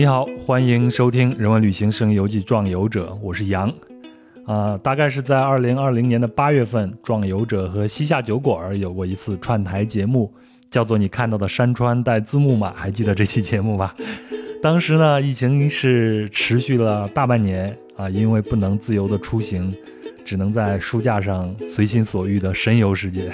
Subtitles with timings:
[0.00, 3.70] 你好，欢迎收听《人文旅行声游记·壮游者》，我是杨。
[4.46, 10.32] 啊，大概是在二零二零年的八月份，壮游者和西夏酒馆有过一次串台节目，
[10.70, 12.72] 叫做《你看到的山川带字幕吗》？
[12.80, 13.94] 还记得这期节目吧？
[14.62, 19.70] 当时呢，疫情是持续了大半年啊，因为不能自由的出行，
[20.24, 23.30] 只能在书架上随心所欲的神游世界。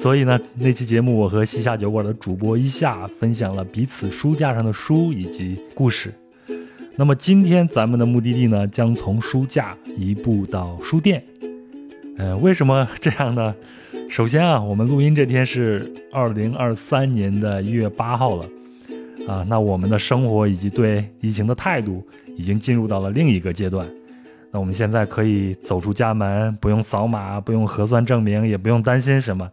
[0.00, 6.10] 所以呢，那期节目我和西夏酒馆的主播一夏分享了彼此书架上的书以及故事。
[6.96, 11.22] 那么今天咱们的目的地呢，将从书架移步到书店。
[12.16, 13.54] 呃，为什么这样呢？
[14.08, 18.48] 首先啊，我们录音这天是二零二三年的一月八号了，
[19.28, 22.02] 啊，那我们的生活以及对疫情的态度
[22.38, 23.86] 已经进入到了另一个阶段。
[24.50, 29.46] 那我们现在可以走出家门，不用扫码，不用核酸证明，也不用担心什么。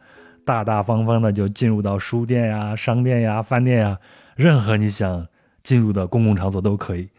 [0.47, 3.99] 大大方方的就进入到书店呀、商店呀、饭店呀，
[4.37, 5.27] 任何你想
[5.61, 7.09] 进入的公共场所都可以。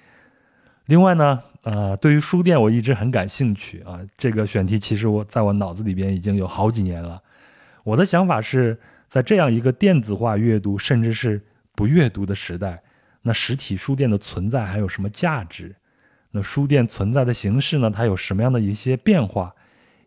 [0.86, 4.00] 另外呢，呃，对于书店我一直很感兴趣啊。
[4.14, 7.22] 这个选题其实我在我脑子里边已经有好几年了。
[7.84, 8.78] 我的想法是
[9.10, 11.42] 在这样一个电子化阅读甚至是
[11.74, 12.80] 不阅读的时代，
[13.20, 15.76] 那实体书店的存在还有什么价值？
[16.30, 17.90] 那书店存在的形式呢？
[17.90, 19.54] 它有什么样的一些变化？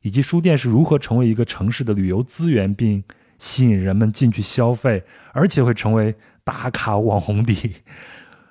[0.02, 3.04] 以及书店是如何成为一个城市的旅游资源，并
[3.38, 7.76] 吸引人们进去消费，而且会成为打卡网红地。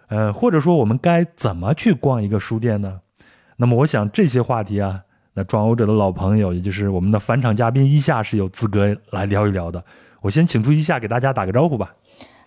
[0.09, 3.01] 呃，或者说我们该怎么去逛一个书店呢？
[3.57, 5.03] 那么，我想这些话题啊，
[5.35, 9.85] 那装欧者的老朋友，也就是我们的返场嘉宾一夏是有资格来聊一聊的。
[10.23, 11.95] 我先请出一下给大家打个招呼吧。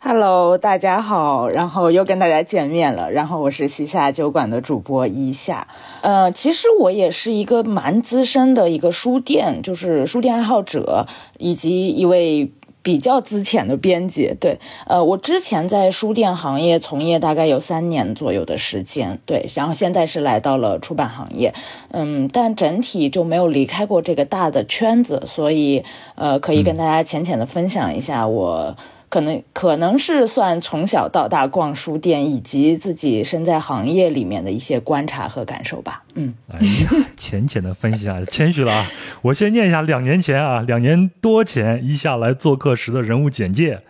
[0.05, 3.09] Hello，大家好，然后又跟大家见面了。
[3.09, 5.65] 然后我是西夏酒馆的主播一夏。
[6.01, 11.07] 呃，其实我也是一个蛮资深的一个书店，就是书店爱好者，
[11.39, 14.35] 以及一位比较资浅的编辑。
[14.37, 19.21] 对，呃，我之前在书店行业从业大概有三年左右的时间。
[19.25, 21.53] 对，然后现在是来到了出版行业。
[21.91, 28.75] 嗯，但整体就没有离开过这个大的圈子，所以呃，可以跟大家浅浅的分享一下我。
[29.13, 36.03] 可能可能是算从小到大逛书店，以及自己身在行业里面的一些观察和感受吧。
[36.15, 38.87] 嗯，哎呀，浅浅的分享，谦虚了啊！
[39.21, 43.83] 我先念一下两年前啊，两年多前一下来做客时的人物简介：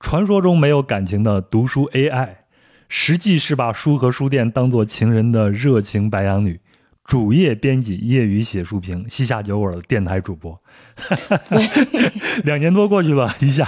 [0.00, 2.28] 传说中没有感情的读书 AI，
[2.90, 6.60] 实际是把书和书店当做情人的热情白羊女。
[7.08, 10.60] 主页编辑，业余写书评，西夏酒馆的电台主播。
[12.44, 13.66] 两年多过去了，一下，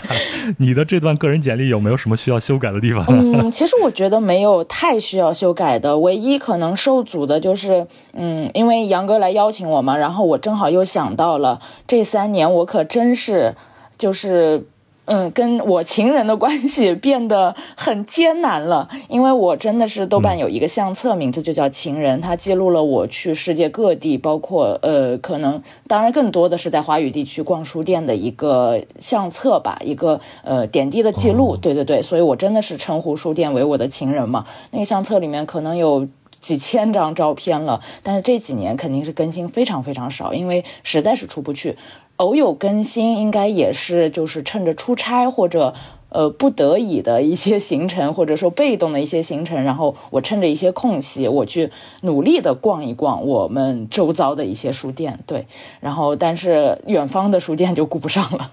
[0.58, 3.02] 你的这段个人简历有没有什么需要修改的地方？
[3.08, 13.56] 嗯，其实我觉得没有太需要修改的，唯一可能受阻的就是，嗯，因为杨哥来邀请我嘛，然后我正好又想到了这三年，我可真是
[13.96, 14.66] 就是。
[15.12, 31.56] 嗯，跟我情人的关系 变得很艰难了，因为我真的是豆瓣有一个相册，名字就叫《情人》，它记录了我去世界各地，包括呃，可能当然更多的是在华语地区逛书店的一个相册吧，一个呃点滴的记录。
[31.56, 34.46] 对对对，所以我真的是称呼书店为我的情人嘛。
[34.70, 36.06] 那个相册里面可能有
[36.40, 41.76] 几千张照片了，但是这几年肯定是更新非常非常少，因为实在是出不去。
[42.20, 45.72] 偶有更新，应该也是就是趁着出差或者
[46.10, 51.70] 呃不得已的一些行程，或者说被动的一些行程，然后我趁着一些空隙，我去
[52.02, 55.18] 努力的逛一逛我们周遭的一些书店。
[55.26, 55.46] 对，
[55.80, 58.52] 然后但是远方的书店就顾不上了，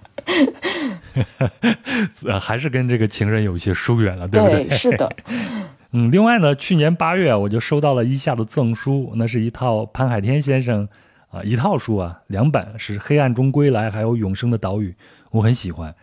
[2.39, 4.69] 还是跟这个情人有一些疏远了，对不对？
[4.69, 5.11] 是的。
[5.91, 10.87] 嗯，另外呢，去年八月我就收到了一下的赠书，那是一套潘海天先生。
[11.29, 14.91] 啊，一套书啊，两本是《黑暗中归来》，还有《永生的岛屿》，
[15.31, 15.93] 我很喜欢。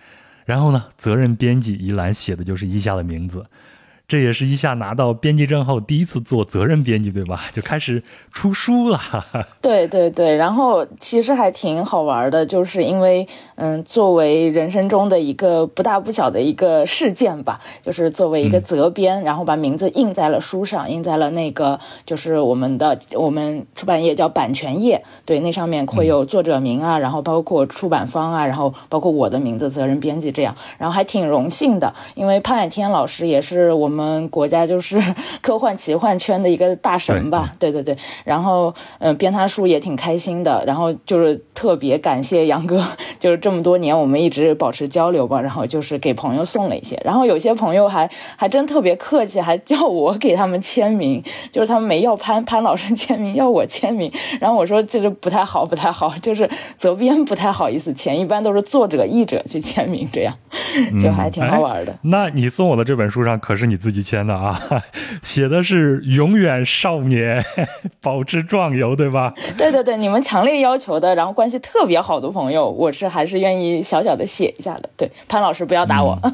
[0.45, 3.45] 然后呢，责任编辑一栏写的就是一下的名字。
[4.06, 7.44] 这也是一下拿到编辑证后第一次做责任编辑，对吧？
[7.54, 9.00] 就开始出书了。
[9.62, 33.94] 对对对，然后其实还挺好玩的，就是因为嗯，作为人生中的一个不大不小的一个事件吧，就是作为一个责编，然后把名字印在了书上，印在了那个就是我们的我们出版业叫版权页，对，那上面会有作者名啊，然后包括出版方啊，然后包括我的名字责任编辑这样，然后还挺荣幸的，因为潘海天老师也是我们。
[33.94, 35.00] 我们国家就是
[35.41, 37.96] 科幻奇幻圈的一个大神吧，对对对。
[38.25, 40.64] 然后，嗯，编他书也挺开心的。
[40.67, 42.85] 然后就是特别感谢杨哥，
[43.20, 45.41] 就是这么多年我们一直保持交流吧。
[45.41, 47.00] 然后就是给朋友送了一些。
[47.05, 51.23] 然后有些朋友还还真特别客气，还叫我给他们签名。
[51.52, 54.11] 就是他们没要潘潘老师签名，要我签名。
[54.41, 60.35] 然后我说这就不太好，不太好， 就是责编不太好意思签，一般都是作者译者去签名，这样
[61.00, 61.96] 就还挺好玩的。
[62.02, 63.79] 那你送我的这本书上可是你。
[63.84, 64.58] 自己签的啊，
[65.20, 67.44] 写的是永远少年，
[68.00, 69.34] 保持壮游，对吧？
[69.58, 74.88] 对对对，你们强烈要求的，然后关系特别好的朋友，我是还是愿意小小的写一下的。
[74.96, 76.19] 对，潘老师不要打我。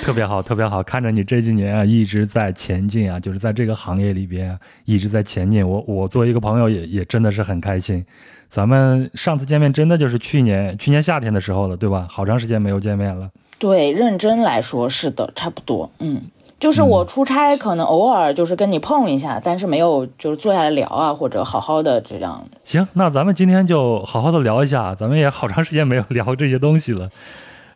[0.00, 5.68] 特别好，特别好，看着你这几年啊一直在前进啊，就是在这个行业里边一直在前进。
[5.68, 8.02] 我我作为一个朋友也也真的是很开心。
[8.48, 12.06] 咱们上次见面真的就是去年去年夏天的时候了，对吧？
[12.08, 13.28] 好长时间没有见面了。
[13.64, 15.88] 对，认真来说是的，差不多。
[15.98, 16.20] 嗯，
[16.60, 22.44] 就是我出差可能偶尔就是跟你碰一下，但是没有就是坐下来聊啊，或者好好的这样。
[22.62, 27.08] 行，那咱们今天就好好的聊一下，咱们也好长时间没有聊这些东西了。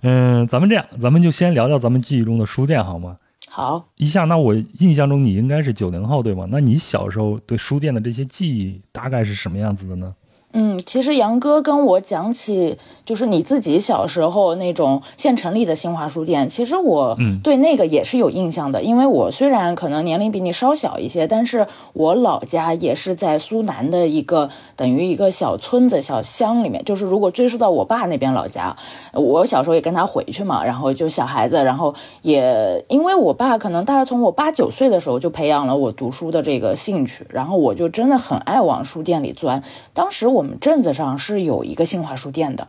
[0.03, 3.17] 嗯，咱们这样，咱们就先聊聊咱们记忆中的书店好吗？
[3.49, 6.47] 好，一下，那我印象中你应该是九零后对吗？
[6.51, 10.15] 那你小时候对书店的这些记忆大概是什么样子的呢？
[10.55, 18.83] 嗯，其实杨哥跟我讲起，就是你自己小时候那种县城里的新华书店，其实我对那个也是有印象的。
[18.83, 26.83] 因为我虽然可能年龄比你稍小一些，但是我老家也是在苏南的一个等于一个小村子、小乡里面。
[26.83, 28.75] 就是如果追溯到我爸那边老家，
[29.13, 39.63] 我小时候也跟他回去嘛，然后就小孩子，然后也因为我爸可能大概从我八九岁的时候就培养了我读书的这个兴趣，然后我就真的很爱往书店里钻。
[39.93, 40.38] 当时。
[40.39, 42.69] 我们镇子上是有一个新华书店的，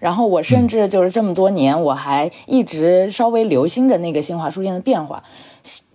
[0.00, 5.22] 然后我甚至就是这么多年，我还一直稍微留心着那个新华书店的变化。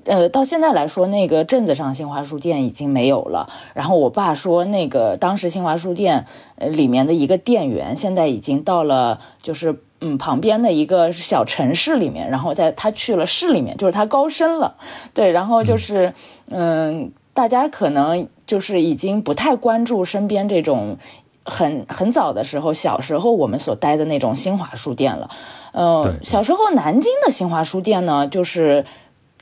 [0.03, 3.49] 呃，到现在来说，那个镇子上新华书店已经没有了。
[3.73, 6.27] 然后我爸说，那个当时新华书店
[6.57, 14.75] 呃里面的一个店员，现在已经到了就是嗯旁边的一个小城市里面，然后在他去了市里面，就是他高升了。
[15.15, 16.13] 对，然后就是
[16.49, 17.11] 嗯。
[17.35, 20.97] 大家可能就是已经不太关注身边这种
[21.43, 25.29] 很很早的时候，小时候我们所待的那种新华书店了。
[25.73, 28.85] 嗯，小时候南京的新华书店呢，就是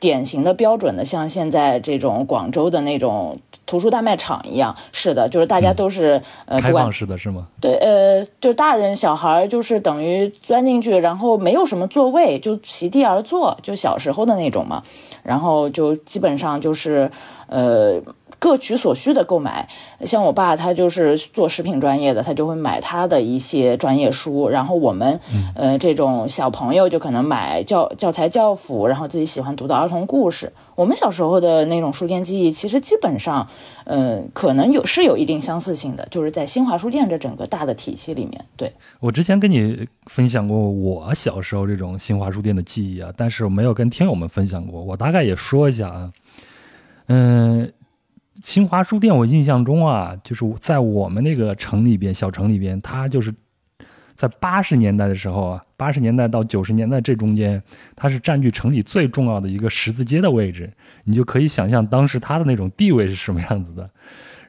[0.00, 4.76] 典型的标准的，像现在这种广州的那种图书大卖场一样。
[4.92, 7.46] 是的，就是大家都是呃开放式的是吗？
[7.60, 14.82] 对，呃，就大人小孩就是等于钻进去，然后没有什么座位，就席地而坐，就小时候的那种嘛。
[15.22, 17.10] 然后就基本上就是，
[17.46, 17.98] 呃，
[18.44, 19.66] 各取所需的购买。
[20.04, 24.50] 像我爸他就是做食品专业的，他就会买他的一些专业书。
[24.50, 25.18] 然后我们，
[25.54, 30.52] 呃，这种小朋友就可能买教教材教辅，然后自己喜欢读的儿童故事。
[30.74, 33.48] 我们小时候的那种书店记忆，其实基本上，
[33.84, 38.44] 嗯，可能有是有一定相似性的，就是在新华书店这整个大的体系里面。
[38.58, 38.70] 对
[39.00, 44.82] 我之前跟你分享过我小时候这种新华书店的记忆啊，但是我没有跟听友们分享过。
[44.82, 46.12] 我大概也说一下啊，
[47.06, 47.72] 嗯，
[48.44, 53.34] 新华书店我印象中啊，就是在我们那个城里边，小城里边，它就是。
[54.16, 57.60] 在八十年代的时候啊，八十年代到九十年代这中间，
[57.96, 63.90] 它是占据城里最重要的一个十字街的位置，你就可以想象当时它的那种地位是什么样子的。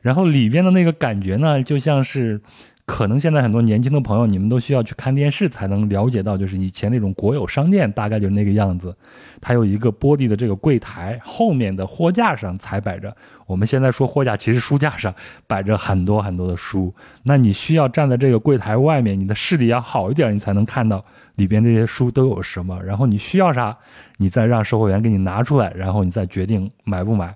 [0.01, 2.39] 然后里边的那个感觉呢，就像是。
[2.87, 8.95] 可能现在很多年轻的朋友，你们都需要去看电视才能了解到，就是以前那种国有商店大概就是那个样子。
[9.41, 13.17] 它有一个玻璃的这个柜台，后面的货架上才摆着。
[13.45, 15.13] 我们现在说货架，其实书架上
[15.45, 16.93] 摆着很多很多的书。
[17.23, 21.03] 那你需要站在这个柜台外面，你的视力要好一点，你才能看到
[21.35, 22.81] 里边这些书都有什么。
[22.83, 23.77] 然后你需要啥，
[24.17, 27.35] 你再让售货员给你拿出来，然后你再决定买不买。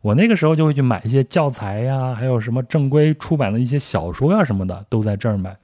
[0.00, 5.56] 我那个时候就会去买一些教材呀，还有什么正规出版的一些小说呀什么的，都在这儿买。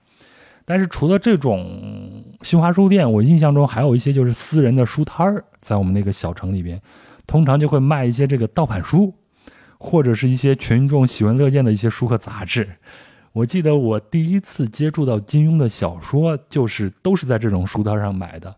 [0.65, 6.81] 但是除了这种新华书店，我印象中还有一些就是私人的书摊儿，在我们那个小城里边，
[7.27, 9.13] 通常就会卖一些这个盗版书，
[9.81, 12.69] 或者是一些群众喜闻乐见的一些书和杂志。
[13.33, 18.55] 我记得我第一次接触到金庸的小说，就是都是在这种书摊上买的。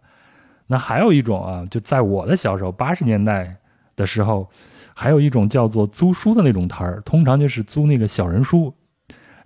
[0.66, 3.56] 那还有一种啊，就在我的小时候，八十年代
[3.96, 4.46] 的时候。
[4.94, 8.72] 还有一种叫做租书的那种摊儿，通常就是租那个小人书，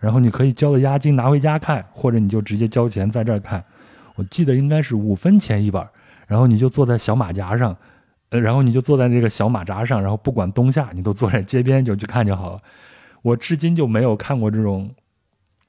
[0.01, 3.65] 然后你可以交了押金拿回家看，或者你就直接交钱在这儿看。
[4.17, 5.87] 我记得应该是五分钱一本，
[6.27, 7.77] 然后你就坐在小马甲上，
[8.31, 12.61] 然后你就坐在这个小马扎上，然后不管冬夏，你都坐在街边就去看就好了。
[13.23, 14.91] 我至今就没有看过这种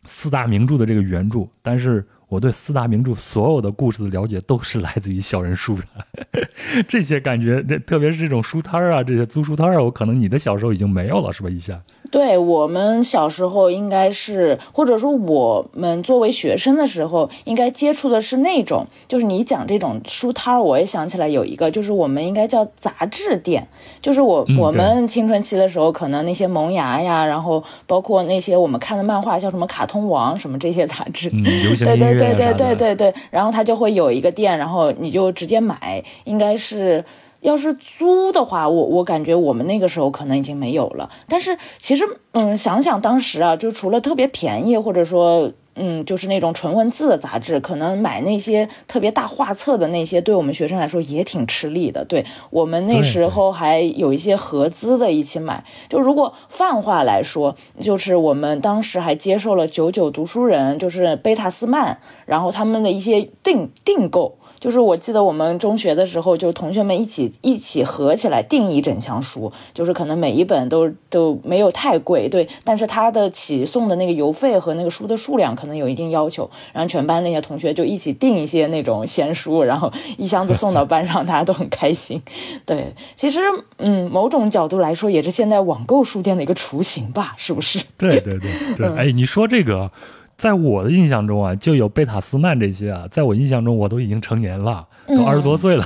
[0.06, 2.06] 四大名著的这个原著，但是。
[2.30, 11.50] 我对四大名著所有的故事的了解都是来自于小人书的， 这些感觉，这特别是这种书摊啊，这些租书摊啊，我可能你的小时候已经没有了，是吧？
[11.50, 11.82] 一下。
[12.12, 23.68] 对我们小时候应该是，或者说我们作为学生的时候，应该接触的是那种，就是你讲这种书摊儿，我也想起来有一个，就是我们应该叫杂志店，
[24.02, 37.04] 就是我我们青春期的时候，可能那些萌芽呀，然后包括那些我们看的漫画，像什么卡通王什么这些杂志，流行音乐对对对对对，然后他就会有一个店，然后你就直接买，应该是。
[37.42, 41.10] 要是租的话，我我感觉我们那个时候可能已经没有了。
[41.28, 52.04] 但是其实，嗯，想想当时啊，就除了特别便宜，或者说，嗯，就是那种纯文字的杂志，可能买那些特别大画册的那些，对我们学生来说也挺吃力的。
[52.04, 55.64] 对我们那时候还有一些合资的一起买。
[55.88, 64.40] 就如果泛化来说，就是我们当时还接受了九九读书人，就是贝塔斯曼，然后他们的一些订订购。
[64.60, 82.22] 就是我记得我们中学的时候，就是同学们一起一起合起来订一整箱书，就是可能每一本都都没有太贵，对，但是它的起送的那个邮费和那个书的数量可能有一定要求，然后全班那些同学就一起订一些那种闲书，然后一箱子送到班上，大家都很开心。
[82.66, 83.40] 对，其实
[83.78, 87.84] 嗯，某种角度来说，也是现在网购书店的一个雏形吧，是不是？
[87.98, 89.92] 对对对对， 哎，你说这个。
[90.38, 95.84] 在我的印象中啊，就有贝塔斯曼这些啊，在我印象中，我都已经成年了，都二十多岁了，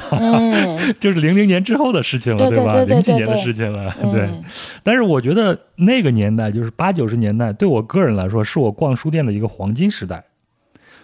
[0.99, 2.83] 就是零零年之后的事情了，对吧？
[2.83, 4.29] 零几年的事情了，对。
[4.83, 10.21] 但是我觉得那个年代，就是八九十年代，对我个人来说，是我逛书店的一个黄金时代。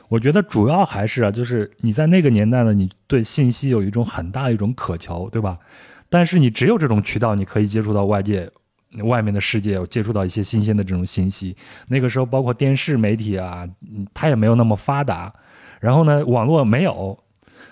[0.09, 5.57] 我觉得主要还是啊，就是你在那个年代呢，你对信息有一种很大一种渴求，对吧？
[6.09, 8.49] 但是你只有这种渠道，你可以接触到外界。
[9.03, 11.55] 外面的世界，有接触到一些新鲜的这种信息。
[11.87, 13.67] 那个时候，包括电视媒体啊，
[14.13, 15.33] 它也没有那么发达。
[15.79, 17.17] 然后呢，网络没有，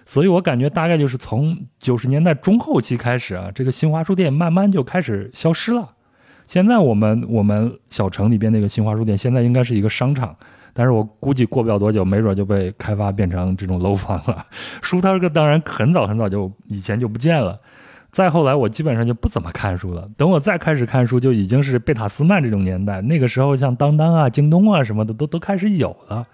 [0.06, 5.90] 所以我感觉大概就是从九十年代中后期开始啊，这个新华书店慢慢就开始消失了。
[6.46, 10.36] 现在我们我们小城里边那个新华书店，现在应该是一个商场，
[10.74, 14.46] 但是我估计过不了多久，没准就被开发变成这种楼房了。
[14.84, 17.60] 书摊儿当然很早很早就以前就不见了。
[18.16, 20.10] 再后来，我基本上就不怎么看书了。
[20.16, 23.02] 等我再开始看书，就已经是贝塔斯曼这种年代。
[23.02, 26.26] 那个时候，像当当啊、京东啊什么的，都都开始有了。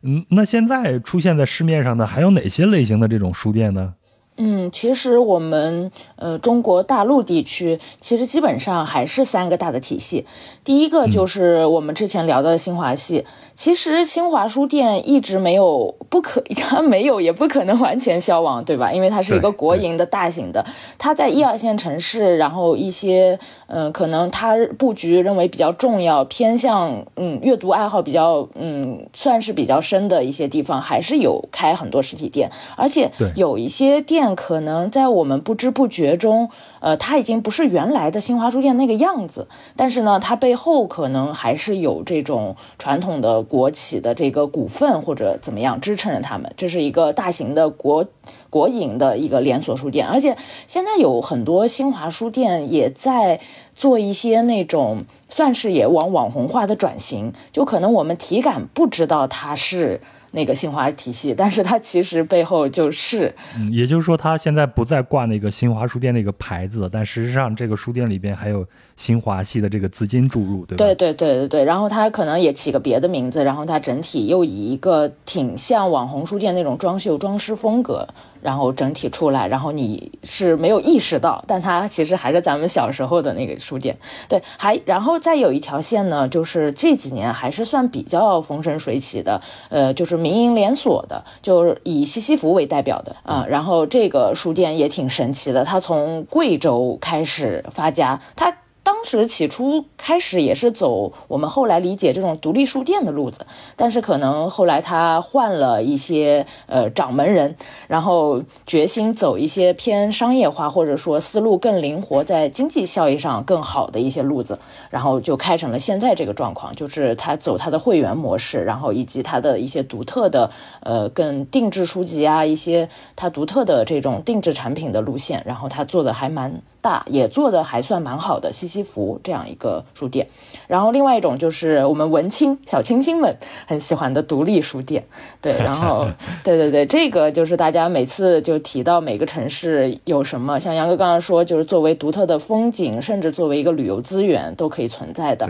[0.00, 3.92] 嗯，那现在出现在市面上的还有哪些类型的这种书店呢？
[4.36, 10.26] 嗯，其实我们呃中国大陆地区其实基本上还是三个大的体系。
[10.64, 13.24] 第一个就是我们之前聊的新华系。
[13.54, 18.92] 其实新华书店一直没有不可， 它没有也不可能完全消亡，对吧？
[18.92, 20.66] 因为它是一个国营的大型的，
[20.98, 23.38] 它在一二线城市，然后一些
[23.68, 34.23] 嗯可能它布局认为比较重要、偏向嗯阅读爱好比较嗯算是比较深的一些地方，还是有开很多实体店，而且有一些店。
[34.36, 39.48] 可能在我们不知不觉中，呃，它已经不是原来的新华书店那个样子。
[39.74, 46.52] 但是呢，它背后可能还是有这种传统的国企的这个股份或者怎么样支撑着他们。
[46.56, 48.06] 这是一个大型的国
[48.50, 50.36] 国营的一个连锁书店，而且
[50.68, 53.40] 现在有很多新华书店也在
[53.74, 57.32] 做一些那种算是也往网红化的转型。
[57.50, 60.00] 就可能我们体感不知道它是。
[60.34, 63.34] 那个新华体系，但是它其实背后就是，
[63.70, 70.84] 也就是说，它现在不再挂那个新华书店那个牌子，但实际上这个书店里边还有新华系的这个资金注入，对吧？
[70.84, 71.64] 对对对对对。
[71.64, 78.06] 然后它可能也起个别的名字，然后它整体又以一个挺像网红书店那种装修装饰风格。
[78.44, 83.96] 然后整体出来，然后你是没有意识到，但它其实还是咱们小时候的那个书店。
[84.28, 93.46] 对，还然后再有一条线呢，就是这几年还是算比较风生水起的，呃，就是民营连锁的，就是以西西弗为代表的啊。
[93.48, 98.54] 然后这个书店也挺神奇的，它从贵州开始发家，它。
[98.84, 107.56] 当时起初开始也是走我们后来理解这种独立书店的路子，但是可能后来他换了一些呃掌门人，
[107.88, 114.58] 然后决心走一些偏商业化或者说思路更灵活，在经济效益上更好的一些路子，
[114.90, 120.50] 然后就开成了现在这个状况，就是他走他的会员模式，然后以及他的一些独特的
[120.80, 122.86] 呃更定制书籍啊，一些
[123.16, 126.60] 他独特的这种定制产品的路线，然后他做的还蛮。
[126.84, 130.28] 大也做的还算蛮好的，西西弗这样一个书店，
[130.68, 135.06] 然后另外一种就是我们文青小清新们很喜欢的独立书店，
[135.40, 136.06] 对，然后
[136.44, 145.48] 对对对，这个就是大家每次就提到每个城市有什么，像杨哥刚刚说，就是作为独特的风景，甚至作为一个旅游资源都可以存在的。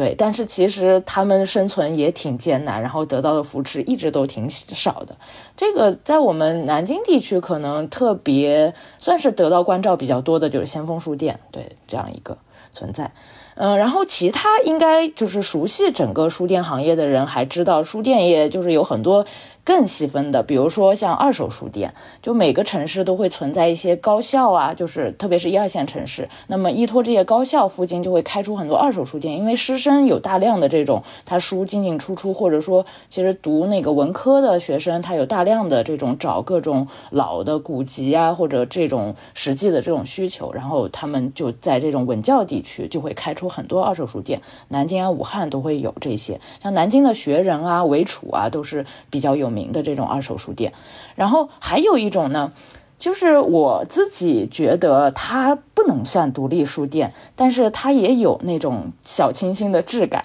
[0.00, 5.14] 对，但是其实他们生存也挺艰难，然后得到的扶持一直都挺少的。
[5.54, 12.38] 这个在我们南京地区可能特别算是得到关照比较多的，就是先锋书店，对这样一个
[12.72, 13.12] 存在。
[13.56, 19.26] 嗯，然后其他应该就是熟悉整个书店行业的人还知道，书店业就是有很多。
[19.64, 49.70] 更细分的，比如说像二手书店，就每个城市都会存在一些高校啊，就是特别是一二线城市，那么依托这些高校附近就会开出很多二手书店，因为师生有大量的这种他书进进出出，或者说其实读那个文科的学生，他有大量的这种找各种老的古籍啊，或者这种实际的这种需求，然后他们就在这种文教地区就会开出很多二手书店，南京啊、武汉都会有这些，像南京的学人啊、韦楚啊都是比较有名。
[49.70, 50.72] 的这种二手书店，
[51.14, 52.52] 然后还有一种呢，
[52.98, 60.24] 就是我自己觉得它不能算独立书店，但是它也有那种小清新的质感。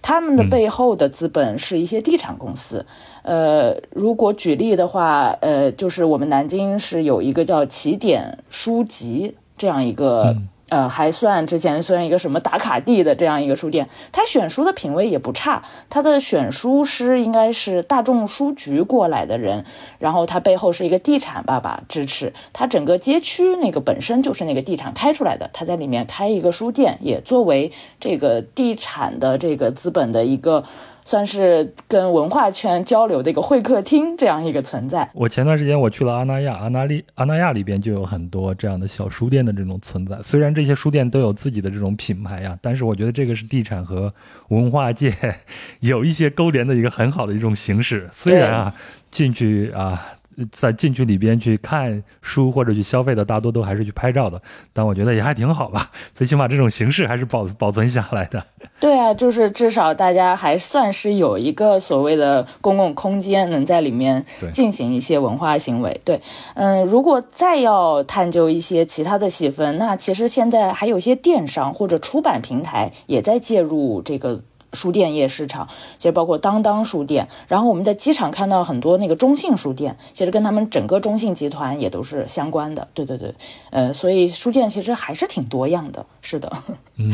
[0.00, 2.86] 他们的背后的资本是一些地产公司。
[3.22, 10.34] 呃，如果举例的话，呃，就是我们南京是有一个叫起点书籍这样一个。
[10.68, 15.62] 呃，还算之前算一个什么打卡地的这样一个书店，他选书的品味也不差。
[15.88, 19.64] 他的选书师应该是大众书局过来的人，
[20.00, 22.32] 然后他背后是一个地产爸爸支持。
[22.52, 27.70] 他整个街区那个本身就是那个地产开出来的，他在里面开一个书店，也作为
[28.00, 30.64] 这个地产的这个资本的一个。
[31.06, 35.08] 算是跟文化圈交流的一个会客厅这样一个存在。
[35.14, 40.18] 我前段时间我去了阿那亚，阿那利阿那亚里边就有很多这样的小书店的这种存在。
[40.20, 44.12] 虽然这些书店都有自己的这种品牌呀，但是我觉得这个是地产和
[44.48, 45.14] 文化界
[45.78, 48.08] 有一些勾连的一个很好的一种形式。
[48.10, 48.74] 虽然啊，
[49.08, 50.04] 进去啊。
[50.50, 54.40] 在进去里边去看书或者去消费的，大多都还是去拍照的，
[54.72, 58.44] 但我觉得也还挺好吧， 最起码这种形式还是保保存下来的。
[58.78, 66.00] 对啊，就是至少大家还算是有一个所谓的公共空间，能在里面进行一些文化行为。
[66.04, 66.20] 对，
[66.54, 74.42] 嗯，如果再要探究一些其他的细分，那其实现在还有一些电商或者出版平台也在介入这个。
[74.72, 75.68] 书店业市场
[75.98, 82.88] 其实包括当当书店，然后我们在机场看到很多那个中信书店，其实跟他们整个中信集团也都是相关的。
[82.94, 83.34] 对对对，
[83.70, 86.04] 呃，所以书店其实还是挺多样的。
[86.20, 86.52] 是的，
[86.98, 87.12] 嗯，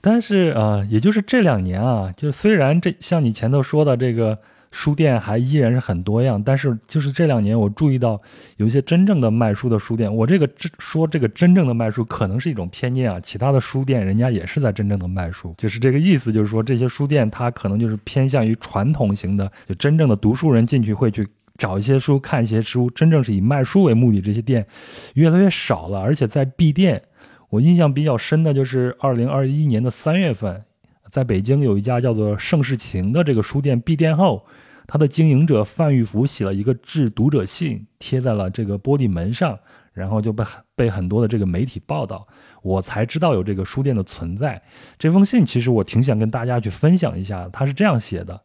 [0.00, 4.38] 但是啊，也就是这两年啊，就虽然这像你前头说的这个。
[4.76, 8.20] 书店还依然是很多样，但是就是这两年我注意到
[8.58, 10.14] 有一些真正的卖书的书店。
[10.14, 16.30] 我这个真说这个真正的卖书可能是一种偏见啊，其他的书店人家也是在真正的卖书，就是这个意思。
[16.30, 24.66] 就是说这些书店它可能就是偏向于传统型的，就真正的读书人进去会去找一些书看一些书，真正是以卖书为目的这些店
[25.14, 26.00] 越来越少了。
[26.00, 27.00] 而且在闭店，
[27.48, 30.62] 我印象比较深的就是二零二一年的三月份。
[31.08, 34.44] 在北京有一家叫做盛世情的这个书店闭店后，
[34.86, 39.58] 他的经营者范玉福写了一个致读者信，贴在了这个玻璃门上，
[39.92, 40.44] 然后就被
[40.74, 42.26] 被很多的这个媒体报道，
[42.62, 44.62] 我才知道有这个书店的存在。
[44.98, 48.42] 这封信其实我挺想跟大家去分享一下，他是这样写的：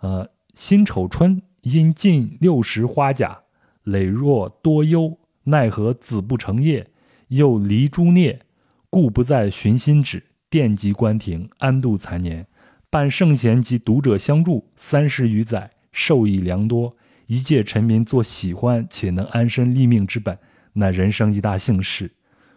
[0.00, 3.40] 呃，辛丑春因近六十花甲，
[3.84, 6.86] 磊若多忧，奈何子不成业，
[7.28, 8.40] 又离诸孽，
[8.88, 10.22] 故不再寻新旨。
[10.48, 12.46] 殿及官庭，安度残年，
[12.90, 16.96] 伴圣贤及读者相助三十余载，受益良多。
[17.26, 20.38] 一介臣民做喜欢且能安身立命之本，
[20.74, 22.12] 乃人生一大幸事。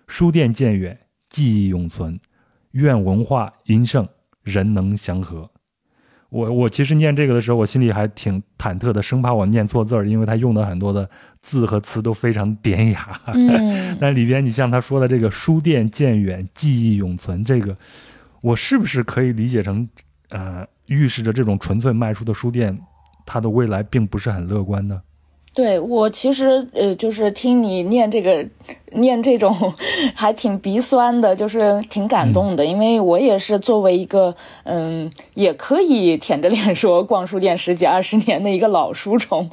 [0.08, 2.20] 书店渐远，记忆永存。
[2.72, 4.08] 愿文化殷盛，
[4.44, 5.50] 人能祥和。
[6.30, 11.10] 我我其实念这个的时候，我心里还挺忐忑的，生怕我念错字儿，因为他用的很多的
[11.42, 13.20] 字和词都非常典雅。
[13.34, 17.76] 嗯， 但里边你像他说的这个“书店渐远，记忆永存”，这个
[18.42, 19.90] 我是不是可以理解成，
[20.30, 22.80] 呃，预示着这种纯粹卖出的书店，
[23.26, 25.02] 它的未来并不是很乐观的？
[25.54, 28.46] 对我其实呃，就是听你念这个。
[28.92, 29.56] 念这种
[30.16, 39.48] 还挺鼻酸的，就是挺感动的，因为我也是作为一个嗯，也可以舔着脸说逛书店十几二十年的一个老书虫，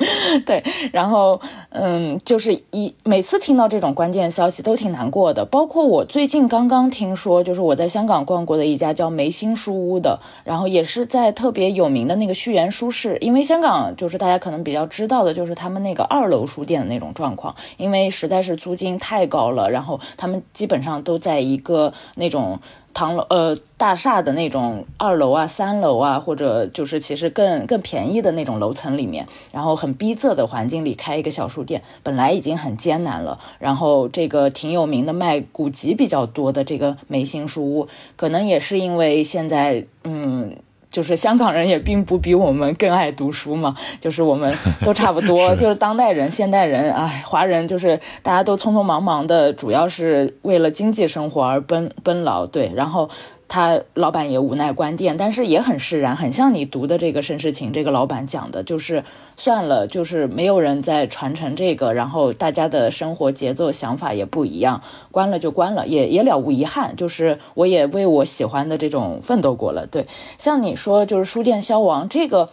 [0.46, 5.44] 对，然后嗯，就是一每次听到这种关键消息都挺难过的。
[5.44, 19.27] 包括我最近刚刚听说，就是我在香港逛过的一家叫梅心书屋的，然后也是在特别有名的那个序言书室，因为香港就是大家可能比较知道的，就是他们那个二楼书店的那种状况，因为实在是租金太。
[19.29, 22.61] 高了，然后他们基本上都在一个那种
[22.94, 33.40] 唐楼呃大厦的那种二楼啊、三楼啊，或者就是其实更更便宜的那种楼层里面，然后很逼仄的环境里开一个小书店，本来已经很艰难了。
[33.59, 40.57] 然后这个挺有名的卖古籍比较多的这个梅心书屋，可能也是因为现在嗯。
[40.90, 53.11] 就是香港人也并不比我们更爱读书嘛，就是我们都差不多， 就是当代人、现代人，哎，华人就是大家都匆匆忙忙的，主要是为了经济生活而奔奔劳，对，然后
[53.48, 59.04] 他老板也无奈关店，但是也很释然，很像你读的这个盛世情这个老板讲的，就是
[59.37, 66.96] 算了，就是没有人在传承这个，然后大家的生活节奏想法也不一样，关了就关了，也也了无遗憾。
[66.96, 69.87] 就是我也为我喜欢的这种奋斗过了。
[69.87, 70.06] 对，
[70.38, 72.50] 像你说就是书店消亡这个。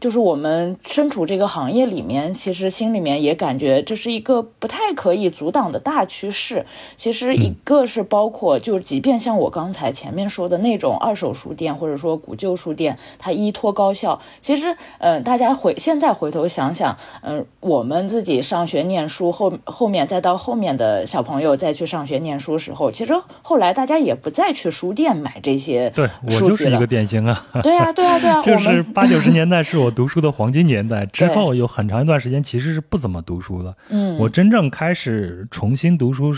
[0.00, 6.66] 就是我们身处这个行业里面，其实心里面也感觉这是一个不太可以阻挡的大趋势。
[6.96, 14.20] 其实一个是包括，就即便像我刚才前面说的那种二手书店或者说古旧书店，它依托高校。
[14.42, 27.46] 其实，嗯，大家回现在回头想想，嗯，我们自己上学念书后后面再到后面的小朋友再去上学念书时候，其实后来大家也不再去书店买这些对我就是一个典型啊。
[27.62, 29.83] 对啊，对啊，对啊， 就是八九十年代是我。
[29.90, 33.76] 读书的黄金年代之后，有很长一段时间其实是不怎么读书的。
[33.88, 36.32] 嗯，我真正开始重新读书，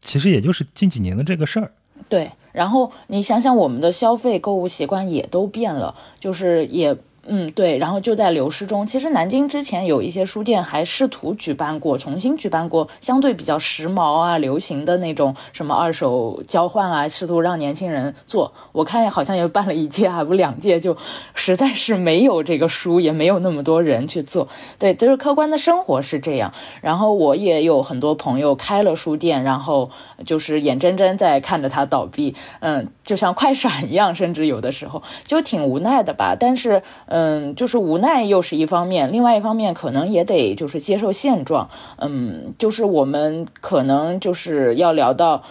[0.00, 1.72] 其实也就是近几年的这个事儿。
[2.08, 6.96] 对，然后你想想，我们的消费购物习惯也都变了，就是也。
[7.28, 8.86] 嗯，对，然后就在流失中。
[8.86, 18.52] 其实南京之前有一些书店还试图举办过，重新举办过相对比较时髦啊、流行的那种什么二手交换啊，试图让年轻人做。
[18.72, 20.96] 我看好像也办了一届，还不两届，就
[21.34, 24.46] 实在是没有这个书，也没有那么多人去做。
[24.78, 26.52] 对，就是客观的生活是这样。
[26.80, 29.90] 然后我也有很多朋友开了书店，然后
[30.24, 36.36] 就是眼睁睁在看着它倒闭，嗯，就像快闪一样，甚至有的时候就挺无奈的吧。
[36.38, 36.82] 但是。
[37.18, 41.70] 嗯，就是无奈又是一方面，另外一方面可能也得就是接受现状。
[41.96, 45.42] 嗯，就是我们可能就是要聊到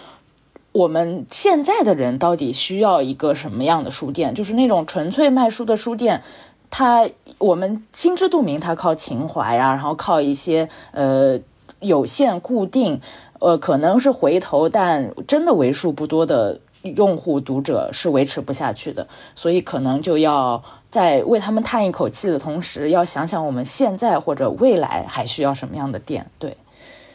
[0.74, 4.36] 我们现在的人到底需要一个什么样的书店？
[4.36, 6.22] 就是那种纯粹卖书的书店，
[6.70, 11.40] 它我们心知肚明，它靠情怀啊，然后靠一些呃
[11.80, 13.02] 有限固定，
[13.40, 20.62] 呃可能是回头，但真的为数不多的用户读者是维持不下去的，所以可能就要。
[20.96, 26.26] 在为他们叹一口气的同时，要想想我们现在或者未来还需要什么样的店。
[26.40, 26.56] 对，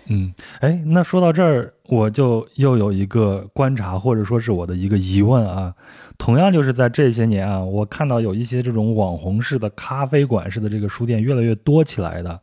[0.05, 5.73] 嗯，哎，那说到这儿，我就又有一个观察，或者说是我的一个疑问啊。
[6.19, 12.38] 同样就是在这些年啊，我看到有一些这种网红式的咖啡馆式的这个书店越来越多起来的。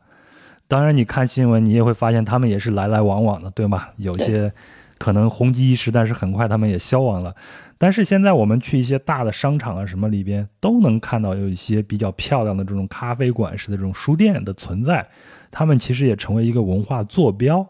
[0.66, 3.86] 当然，你看新闻，你也会发现他们也是来来往往的，对吗？
[3.94, 4.52] 有些
[4.98, 7.32] 可能红极一时，但是很快他们也消亡了。
[7.78, 15.08] 但是现在我们去一些大的商场啊，什么里边都能看到有一些比较漂亮的这种咖啡馆式的这种书店的存在，
[15.50, 17.64] 他们其实也成为一个文化坐标。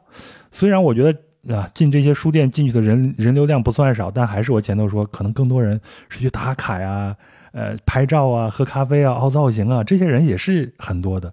[0.51, 7.14] 虽然我觉得啊，进这些书店进去的人人流量不算少，但还是我前头说，可能更多人是去打卡呀、
[7.53, 11.33] 呃拍照啊、喝咖啡啊、凹造型啊，这些人也是很多的。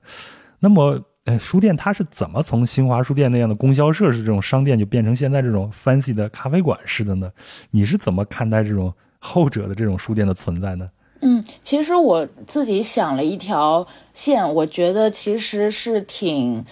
[0.60, 1.02] 那么。
[1.26, 7.32] 哎，书店它是怎么从新华书店那样的供销社式这种商店，就变成现在这种 fancy 的咖啡馆似的呢？
[7.72, 10.90] 你是怎么看待这种后者的这种书店的存在呢？
[11.22, 16.64] 嗯，其实我自己想了一条线，我觉得其实是挺，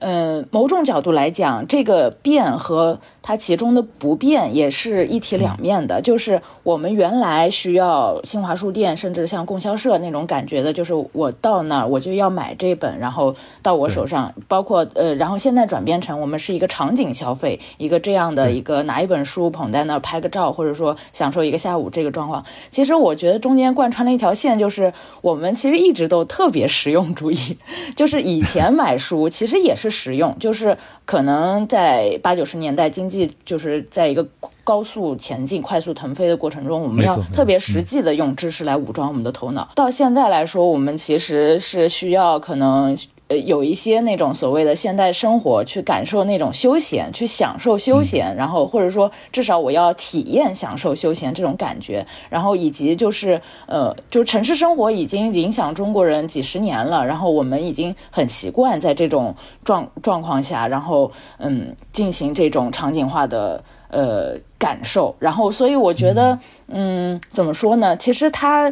[0.00, 3.00] 呃，某种角度来讲，这个变和。
[3.26, 22.44] 它其中的不便也是一体两面的，就是我们原来需要新华书店，甚至像供销社那种感觉的，就是我到那儿我就要买这本，然后到我手上，包括呃，然后现在转变成我们是一个场景消费，一个这样的一个拿一本书捧在那儿拍个照，或者说享受一个下午这个状况。
[22.68, 27.56] 其实我觉得中间贯穿了一条线，就是我们其实一直都特别实用主义，
[27.96, 33.13] 就是以前买书其实也是实用，就是可能在八九十年代经济。
[33.44, 34.26] 就是在一个
[34.62, 39.68] 高速前进、快速腾飞的过程中，我们要特别实际的用知识来武装我们的头脑。
[39.74, 42.96] 到现在来说，我们其实是需要可能。
[43.28, 59.34] 呃，有一些那种所谓的现代生活，去感受那种休闲，去享受休闲，然后或者说至少我要体验享受休闲这种感觉，然后以及就是呃，就城市生活已经影响中国人几十年了，然后我们已经很习惯在这种
[59.64, 67.96] 状状况下，然后嗯，进行这种场景化的呃感受，然后所以我觉得嗯，怎么说呢？
[67.96, 68.70] 其实它。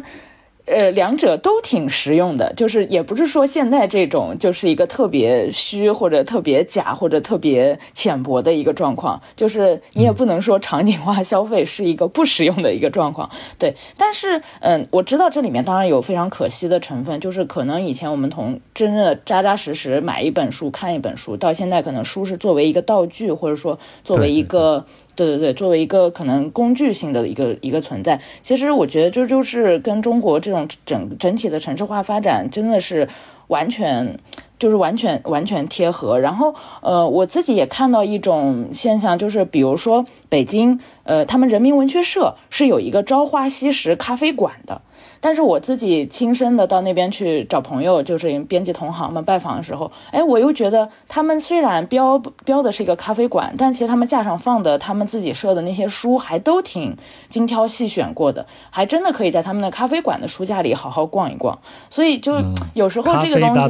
[0.65, 13.75] 呃，两者都挺实用的，就是也不是说现在这种就是一个特别虚或者特别假或者特别浅薄的一个状况，就是你也不能说场景化消费是一个不实用的一个状况，对。
[13.97, 24.85] 但是，嗯，我知道这里面当然有非常可惜的成分，就是可能以前我们从真正的扎扎实实买一本书看一本书，到现在可能书是作为一个道具，或者说作为一个。
[25.15, 33.07] 对对对，作为一个可能工具性的一个一个存在，其实我觉得这就是跟中国这种整整体的城市化发展真的是
[33.47, 34.17] 完全
[34.57, 36.19] 就是完全完全贴合。
[36.19, 44.81] 然后呃，我自己也看到一种现象，就是比如说北京呃，他们人民文学社是有一个朝花夕拾咖啡馆的。
[45.23, 56.97] 但是我自己亲身的到那边去找朋友，就是编辑同行们拜访的时候，哎，我又觉得他们虽然标标的是一个咖啡馆，但其实他们架上放的他们自己设的那些书还都挺
[57.29, 61.57] 精挑细选过的，还真的可以在他们的咖啡馆的书架里好好逛一逛。
[61.89, 62.35] 所以就
[62.73, 63.55] 有时候这个东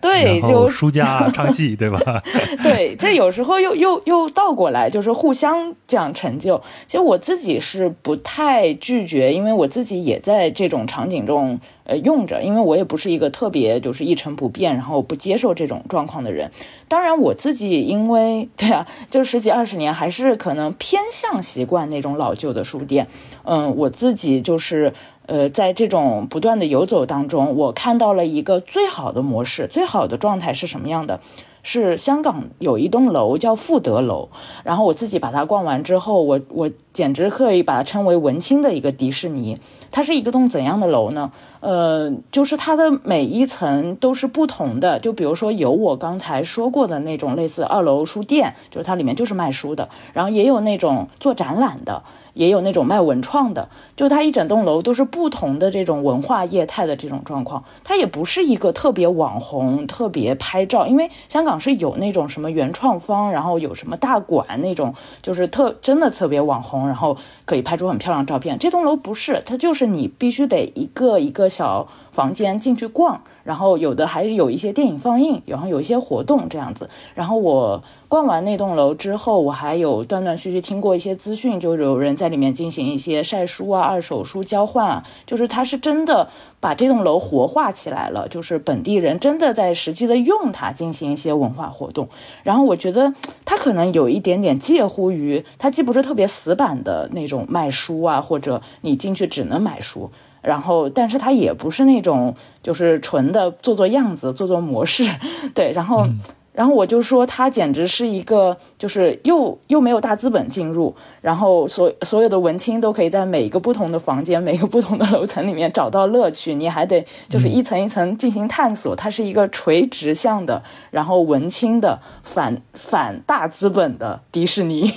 [0.00, 2.22] 对，就书架唱戏，对吧？
[2.62, 6.62] 对，这有时候又又又倒过来，就是互相这样成就。
[6.86, 10.86] 其实我自己是不太拒绝，因为我自己也在这种。
[10.92, 16.50] 场景中，呃，用着，因为我也不是一个特别就是一成不变，然后不接受这种状况的人。
[16.88, 23.06] 当然，我自己因为对啊，就十几二十年，还是可能偏向习惯那种老旧的书店。
[23.44, 24.92] 嗯，我自己就是
[25.24, 31.20] 呃，在这种不断的游走当中，我看到了一个最好的模式，最好的状态是什么样的？
[31.64, 34.30] 是香港有一栋楼叫富德楼，
[34.64, 39.58] 然后我自己把它逛完之后，我我简直可以把它称为文青的一个迪士尼。
[39.92, 41.30] 它是一个栋怎样的楼呢？
[41.60, 44.98] 呃，就是它的每一层都是不同的。
[44.98, 52.02] 就比如说有我刚才说过的那种类似二楼书店，就是它里面就是卖书的，然后也有那种做展览的，
[52.32, 53.68] 也有那种卖文创的。
[53.94, 57.62] 就它一整栋楼都是不同的这种文化业态的这种状况。
[57.84, 68.58] 它也不是一个特别网红、特别拍照，因为香港是有那种什么原创方，然后有什么大馆那种，就是特真的特别网红，然后可以拍出很漂亮照片。
[68.58, 69.81] 这栋楼不是，它就是。
[69.82, 76.90] 是你必须得一个一个小房间进去逛，然后有的还是有一些电影放映，然后有一些活动这样子。
[77.14, 86.28] 然后我逛完那栋楼之后，我还有断断续续听过一些资讯，就有人在里面进行一些晒书啊、二手书交换啊，就是他是真的
[86.60, 92.10] 把这栋楼活化起来了，就是本地人真的在实际的用它进行一些文化活动。
[92.42, 93.14] 然后我觉得
[93.46, 99.62] 它可能有一点点介乎于，它既不是特别死板的那种卖书啊，或者你进去只能。
[99.62, 100.10] 买书，
[100.42, 105.08] 然后，但是它也不是那种就是纯的做做样子、做做模式，
[105.54, 106.04] 对，然后，
[106.52, 124.92] 然后我就说，它简直是一个，就是又又没有大资本进入，然后所所有的文青都可以在每一个不同的房间、每个不同的楼层里面找到乐趣，你还得就是一层一层进行探索，它是一个垂直向的，然后文青的反反大资本的迪士尼，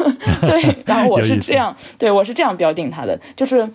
[0.40, 3.68] 对，然后我是 这样，对我是这样标定它的，就是。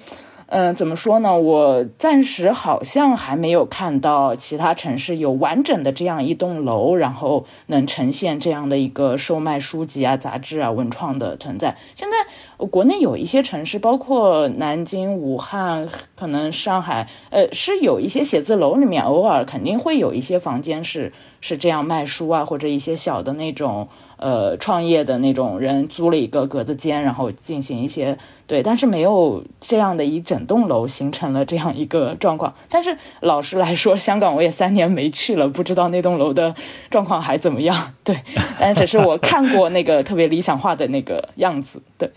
[0.54, 1.38] 嗯，怎么说呢？
[1.38, 11.78] 我暂时好像还没有看到其他城市有完整的这样一栋楼，然后能呈现这样的一个售卖书籍啊、杂志啊、文创的存在。
[11.96, 15.88] 现在国内有一些城市，包括南京、武汉，
[16.18, 28.18] 可能上海，呃，是有一些写字楼里面偶尔肯定会有一些房间是是这样卖书啊，或者一些小的那种呃创业的那种人租了一个格子间，然后进行一些。
[28.48, 32.54] 对，但是没有这样的一整栋楼形成了这样一个状况。
[32.70, 36.54] 但是老实来说，香港我也三年没去了，不知道那栋楼的
[36.90, 37.94] 状况还怎么样。
[38.04, 38.22] 对，
[38.60, 41.82] 但只是我看过那个特别理想化的那个样子。
[41.98, 42.12] 对，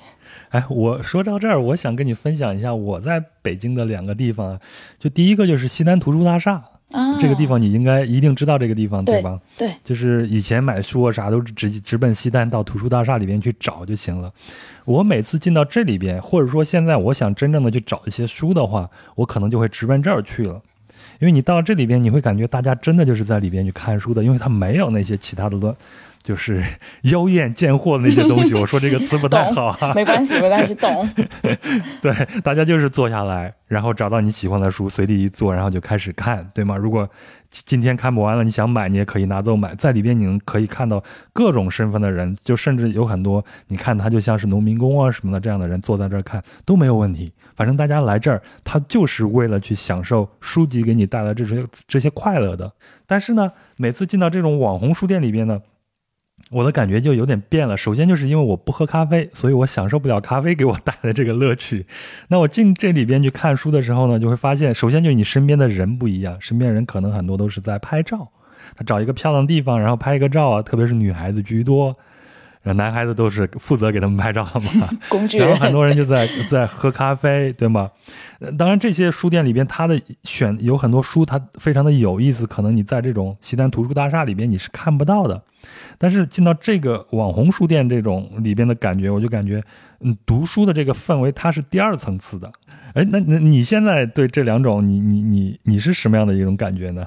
[0.51, 4.59] 哎，我说到这儿，我想跟你分享一下我在北京的两个地方，
[4.99, 6.65] 就第一个就是西南图书大厦。
[7.19, 9.41] 这个地方你应该一定知道这个地方对吧？
[9.59, 14.33] 对，就是以前买书啊啥都直直奔西单到图书大厦里边去找就行了。
[14.85, 20.61] 我每次进到这里边，或者说现在我想真正的去找一些书的话，我可能就会直奔这儿去了。
[21.21, 25.75] 因为你到这里边，你会感觉大家真的就是在里边去看书的，因为它没有那些其他的乱。
[26.25, 26.65] 就是
[27.13, 29.93] 妖艳贱货的那些东西，我说这个词不太好啊。
[29.95, 31.09] 没关系，没关系，懂。
[32.01, 36.77] 对，大家就是坐下来，然后找到你喜欢的书，随地一坐，然后就开始看，对吗？
[36.77, 37.09] 如果
[37.51, 39.75] 今天看不完了，你想买，你也可以拿走买。
[39.75, 47.31] 在里边你能可以看到各种身份的人，就甚至有很多，你看他就像是农民工啊什么的这样的人坐在这儿看都没有问题。
[47.55, 52.73] 反正大家来这儿，他就是为了去享受书籍给你带来这些这些快乐的。
[53.07, 55.61] 但是呢，每次进到这种网红书店里边呢。
[56.51, 57.77] 我的感觉就有点变了。
[57.77, 61.87] 首先就是因为我不喝咖啡，所以我享受不了咖啡给我带来这个乐趣。
[62.29, 68.29] 那我进这里边去看书的时候呢，就会发现，首先就是你身边的人不一样，身边人可能很多都是在拍照，
[68.77, 71.97] 他找一个漂亮地方，然后拍一个照啊，特别是女孩子居多，
[72.63, 74.89] 男孩子都是负责给他们拍照的嘛。
[75.09, 75.39] 工具。
[75.39, 77.91] 然后很多人就在在喝咖啡，对吗？
[78.59, 85.43] 当然这些书店里边，它的选有很多书，它非常的有意思，可能你在这种西单图书大厦里边你是看不到的。
[85.99, 89.63] 但是进到这个网红书店这种里边的感觉，我就感觉，
[90.01, 92.51] 嗯，读书的这个氛围它是第二层次的。
[92.95, 97.07] 哎，那那你现在对这两种，你你你你是什么样的一种感觉呢？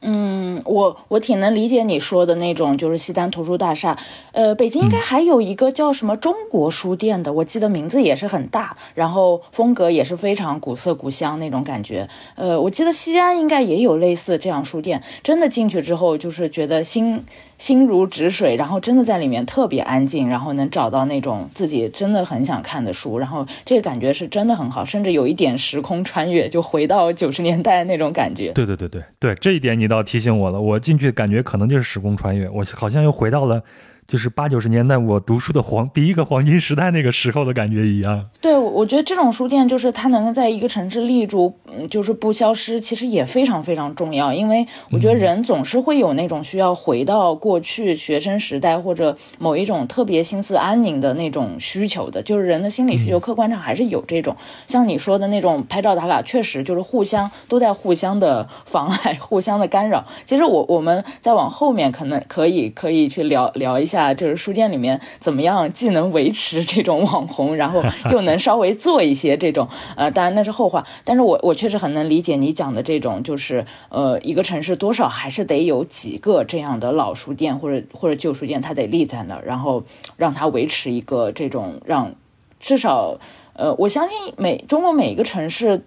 [0.00, 3.98] 嗯，我我挺能理解你说的那种，就是西单图书大厦。
[4.30, 12.08] 呃，北京应该还有一个叫什么中国书店的，我记得名字也是很大，然后风格也是非常古色古香那种感觉。
[12.36, 17.24] 呃，我记得西安应该也有类似这样书店，真的进去之后就是觉得心
[17.58, 28.52] 心如止水，然后真的在里面特别安静，然后能找到那种自己真的很想看的书，然后这个感觉是真的很好，甚至有一点时空穿越，就回到九十年代那种感觉。
[28.52, 33.62] 对对对对对，这一点你倒提醒我了，我进去感觉可能就是时空穿越，我好像又回到了。
[34.08, 38.24] 就是八九十年代我读书的黄第一个黄金时代那个时候的感觉一样。
[38.40, 44.32] 对，我觉得这种书店就是它能在一个城市立住，嗯，就是不消失，其实也非常非常重要。
[44.32, 54.34] 因为我觉得人总是会有那种需要回到过去学生时代或者某一种特别心思安宁的那种需求的，就是人的心理需求，客观上还是有这种。
[54.66, 60.06] 像你说的那种拍照打卡，确实就是互相都在互相的妨碍、互相的干扰。
[60.24, 63.97] 其实我我们再往后面可能可以可以去聊聊一下。
[63.98, 67.82] 啊，就是书店里面怎么样，既能维持这种网红，然后
[68.12, 70.86] 又能稍微做一些这种，呃，当然那是后话。
[71.04, 79.82] 但是我我确实很能理解你讲的这种，就是呃，一个城市多少还是得有几个这样的老书店或者或者旧书店，它得立在那儿，然后
[80.16, 82.14] 让它维持一个这种让
[82.60, 83.18] 至少，
[83.54, 85.82] 呃，我相信每中国每一个城市，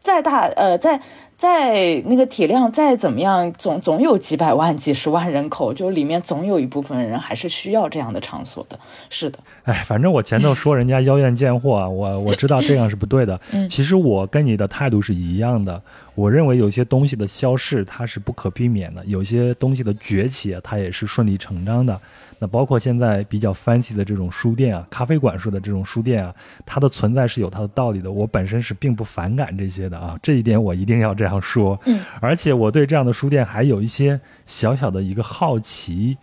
[0.00, 1.00] 再大呃在。
[1.42, 8.78] 在那个体量再怎么样，总总有几百万、几十万人口，就里面总有一部分人还是需要这样的场所的。
[9.10, 13.40] 是的，哎，反正我前头说人家妖艳贱货啊，我 我知道这样是不对的。
[13.50, 15.82] 嗯，其实我跟你的态度是一样的。
[16.14, 22.00] 我认为有些东西的消逝它是不可避免的，有些东西的崛起它也是顺理成章的。
[22.42, 26.34] 那包括现在比较 fancy 的这种书店啊，咖啡馆式的这种书店啊，
[26.66, 28.10] 它的存在是有它的道理的。
[28.10, 31.78] 我本身是并不反感这些的啊，这一点我一定要这样说。
[31.86, 36.18] 嗯，而且我对这样的书店还有一些小小的一个好奇，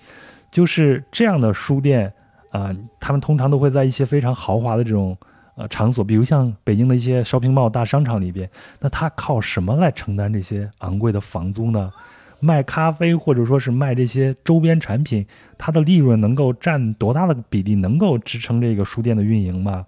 [0.52, 2.12] 就是这样的书店
[2.50, 5.18] 啊，他们通常都会在一些非常豪华的这种
[5.56, 8.50] 呃场所，比如像北京的一些 shopping mall 大商场里边，
[8.82, 11.90] 那他靠什么来承担这些昂贵的房租呢？
[12.40, 15.26] 卖咖啡或者说是卖这些周边产品，
[15.58, 19.86] 它的利润能够占多大的比例，能够支撑这个书店的运营吗？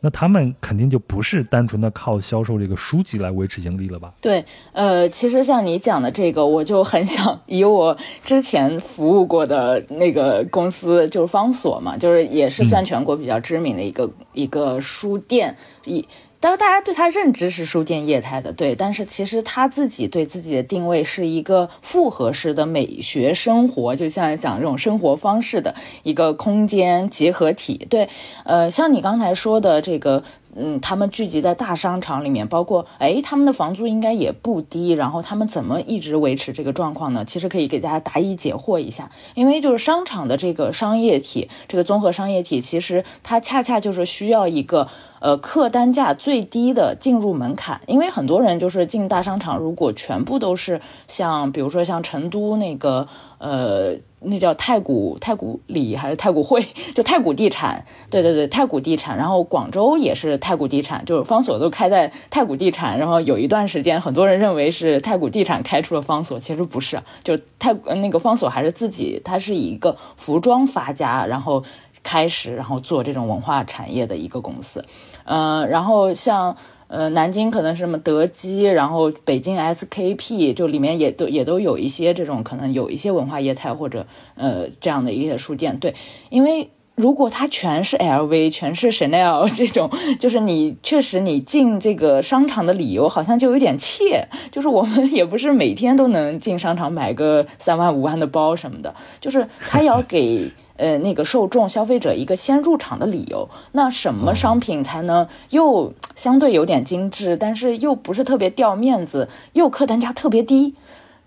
[0.00, 4.12] 那他们肯定就不是单纯的靠销售这个书籍来维持盈利了吧？
[4.20, 16.06] 对，呃，其实像你讲的这个，我就很想以我之前服务过的那个公司，就是方所嘛，就是也是算全国比较知名的一个一个书店，一。
[16.44, 28.10] 但是大家对他认知是书店业态的，对，但是其实他自己对自己的定位是一个复合式的美学生活，就像讲这种生活方式的一个空间结合体，对，
[28.44, 30.22] 呃，像你刚才说的这个。
[30.56, 34.90] 嗯，他们聚集在大商场里面，包括哎，他们的房租应该也不低。
[34.90, 37.24] 然后他们怎么一直维持这个状况呢？
[37.24, 39.10] 其实可以给大家答疑解惑一下。
[39.34, 44.88] 因为就是商场的这个商业体，这个综合商业体，其实它恰恰就是需要一个
[45.20, 47.80] 呃客单价最低的进入门槛。
[47.86, 53.96] 因为很多人就是进大商场，如果全部都是像比如说像成都那个呃。
[54.26, 56.66] 那叫太古太古里还是太古汇？
[56.94, 59.16] 就太古地产，对对对，太古地产。
[59.16, 62.98] 然后广州也是太古地产，就是方所都开在太古地产。
[62.98, 71.62] 然后有一段时间，很多人认为是太古地产开出了方所，其实不是，就太那个方所还是自己，它是以一个服装发家，然后
[72.02, 74.84] 开始，然后做这种文化产业的一个公司。
[75.24, 76.56] 嗯，然后像。
[76.88, 85.78] 呃，南京可能是什么德基，然后北京 SKP，就里面也都也都有一些这种可能有一些文化业态或者呃这样的一些书店。
[85.78, 85.94] 对，
[86.30, 100.50] 因为如果它全是 LV，全是 Chanel 这种，就是你确实你进这个商场的理由好像就有点怯，就是我们也不是每天都能进商场买个三万五万的包什么的，就是他要给。
[100.76, 110.74] 呃，那个受众消费者一个先入场的理由，那什么商品才能又相对有点精致，但是又不是特别掉面子，又客单价特别低，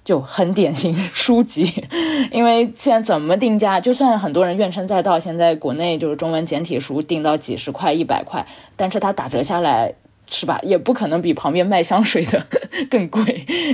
[0.08, 1.84] 就很典型书籍。
[2.32, 9.94] 因为现在怎么定价，就算很多人怨声载道，现在国内就是中文简体书定到几十块、一百块，但是它打折下来。
[10.30, 10.60] 是吧？
[10.62, 12.46] 也不可能比旁边卖香水的
[12.92, 13.24] 更贵。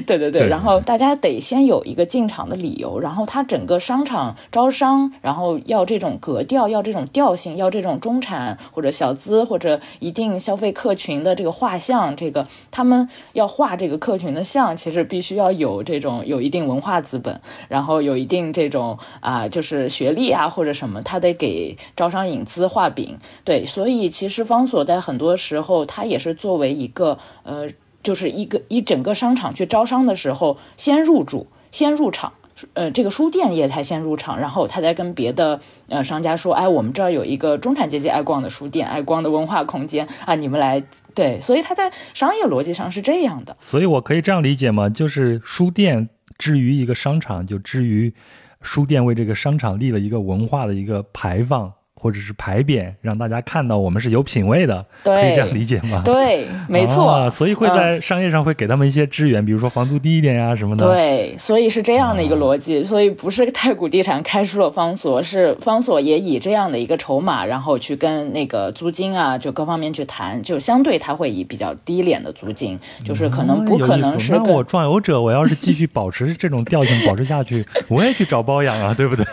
[0.05, 23.17] 对对对，然后大家得先有一个进场的理由，然后他整个商场招商，然后要这种格调，要这种调性，要这种中产或者小资或者一定消费客群的这个画像，这个他们要画这个客群的像，其实必须要有这种有一定文化资本，然后有一定这种啊，就是学历啊或者什么，他得给招商引资画饼。
[23.43, 26.37] 对，所以其实方所在很多时候他也是。
[26.43, 27.69] 作为一个呃
[28.03, 32.33] 就是一个一整个商场去招商的时候，先入驻，先入场。
[32.73, 40.83] 呃，这个书店业态先入场，然后他再跟别的呃商家说，哎，我们这儿有一个中产阶级爱逛的书店，爱逛的文化空间啊，你们来
[41.15, 43.55] 对，所以他在商业逻辑上是这样的。
[43.61, 44.89] 所以我可以这样理解吗？
[44.89, 48.13] 就是书店之于一个商场，就之于
[48.61, 51.71] 书店为这个商场立了一个文化的一个牌坊。
[52.03, 56.01] 或者是牌匾，让大家看到我们是有品位的，可以这样理解吗？
[56.03, 57.31] 对， 没错。
[57.31, 60.85] 所以会在商业上会给他们一些支援，比如说房租低一点呀什么的。
[60.85, 62.83] 对，所以是这样的一个逻辑。
[62.83, 74.33] 所以不是太古地产开出了方所，是方所也以这样的一个筹码，然后去跟那个租金啊，就各方面去谈，就相对他会以比较低廉的租金，就是可能不可能是。
[74.33, 79.25] 那我壮游者，我要是继续保持这种调性保持下去， 我也去找包养啊，对不对？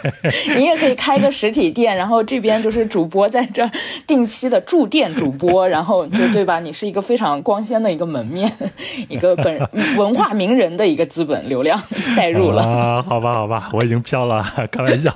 [0.57, 2.60] 你也可以开个实体店，然后这边。
[2.63, 3.71] 就是主播在这
[4.07, 6.61] 定期的驻店主播， 然后就对吧？
[6.61, 8.51] 你是一个非常光鲜的一个门面，
[9.09, 11.81] 一个本文化名人的一个资本流量
[12.17, 13.03] 带入了啊。
[13.03, 15.15] 好吧，好吧，我已经飘了，开玩笑。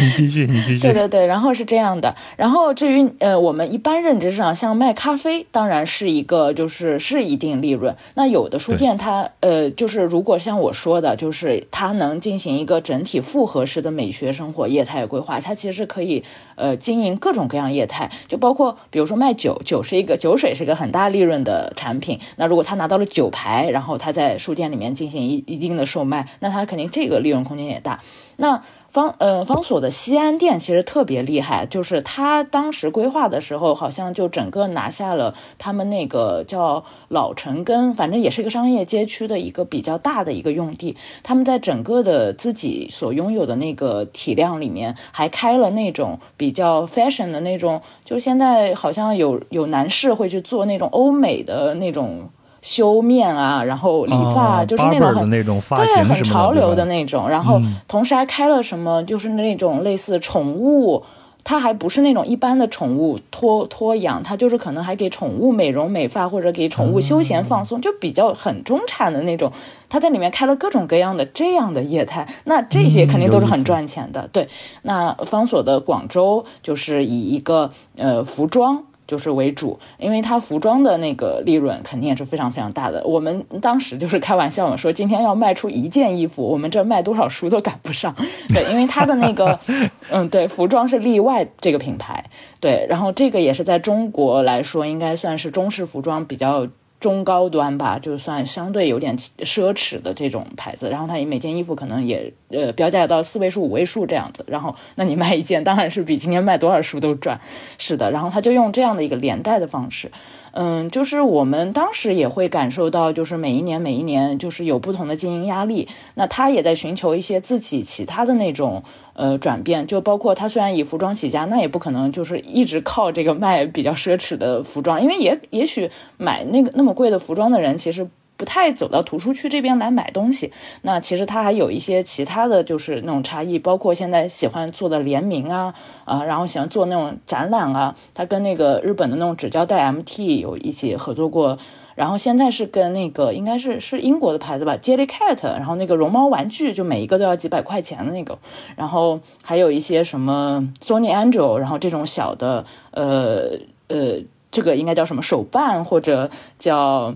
[0.00, 0.78] 你继续，你继续。
[0.78, 2.14] 对对对，然后是这样的。
[2.36, 7.96] 然后至于呃，我们一般认知上，像卖咖啡，当然是一个就是是一定利润。
[8.14, 16.22] 那有的书店它呃，就是如果像我说的，就是它能进行一个整体复合式的美学生活业态规划，它其实可以
[16.54, 16.76] 呃。
[16.84, 22.20] 经营各种各样业态，就包括比如说卖酒，酒是一个酒水是一个很大利润的产品。
[22.36, 28.00] 那如果他拿到了酒牌，然后他在书店里面进行一一定的售卖，那他肯定这个利润空间也大。
[28.36, 40.96] 那方呃方所的西安店其实特别厉害，就是他当时规划的时候，好像就整个拿下了他们那个叫老城根，反正也是一个商业街区的一个比较大的一个用地。
[41.22, 52.30] 他们在整个的自己所拥有的那个体量里面，还开了那种比较 fashion 的那种，就现在好像有有男士会去做那种欧美的那种。
[52.64, 57.28] 修面啊，然后理发，就是那种很对很潮流的那种。
[57.28, 61.04] 然后同时还开了什么，就是那种类似宠物，
[61.44, 69.52] 它还不是那种一般的宠物托托养，它就是可能还给宠物美容美发或者给宠物休闲放松，就比较很中产的那种。
[69.90, 74.26] 他在里面开了各种各样的这样的业态，那这些肯定都是很赚钱的。
[74.32, 74.48] 对，
[74.80, 78.84] 那方所的广州就是以一个呃服装。
[79.06, 83.04] 就是为主，因为它服装的那个利润肯定也是非常非常大的。
[83.04, 88.14] 我们当时就是开玩笑嘛，说今天要卖出一件衣服，我们这卖多少书都赶不上。
[88.48, 89.58] 对，因为它的那个，
[90.10, 92.24] 嗯，对，服装是例外这个品牌，
[92.60, 96.66] 对，然后这个也是在中国来说，应该算是中式服装比较。
[97.04, 107.38] 中高端吧，就算相对有点奢侈的这种牌子，然后它每件衣服可能也呃标价到四位数、五位数这样子，然后那你卖一件当然是比今天卖多少书都赚，
[107.76, 110.10] 是的，然后他就用这样的一个连带的方式。
[110.56, 115.88] 嗯，就是我们当时也会感受到，就是每一年每一年就是有不同的经营压力。
[116.14, 118.84] 那他也在寻求一些自己其他的那种
[119.14, 128.08] 呃转变，就包括他虽然以服装起家，那也不可能就是一直靠这个卖比较奢侈的服装，因为也也许买那个那么贵的服装的人其实。
[128.36, 135.74] 不太走到图书区这边来买东西，那其实它还有一些其他的就是那种差异，包括现在喜欢做的联名啊
[136.04, 141.56] 啊，然后喜欢做那种展览啊，他跟那个日本的那种纸胶带 MT 有一起合作过，
[141.94, 148.36] 然后现在是跟那个应该是是英国的牌子吧，Jellycat，然后那个绒毛玩具就每一个都要几百块钱的那个，
[148.74, 153.52] 然后还有一些什么 Sony Angel，然后这种小的呃
[153.86, 154.18] 呃，
[154.50, 157.14] 这个应该叫什么手办或者叫。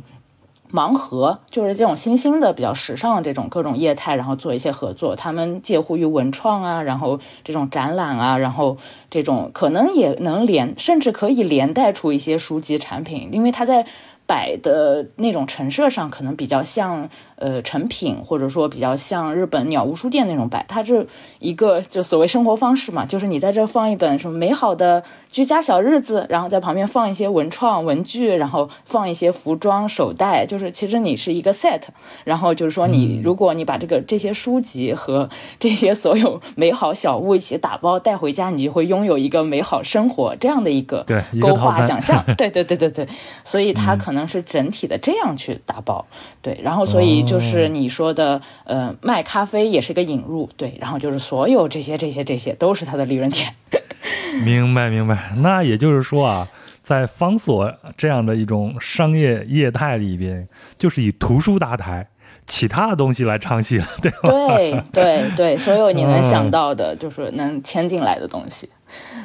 [0.73, 5.17] 盲盒就是这种新兴的、比较时尚的这种各种业态，然后做一些合作。
[5.17, 8.77] 他们介乎于文创啊，然后这种展览啊，然后
[9.11, 13.87] 这种可能也能连，甚至可以连带出一些书籍产品，因为他在。
[14.29, 20.67] 摆的那种陈设上，可能比较像呃成品，或者说比较像日本鸟屋书店那种摆。
[20.69, 21.07] 它是
[21.39, 25.03] 一个就所谓生活方式嘛，就是你在这放一本什么美好的
[25.33, 31.85] 居家小日子，然后在旁边放一些文创文具，然后放一些服装手袋，就是其实你是一个 set。
[32.25, 41.07] 然后就是说你如果你把这个这些书籍和这些所有美好小物一起打包带回家，你就会拥有一个美好生活这样的一个
[41.41, 42.23] 勾画想象。
[42.37, 43.09] 对对对对对，
[43.43, 44.18] 所以它可能。
[44.27, 46.07] 是整体的这样去打包，
[46.43, 53.55] 对，然后所以就是你说的，呃，卖咖啡也是个引入，对，然后就是所有这些这些这些都是它的利润点。
[54.45, 56.49] 明白明白，那也就是说啊，
[56.83, 60.49] 在方所这样的一种商业业态里边，
[60.79, 62.09] 就是以图书搭台，
[62.47, 64.31] 其他的东西来唱戏了，对吧？
[64.31, 68.69] 对对对，所有你能想到的，就是能牵进来的东西，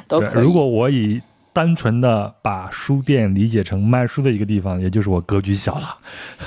[0.08, 0.42] 都可以。
[0.42, 1.22] 如果我以
[1.54, 5.96] 单纯的把书店理解成卖书的一个地方，也就是我格局小了，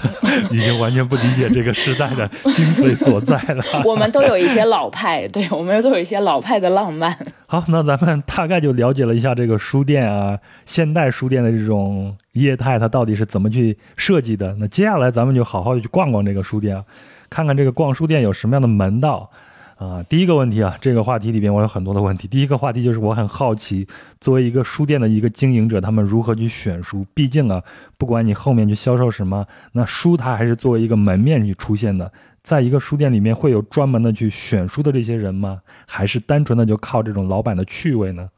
[0.51, 3.64] 已经完全不理解这个时代的 精髓所在了。
[3.86, 7.18] 我们都有一些老派，对我们都有一些老派的浪漫。
[7.47, 14.53] 好，那咱们大概就了解了一下这个书店啊，现代书店的这种业态，它到底是怎么去设计的。
[14.60, 16.84] 那接下来咱们就好好的去逛逛这个书店啊，
[17.30, 19.32] 看看这个逛书店有什么样的门道。
[19.78, 22.28] 啊，第一个问题啊，这个话题里边我有很多的问题。
[22.28, 23.88] 第一个话题就是我很好奇，
[24.19, 27.05] 作为一个书店的一个经营者，他们如何去选书？
[27.13, 27.63] 毕竟啊，
[27.95, 32.11] 不管你后面去销售什么，那书它还是作为一个门面去出现的。
[32.41, 35.61] 在一个书店里面，会有专门的去选书的这些人吗？
[35.86, 38.30] 还是单纯的就靠这种老板的趣味呢？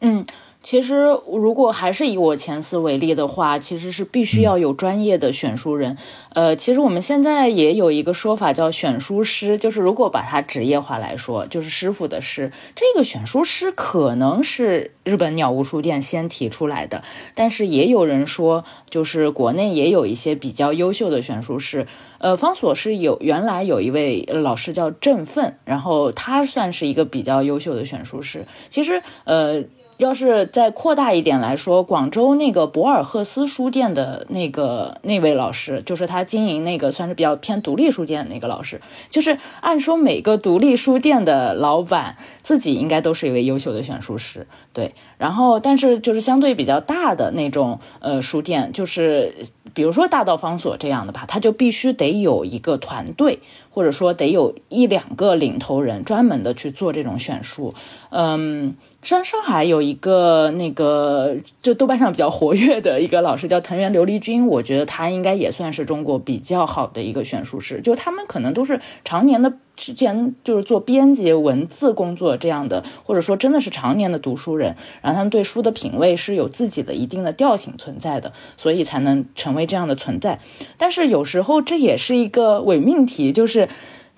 [0.00, 0.24] 嗯。
[0.64, 5.98] 其实，如果还是以我前司为例的话，其实是必须要有专业的选书人。
[6.30, 12.50] 呃，其实我们现在也有一个说法叫选书师，就是如果把它职业化来说，就是师傅的师。
[12.74, 17.04] 这个选书师可能是日本鸟屋书店先提出来的，
[17.34, 21.86] 但是也有人说，就是国内也有一些比较优秀的选书师。
[22.16, 28.46] 呃，方所是有原来有一位老师叫郑奋，然后他算是一个比较优秀的选书师。
[28.70, 29.64] 其实，呃。
[29.96, 38.80] 要是再扩大一点来说，广州那个博尔赫斯书店的那个那位老师，就是他经营那个算是比较偏独立书店的那个老师。
[39.08, 44.94] 就是按说每个独立书店的老板自己应该都是一位优秀的选书师，对。
[45.16, 53.38] 然后，但是就是相对比较大的那种呃书店，就是比如说大道方所这样的吧，他就必须得有一个团队，
[53.70, 57.72] 或者说得有一两个领头人专门的去做这种选书，
[58.10, 58.74] 嗯。
[59.04, 67.82] 上上海有一个那个，就豆瓣上比较活跃的一个老师叫藤原琉璃君，我觉得他应该也算是中国比较好的一个选书师。
[67.82, 80.40] 就他们可能都是常年的之前就是做编辑文字工作这样的，或者说真的是常年的读书人，然后他们对书的品味是有自己的一定的调性存在的，所以才能成为这样的存在。
[80.78, 83.68] 但是有时候这也是一个伪命题，就是，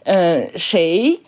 [0.05, 1.18] 呃，谁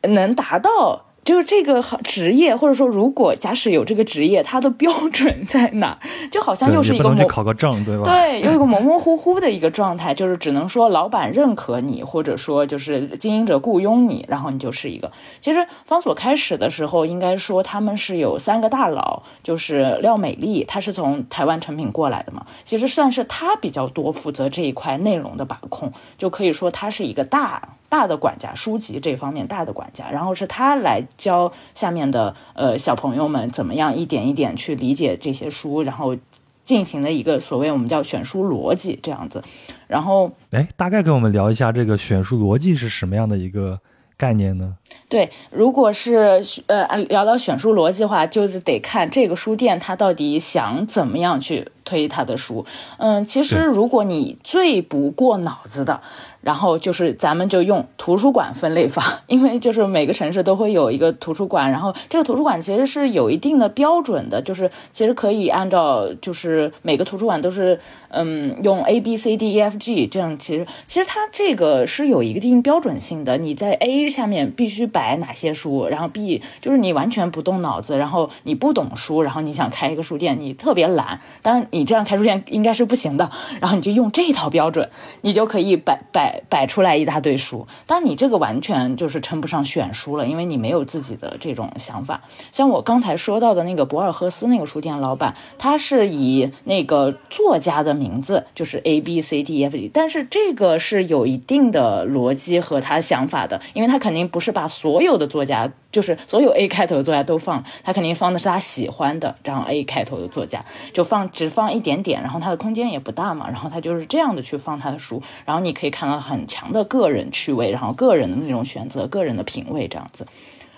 [0.00, 1.11] 能达到？
[1.24, 6.00] 就是这个职业，或者说，如果假使有这个职业，它的标准在哪？
[6.32, 8.04] 就好像又是一个模考个证，对吧？
[8.04, 15.12] 对，又一个模模糊糊的一个状态，就是只能说老板认可你，或者说就是经营者雇佣你，然后你就是一个。
[15.38, 31.04] 其实方所开始的时候，应该说他们是有三个大佬，就是廖美丽，她是从台湾成品过来的嘛，其实算是她比较多负责这一块内容的把控，就可以说她是一个大大的管家，书籍这方面大的管家，然后是他来。
[31.16, 36.16] 教下面的呃小朋友们怎么样一点一点去理解这些书，然后
[36.64, 39.42] 进行的一个所谓我们叫选书逻辑这样子，
[39.86, 43.80] 然后哎，大概跟我们聊一下这个选书逻辑是什么样的一个
[44.16, 44.76] 概念呢？
[45.08, 52.64] 对，如果是呃聊到选书逻辑的话，就是得看这个书店它到底想怎么样去推它的书。
[52.98, 56.00] 嗯，其实如果你最不过脑子的。
[56.42, 83.30] 然后就是咱们就用图书馆分类法， 因为就是每个城市都会有一个图书馆，然后这个图书馆其实是有一定的标准的，就是其实可以按照就是每个图书馆都是嗯用 A B C D E F G 这样，其实其实它这个是有一个定标准性的，你在 A 下面必须摆哪些书，然后 B 就是你完全不动脑子，然后你不懂书，然后你想开一个书店，你特别懒，当然你这样开书店应该是不行的，
[83.60, 84.90] 然后你就用这套标准，
[85.20, 86.31] 你就可以摆摆。
[86.48, 92.22] 摆出来一大堆书，但你这个完全就是称不上选书了，因为你没有自己的这种想法。
[92.52, 105.72] 像我刚才说到的那个博尔赫斯那个书店老板，他是以那个作家的名字，就是 A B C D E F G，但是这个是有一定的逻辑和他想法的，因为他肯定不是把所有的作家。
[105.92, 110.64] 就是所有 A 开头的作家都放，他肯定放的是他喜欢的这样 A 开头的作家，
[110.94, 120.26] 就放只放一点点，然后他的空间也不大嘛，然后他就是这样的去放他的书，然后你可以看到很强的个人趣味，然后个人的那种选择，个人的品味这样子，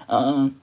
[0.09, 0.55] 嗯。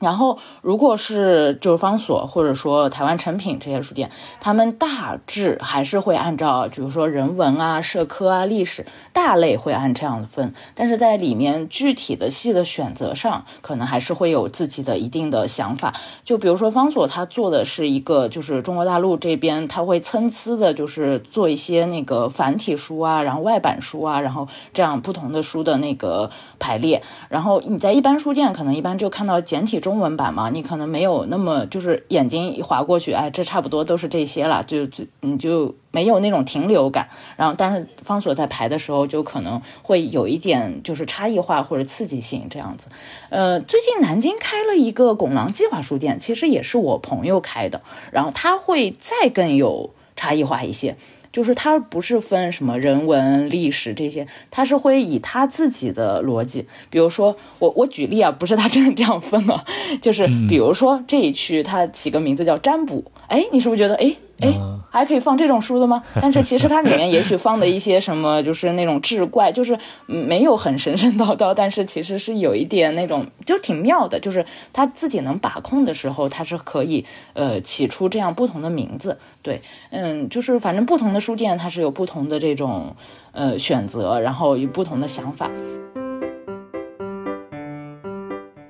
[0.00, 15.92] 然后，如果是就是方所或者说台湾成品这些书店，他们大致还是会按照，比如说人文啊、社科啊、历史大类会按这样分，但是在里面具体的细的选择上，可能还是会有自己的一定的想法。
[16.22, 26.30] 就比如说方所，他做的是一个，就是中国大陆这边他会参差的，就是做一些那个繁体书啊，然后外版书啊，然后这样不同的书的那个
[26.60, 27.02] 排列。
[27.28, 29.87] 然后你在一般书店可能一般就看到简体中。
[29.88, 37.08] 中文版嘛，你可能没有那么就是眼睛一划过去，哎，这差不多都是这些了，就就你就没有那种停留感。
[37.38, 42.88] 然后，但是方所在排的时候，就可能会有一点就是差异化或者刺激性这样子。
[43.30, 47.80] 呃，最近南京开了一个拱廊计划书店，其实也是我朋友开的，
[48.12, 50.98] 然后他会再更有差异化一些。
[51.32, 59.64] 就是他不是分什么人文历史这些，他是会以他自己的逻辑，比如说我我举例啊，不是他真的这样分啊，
[60.00, 64.16] 就是比如说这一区他起个名字叫占卜，哎，你是不是觉得哎？
[64.40, 64.56] 哎，
[64.88, 66.04] 还可以放这种书的吗？
[66.20, 74.20] 但是其实它里面也许放的一些什么，就是那种志怪，就是没有很神神叨叨，但是其实是有一点那种，就挺妙的。
[74.20, 79.18] 就是他自己能把控的时候，他是可以呃起出这样不同的名字。
[79.42, 82.94] 对，嗯，就是反正不同的书店它是有不同的这种
[83.32, 85.50] 呃选择，然后有不同的想法。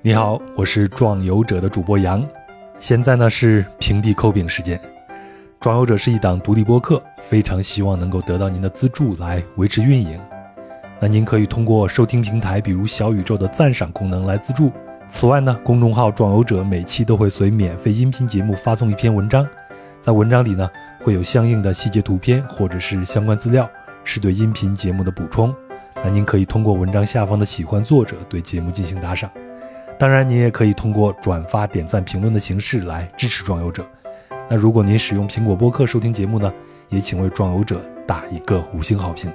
[0.01, 2.25] 你好，我是壮游者的主播杨，
[2.79, 4.79] 现在呢是平地抠饼时间。
[5.59, 10.17] 壮游者是一档独立播客，非常希望能够得到您的资助来维持运营。
[11.01, 14.71] 那您可以通过收听平台，比如小宇宙的赞赏功能来资助。
[15.09, 19.45] 此外呢，公众号壮游者每期都会随免费音频节目发送一篇文章，
[19.99, 20.69] 在文章里呢
[21.03, 23.69] 会有相应的细节图片或者是相关资料，
[24.05, 25.53] 是对音频节目的补充。
[26.01, 29.29] 那您可以通过文章下方的喜欢作者对节目进行打赏，
[29.97, 33.85] 当然您也可以通过转发、点赞、评论的形式来支持壮游者。
[34.49, 36.51] 那如果您使用苹果播客收听节目呢，
[36.89, 39.31] 也请为壮游者打一个五星好评。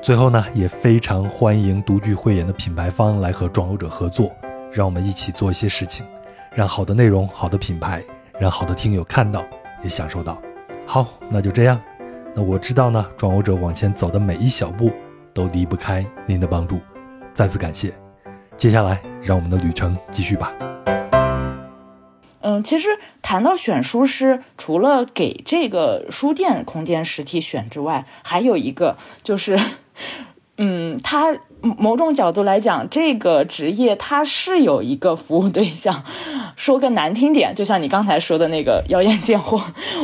[0.00, 4.32] 最后呢，也非常欢迎独具慧眼的品牌方来和壮游者合作，
[4.72, 6.06] 让我们一起做一些事情，
[6.54, 8.02] 让好的内容、好的品牌，
[8.38, 9.44] 让好的听友看到
[9.82, 10.40] 也享受到。
[10.86, 11.78] 好，那就这样。
[12.34, 14.90] 那我知道呢，壮游者往前走的每一小步
[15.34, 16.80] 都离不开您的帮助，
[17.34, 17.92] 再次感谢。
[18.56, 20.50] 接下来，让我们的旅程继续吧。
[22.46, 22.90] 嗯，其实
[23.22, 29.58] 谈到选书师，除了给这个书店空间实体选之外，还有一个就是，
[30.58, 36.04] 嗯，他某种角度来讲，这个职业他是有一个服务对象。
[36.54, 39.62] 说个难听点，就像你刚才说的那个妖艳贱货，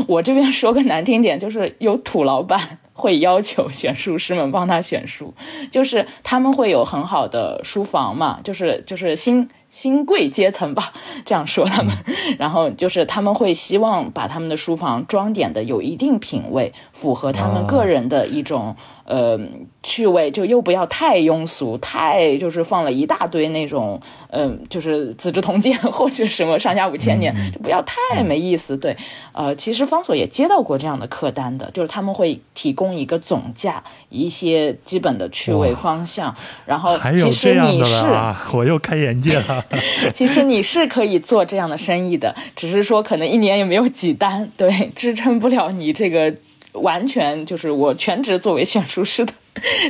[0.08, 5.34] 我这边说个难听点，就是有土老板会要求选书师们帮他选书，
[5.70, 9.50] 就是他们会有很好的书房嘛，就是就是新。
[9.70, 10.92] 新贵阶层吧，
[11.24, 11.94] 这样说他们，
[12.38, 19.38] 然后就是他们会希望把他们的书房装点的有一定品位，符合他们个人的一种呃
[19.82, 24.00] 趣味，就又不要太庸俗，太就是放了一大堆那种
[24.30, 28.76] 嗯，就是《资治通鉴》或者什么上下五千年，就不要太没意思。
[28.76, 28.96] 对，
[29.32, 36.34] 呃，其实方所也接到过这样的客单的，就是他们会提供一个总价，一些基本的趣味方向，
[36.66, 38.04] 然后其实你是
[38.52, 39.59] 我又开眼界了。
[40.14, 46.34] 其实你是可以做这样的生意的，只是说可能一年也没有几单，对，支撑不了你这个
[46.72, 49.32] 完全就是我全职作为选书师的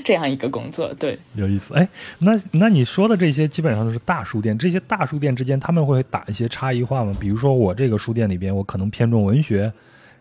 [0.02, 0.92] 这样一个工作。
[0.94, 1.74] 对，有意思。
[1.74, 1.86] 哎，
[2.18, 7.14] 那那你说的这些基本上都是大书店，这些大书店之间他们会打一些差异化吗？
[7.20, 9.70] 比如说我这个书店里边，我可能偏重文学，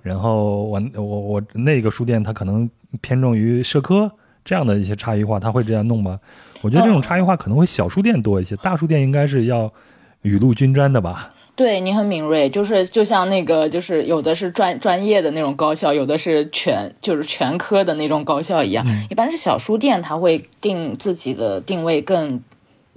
[0.01, 2.69] 然后我我我那个书店它可能
[2.99, 4.11] 偏重于社科，
[4.43, 6.19] 这样的一些差异化，他会这样弄吗？
[6.61, 9.71] 我觉得这种差异化可能会小书店多一些，大书店应该是要
[10.21, 11.31] 雨露均沾的吧？
[11.55, 18.85] 对你很敏锐，就是就像那个，就是有的是专专业的那种高校，有的是全就是全科的那种高校一样。
[19.09, 22.41] 一般是小书店，他会定自己的定位更。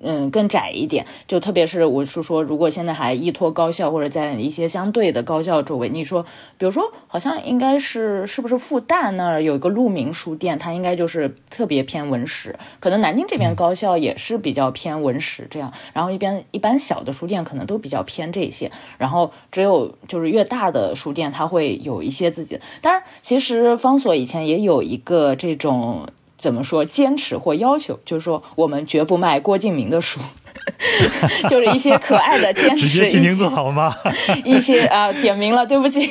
[0.03, 6.25] 嗯，更窄一点，就特别是我是说，如果现在还依托高校或者在一些相对的高校周围，你说，
[6.59, 26.09] 比如说，好像应该是是不是复旦那儿有一个鹿鸣书店，它应该就是特别偏文史，可能南京这边高校也是比较偏文史这样，然后一边一般小的书店可能都比较偏这些，然后只有就是越大的书店，它会有一些自己的，当然，其实方所以前也有一个这种。
[26.43, 26.85] 怎么说？
[26.85, 30.19] 坚持或要求，就是说，我们绝不卖郭敬明的书，
[31.49, 32.89] 就是一些可爱的坚持。
[32.89, 33.95] 直接提名字好吗？
[34.45, 36.11] 一些啊，点名了，对不起。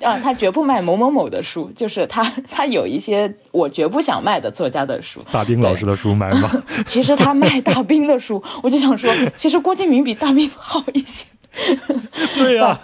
[0.00, 5.20] 啊，他绝不卖某某某的书，就是他，他有一些我绝不想卖的作家的书。
[5.32, 6.48] 大兵老师的书卖吗？
[6.86, 11.24] 其实他卖大兵的书，我就想说，其实郭敬明比大兵好一些。
[12.36, 12.80] 对呀，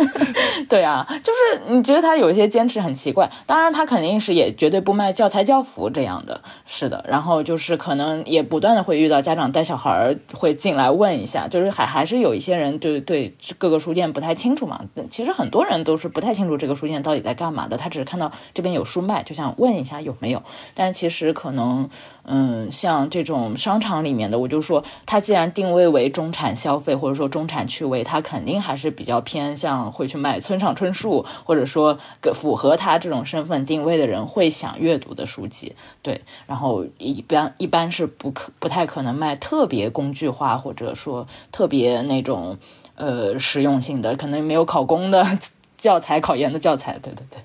[0.68, 3.30] 对啊，就是你觉得他有一些坚持很奇怪。
[3.46, 7.04] 当然，他肯定是也绝对不卖教材教辅这样的，是的。
[7.08, 14.80] 然后就是可能也不断的会遇到家长带小孩儿会进来问一下，就是还还是有一些人就对各个书店不太清楚嘛。
[15.10, 20.42] 其实很多人都是不太清楚这个书店到底在干嘛的，他只是看到这边有书卖，就想问一下有没有。
[20.74, 21.88] 但是其实可能，
[22.28, 31.98] 嗯，像这种商场里面的，我就说，它既然定位为中产消费或者说中产趣味，它肯定还是比较偏向会去买村上春树，或者说
[32.34, 35.76] 符合他这种身份定位的人会想阅读的书籍。
[36.02, 42.58] 对，然后一般一般是不可不太可能卖特别工具化或者说特别那种
[42.96, 45.38] 呃实用性的，可能没有考公的
[45.76, 46.98] 教材、考研的教材。
[46.98, 47.40] 对对对。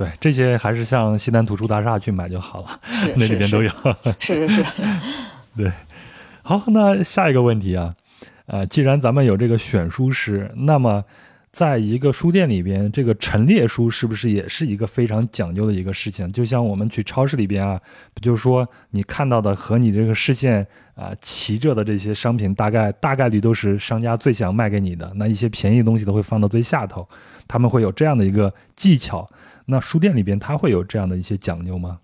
[0.00, 2.80] 对，这些还是向西南图书大厦去买就好了，
[3.18, 3.70] 那里边都有。
[4.18, 4.64] 是 是是，
[5.54, 5.70] 对。
[6.42, 7.94] 好，那下一个问题啊，
[8.46, 11.04] 呃，既然咱们有这个选书师，那么
[11.52, 16.26] 在一个书店里边，这个陈列书是不是也是一个非常讲究的一个事情？
[16.32, 17.78] 就像我们去超市里边啊，
[18.14, 27.06] 不就是说你看到的和你这个视线啊齐着的这些商品，大概大概率都是商家最想卖给你的，那一些便宜的东西都会放到最下头，
[27.46, 29.28] 他们会有这样的一个技巧。
[29.70, 32.00] 那书店里边，它会有这样的一些讲究吗？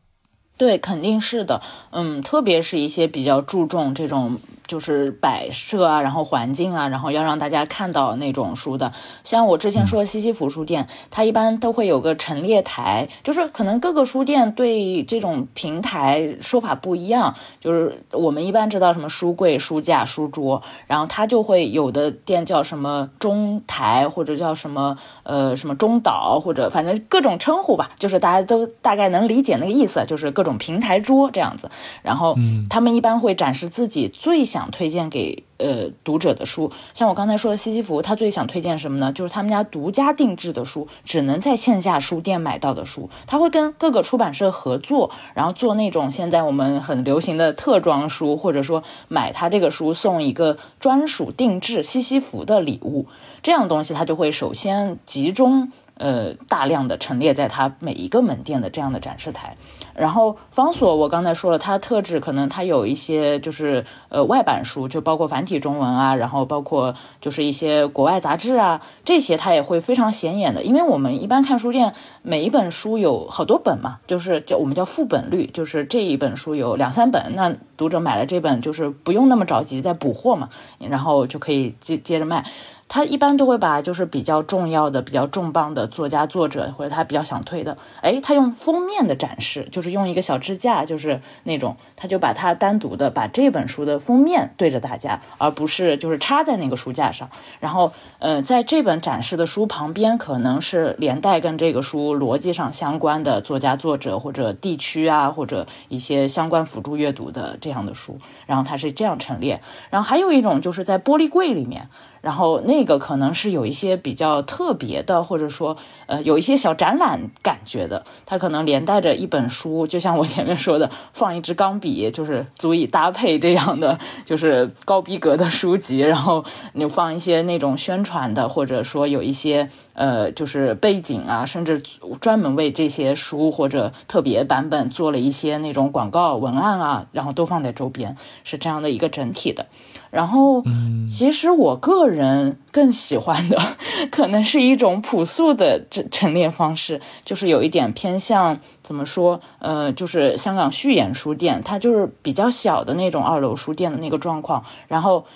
[0.57, 1.61] 对，肯定是的，
[1.91, 8.93] 嗯，特别是一些比较注重这种就是摆设啊，然后环境啊，然后要让大家看到那种书的，
[9.23, 30.47] 像我之前说西西弗书店，它一般都会有个陈列台，就是可能各个书店对这种平台说法不一样，就是我们一般知道什么书柜、书架、书桌，然后它就会有的店叫什么中台或者叫什么呃什么中岛或者反正各种称呼吧，就是大家都大概能理解那个意思，就是各。
[30.47, 31.71] 种平台桌这样子，
[32.03, 32.37] 然后
[32.71, 36.73] 他们一般会展示自己最想想推荐给呃读者的书。
[36.95, 39.13] 像我刚才说的西西弗，他最想推荐什么呢？
[39.13, 43.11] 就是他们家独家定制的书，只能在线下书店买到的书。
[43.27, 53.05] 他会跟各个出版社合作，然后做那种现在我们很流行的特装书，或者说买他这个书送一个专属定制西西弗的礼物。
[53.43, 55.71] 这样东西他就会首先集中。
[55.99, 59.57] 呃，大量的陈列在他每一个门店的这样的展示台，
[59.99, 82.45] 然后方所我刚才说了，它的特质可能它有一些就是呃外版书，就包括繁体中文啊，然后包括就是一些国外杂志啊，这些它也会非常显眼的，因为我们一般看书店，每一本书有好多本嘛，就是叫我们叫副本率，就是这一本书有两三本，那读者买了这本就是不用那么着急再补货嘛，然后就可以接接着卖。
[82.89, 97.29] 他一般都会把就是比较重要的、比较重磅的作家、作者或者他比较想推的，哎，他用封面的展示，就是用一个小支架，就是那种，他就把它单独的把这本书的封面对着大家，而不是就是插在那个书架上。
[97.59, 108.19] 然后，呃，在这本展示的书旁边，可能是连带跟这个书逻辑上相关的作家、作者或者地区啊，或者一些相关辅助阅读的这样的书。
[108.47, 109.61] 然后它是这样陈列。
[109.91, 111.89] 然后还有一种就是在玻璃柜里面。
[112.27, 131.81] 然后那个可能是有一些比较特别的，或者说呃有一些小展览感觉的，它可能连带着一本书，就像我前面说的，放一支钢笔就是足以搭配这样的就是高逼格的书籍，然后你放一些那种宣传的，或者说有一些呃就是背景啊，甚至
[132.21, 139.67] 专门为这些书或者特别版本做了一些那种广告文案啊，然后都放在周边，是这样的一个整体的。
[140.11, 140.63] 然后，
[141.11, 143.59] 其实我个人更喜欢的，
[144.11, 149.41] 可能是一种朴素的陈陈列方式，就是有一点偏向怎么说？
[149.59, 154.65] 呃，就是香港序言书店，它就是比较小的那种二楼书店的那个状况。
[154.89, 155.27] 然后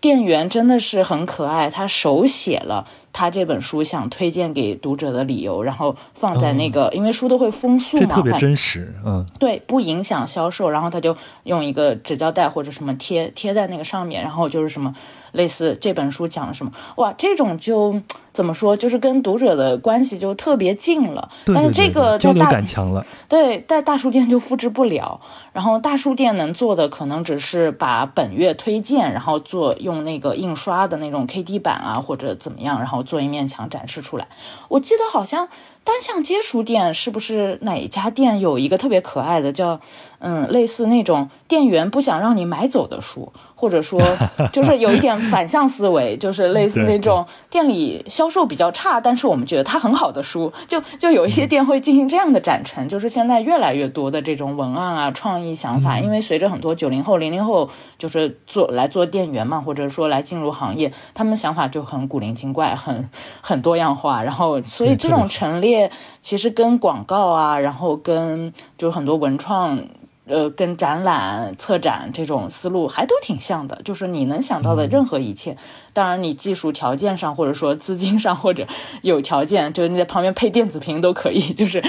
[0.00, 2.86] 店员真的是很可爱，他手写了。
[3.14, 14.94] 他这本书想推荐给读者的理由，然后放在那个，因为书都会封塑嘛，特别真实，嗯，对，不影响销售，然后他就用一个纸胶带或者什么贴贴在那个上面，然后就是什么。
[15.32, 16.70] 类似这本书讲了什么？
[16.94, 18.00] 哇，这种就
[18.34, 21.30] 怎么说，就是跟读者的关系就特别近了。
[21.46, 23.06] 但是这个交流感强了。
[23.28, 25.20] 对，在大书店就复制不了。
[25.52, 34.26] 然后大书店能做的可能只是把本月推荐，然后做用那个印刷的那种 K D 版啊，或者怎么样，然后做一面墙展示出来。
[34.68, 35.48] 我记得好像
[35.84, 39.80] 单向街书店是不是哪一家店有一个特别可爱的叫
[40.18, 43.32] 嗯类似那种店员不想让你买走的书。
[43.56, 43.98] 或者说，
[44.52, 52.86] 就是有一点反向思维，就是类似那种店里销售比较差，但是我们觉得它很好的书，就就有一些店会进行这样的展陈。
[52.90, 63.08] 就是现在越来越多的这种文案啊、创意想法，因为随着很多九零后、零零后就是做来做店员嘛，或者说来进入行业，他们想法就很古灵精怪，很
[63.40, 64.22] 很多样化。
[64.22, 65.73] 然后，所以这种陈列
[66.20, 69.84] 其实跟广告啊，然后跟就是很多文创。
[70.26, 75.58] 呃，跟展览、策展这种思路还都挺像的，就是你能想到的任何一切。
[75.92, 78.66] 当然，你技术条件上，或者说资金上，或者
[79.02, 81.84] 有条件，就是你在旁边配电子屏都可以，就是，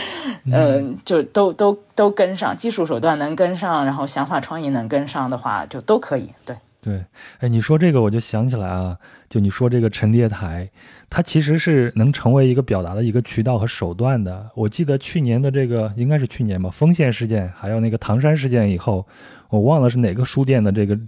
[0.52, 6.34] 嗯，就都都都跟上，技术手段能跟上，然后想法创意能跟上的话，就都可以。
[6.44, 7.06] 对对，
[7.40, 8.98] 哎，你说这个我就想起来啊，
[9.30, 10.70] 就你说这个陈列台。
[11.10, 14.49] 它其实是能成为一个表达的一个渠道和手段的。
[14.56, 19.06] 我记得去年的这个应该是去年吧，丰县事件，还有那个唐山事件以后，
[19.49, 20.99] 我忘了是哪个书店的这个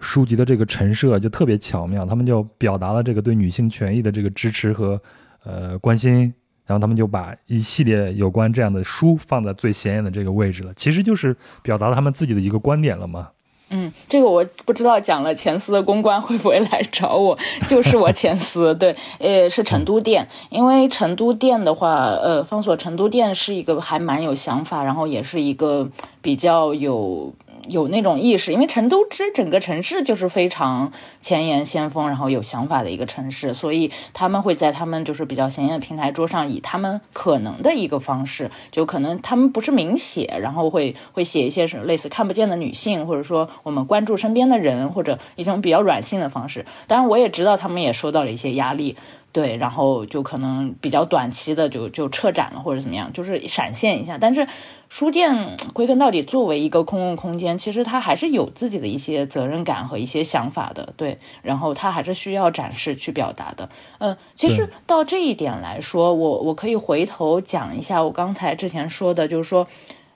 [0.00, 5.00] 书籍的这个陈设就特别巧妙，他们就表达了这个对女性权益的这个支持和
[5.44, 6.34] 呃关心，
[6.66, 13.30] 然后他们就把一系列有关这样的书放在最显眼的这个位置了，其实就是表达了他们自己的一个观点了嘛。
[13.76, 25.88] 嗯，这个我不知道讲了前司的公关会不会来找我， 就是我前司，对，呃，是成都店，因为成都店的话，呃，方所成都店是一个还蛮有想法，然后也是一个
[26.22, 27.32] 比较有。
[27.68, 46.66] 有那种意识，因为成都这整个城市就是非常前沿先锋，然后有想法的一个城市，所以他们会在他们就是比较显眼的平台桌上，以他们可能的一个方式，就可能他们不是明写，然后会会写一些什类似看不见的女性，或者说我们关注身边的人，或者一种比较软性的方式。
[46.86, 48.96] 当然，我也知道他们也受到了一些压力。
[49.32, 54.16] 对，然后就可能比较短期的就就撤展了或者怎么样，就是闪现一下。
[54.16, 54.46] 但是
[54.94, 60.94] 书店归根到底作为一个公共空间，其实它还是有自己的一些责任感和一些想法的。
[60.96, 63.68] 对，然后它还是需要展示去表达的。
[63.98, 69.66] 嗯，其实到这一点来说，我我可以回头讲一下我刚才之前说的，就是说。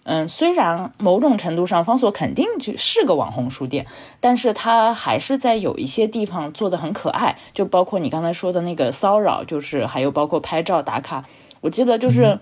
[0.05, 3.85] 嗯，虽然某种程度上方所肯定就是个网红书店，
[4.21, 11.27] 但是它还是在有一些地方做的很可爱，就包括你刚才说的那个骚扰，就是还有包括拍照打卡。
[11.61, 12.39] 我记得就是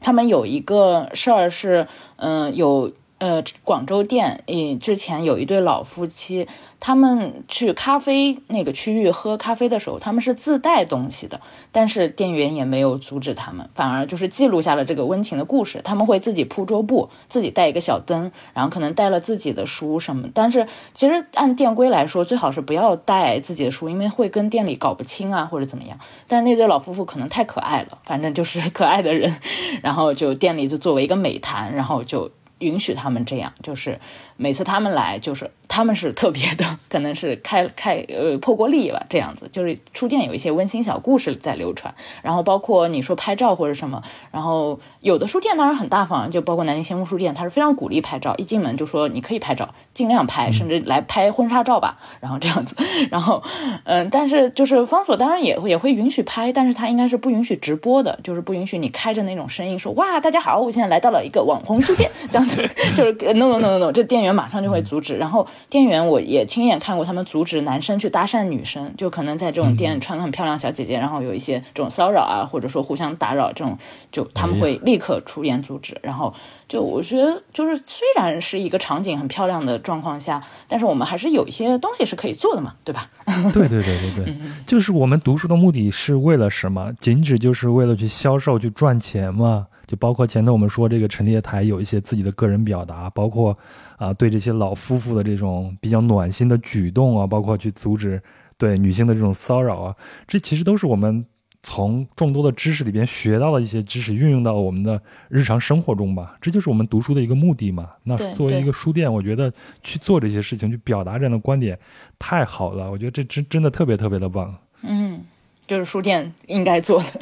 [0.00, 1.86] 他们有一个事儿是，
[2.16, 2.92] 嗯，有。
[3.18, 6.46] 呃，广州店，诶，之前有一对老夫妻，
[6.78, 11.40] 他们去咖啡那个区域喝咖啡的时候，他们是自带东西的，
[11.72, 15.80] 但是店员也没有阻止他们，反而就是记录下了这个温情的故事。
[15.82, 20.28] 他们会自己铺桌布，自己带一个小灯，然后可能带了自己的书什么。
[20.32, 25.98] 但是其实按店规来说，最好是不要带自己的书，因为会跟店里搞不清啊，或者怎么样。
[26.28, 29.36] 但是那对老夫妇可能太可爱了，反正就是可爱的人，
[29.82, 32.30] 然后就店里就作为一个美谈，然后就。
[32.58, 34.00] 允许他们这样，就是
[34.36, 44.02] 每次他们来，就是他们是特别的，可能是开开呃破过例吧，这样子，就是书店有一些温馨小故事在流传，然后包括你说拍照或者什么，
[44.32, 52.74] 然后有的书店当然很大方，就包括南京先锋书店，它是非常鼓励拍照，一进门就说你可以拍照，尽量拍，甚至来拍婚纱照吧，然后这样子，
[53.10, 53.42] 然后
[53.84, 62.47] 嗯，但是就是方所当然也也会允许拍，但是他应该是不允许直播的，就是不允许你开着那种声音说哇大家好，我现在来到了一个网红书店这样。
[62.48, 65.16] 就是 no no no no no，这店员马上就会阻止。
[65.16, 73.76] 然后店员我也亲眼看过，他们阻止男生去搭讪女生，就可能在这种店穿的很漂亮小姐姐，然后有一些这种骚扰啊，或者说互相打扰这种，
[74.10, 75.98] 就他们会立刻出言阻止。
[76.02, 76.32] 然后
[76.68, 83.10] 就我觉得，就是虽然是一个场景很漂亮的状况下，但是我们还是有一些东西是可以做的嘛，对吧？
[83.52, 84.34] 对对对对对，
[84.66, 86.92] 就是我们读书的目的是为了什么？
[87.00, 89.66] 仅止就是为了去销售去赚钱嘛。
[89.88, 93.58] 就包括前头我们说这个陈列台有一些自己的个人表达，包括
[93.96, 98.22] 啊对这些老夫妇的这种比较暖心的举动啊，包括去阻止
[98.56, 101.24] 对女性的这种骚扰啊，这其实都是我们
[101.62, 106.36] 从众多的知识里边学到的一些知识，运用到我们的日常生活中吧。
[106.40, 107.90] 这就是我们读书的一个目的嘛。
[108.04, 111.76] 那作为一个书店，我觉得去做这些事情，去表达这样的观点，
[112.18, 112.90] 太好了。
[112.90, 114.54] 我觉得这真真的特别特别的棒。
[114.82, 115.20] 嗯，
[115.66, 117.20] 就是书店应该做的。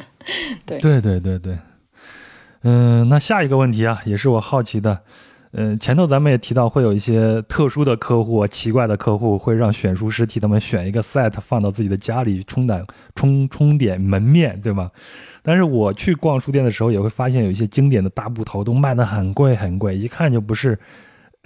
[0.65, 1.57] 对对对对对。
[2.63, 5.01] 嗯，那下一个问题啊，也是我好奇的。
[5.51, 12.85] 嗯，前头咱们也提到，会有一些特殊的客户、奇怪的客户，会让选书师替他们选一个 set 放到自己的家里充点
[13.15, 14.91] 充充点门面对吗？
[15.41, 20.77] 但是我去逛书店的时候，也会发现有一些经典的大部头都卖的很贵很贵，一看就不是，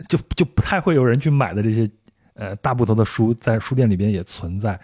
[0.10, 1.90] 就就不太会有人去买的这些
[2.34, 4.78] 呃大部头的书，在书店里边也存在。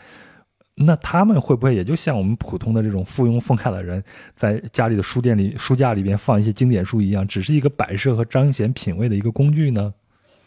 [0.80, 4.04] 那他们会不会也就像我们普通的这种附庸风雅的人，
[4.36, 9.92] 在家里的书店里、书架里边放一些经典书一样，只是一个摆设和彰显品味的一个工具呢？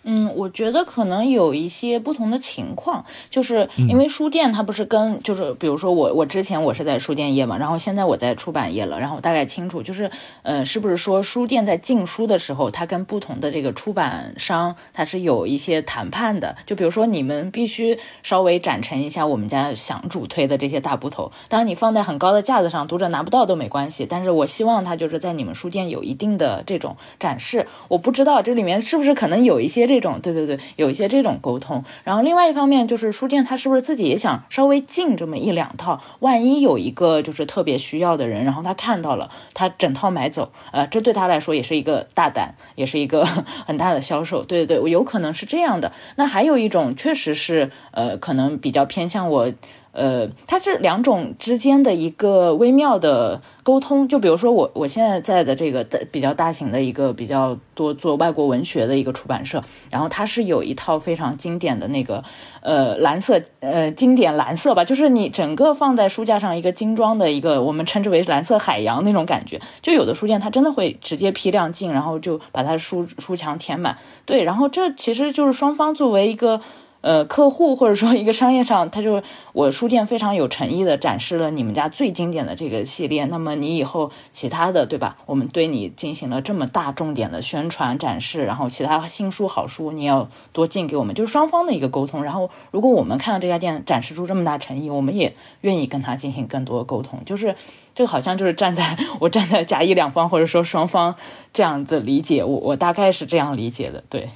[0.02, 10.10] 嗯，我觉得可能有一些不同的情况，就是因为书店它不是跟，就是比如说我我之前我是在书店业嘛，然后现在我在出版业了，然后我大概清楚，就是
[10.42, 29.89] 呃，是不是说书店在进书的时候，它跟不同的这个出版商它是有一些谈判的，就比如说你们必须稍微展陈一下我们家想主推的这些大部头，当然你放在很高的架子上，读者拿不到都没关系，但是我希望它就是在你们书店有一定的这种展示，我不知道这里面是不是可能有一些。
[29.90, 31.82] 这种对对对，有一些这种沟通。
[32.04, 36.00] 然后另外一方面就是书店，他是不是自己也想稍微进这么一两套？
[36.20, 43.24] 万一有一个就是特别需要的人，然后他看到了，他整套买走，呃，这对他来说也是一个大胆，也是一个
[43.66, 44.44] 很大的销售。
[44.44, 45.90] 对对对，我有可能是这样的。
[46.14, 49.52] 那还有一种确实是，呃，可能比较偏向我。
[49.92, 54.06] 呃，它是两种之间的一个微妙的沟通。
[54.06, 62.22] 就比如说我我现在在的这个比较大型的一个比较多做外国文学的一个出版社，然后它是有一套非常经典的那个
[62.62, 69.60] 呃蓝色呃经典蓝色吧，就是你整个放在书架上一个精装的一个我们称之为蓝色海洋那种感觉。
[69.82, 73.98] 就有的书店它真的会直接批量进，然后就把它书书墙填满。
[74.24, 76.60] 对，然后这其实就是双方作为一个。
[77.02, 79.22] 呃，客户或者说一个商业上，他就
[79.52, 83.24] 我书店非常有诚意的展示了你们家最经典的这个系列。
[83.24, 85.16] 那么你以后其他的，对吧？
[85.24, 92.22] 我们对你进行了这么大重点的宣传展示，然后其他新书好书你要多进给我们，就是双方的一个沟通。
[92.22, 97.22] 然后如果我们看到这家店展示出这么大诚意，我们也愿意跟他进行更多的沟通。
[97.24, 97.56] 就是
[97.94, 101.14] 这个好像就是站在我站在甲乙两方或者说双方
[101.54, 104.04] 这样的理解，我我大概是这样理解的。
[104.10, 104.28] 对，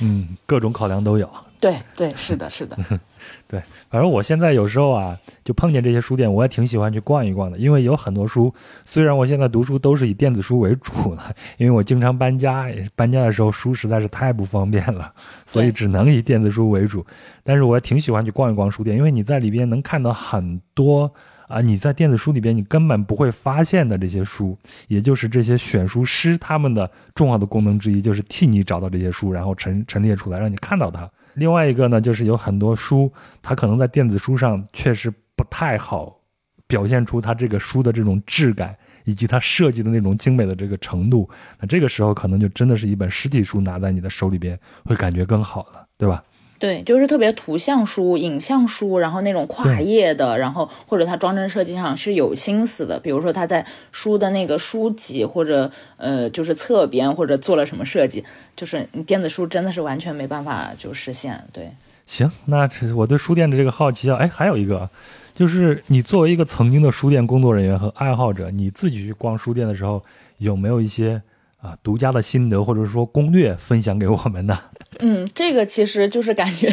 [0.00, 1.30] 嗯，各种考量都有。
[1.62, 2.76] 对对是的是的，
[3.46, 8.52] 对，反正我现在有时候啊，就碰见这些书店，我也挺喜欢去逛一逛的，因为有很多书，
[8.84, 15.12] 虽然我现在读书都是以电子书为主了，因为我经常搬家，搬家的时候书实在是太不方便了，
[15.46, 17.06] 所以只能以电子书为主。
[17.44, 21.08] 但是我也挺喜欢去逛一逛书店，因为你在里边能看到很多
[21.46, 24.58] 啊，你在电子书里边你根本不会发现的这些书，
[24.88, 31.08] 也就是这些选书师他们的重要的功能之一，就是替你找到这些书，然后陈陈列出来，让你看到它。
[31.34, 36.20] 另外一个呢，就是有很多书，它可能在电子书上确实不太好
[36.66, 41.28] 表现出它这个书的这种质感，以及它设计的那种精美的这个程度。
[41.58, 46.22] 那这个时候可能就真的是一本实体书拿在你的手里边，会感觉更好了，对吧？
[46.62, 58.22] 对，就是特别图像书、影像书，然后那种跨页的，然后或者它装帧设计上是有心思的，比如说它在书的那个书脊或者呃就是侧边或者做了什么设计，
[58.54, 61.44] 就是你电子书真的是完全没办法就实现。
[61.52, 61.68] 对，
[62.06, 64.88] 行，那我对书店的这个好奇啊，哎，还有一个，
[65.34, 70.00] 就是你作为一个曾经的书店工作人员和爱好者，你自己去逛书店的时候，
[70.38, 71.20] 有没有一些
[71.62, 74.58] 啊独家的心得或者说攻略分享给我们呢？
[75.00, 76.72] 嗯，这个其实就是感觉，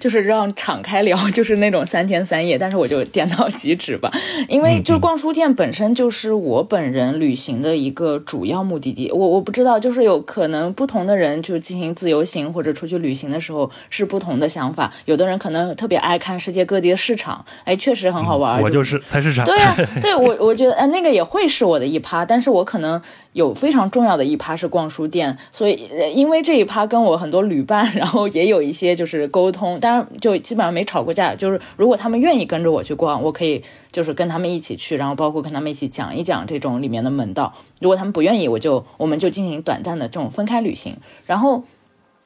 [0.00, 2.58] 就是让敞开聊，就是那种三天三夜。
[2.58, 4.10] 但是我就点到即止吧，
[4.48, 9.10] 因为就是逛书店本身就是我本人旅行的一个主要目的地。
[9.12, 14.92] 我我不知道，就是有可能不同的人就进行自由行或者出去旅行的时候是不同的想法。
[15.04, 18.60] 有的人可能特别爱看世界各地的市场，哎，确实很好玩。
[18.60, 19.44] 我就是菜市场。
[19.46, 23.00] 对呀，对我我觉得呃那个也会是我的一趴，但是我可能
[23.34, 27.44] 有非常重要的一趴是逛书店，所以因为这一趴跟我很多。
[27.44, 31.34] 旅伴， 然后也有一些就是沟通，当然就基本上没吵过架。
[31.34, 33.62] 就是如果他们愿意跟着我去逛，我可以
[33.92, 37.52] 就是跟他们一起去，然后包括跟他们一起讲一讲这种里面的门道。
[37.82, 41.64] 如果他们不愿意，我就我们就进行短暂的这种分开旅行，然后。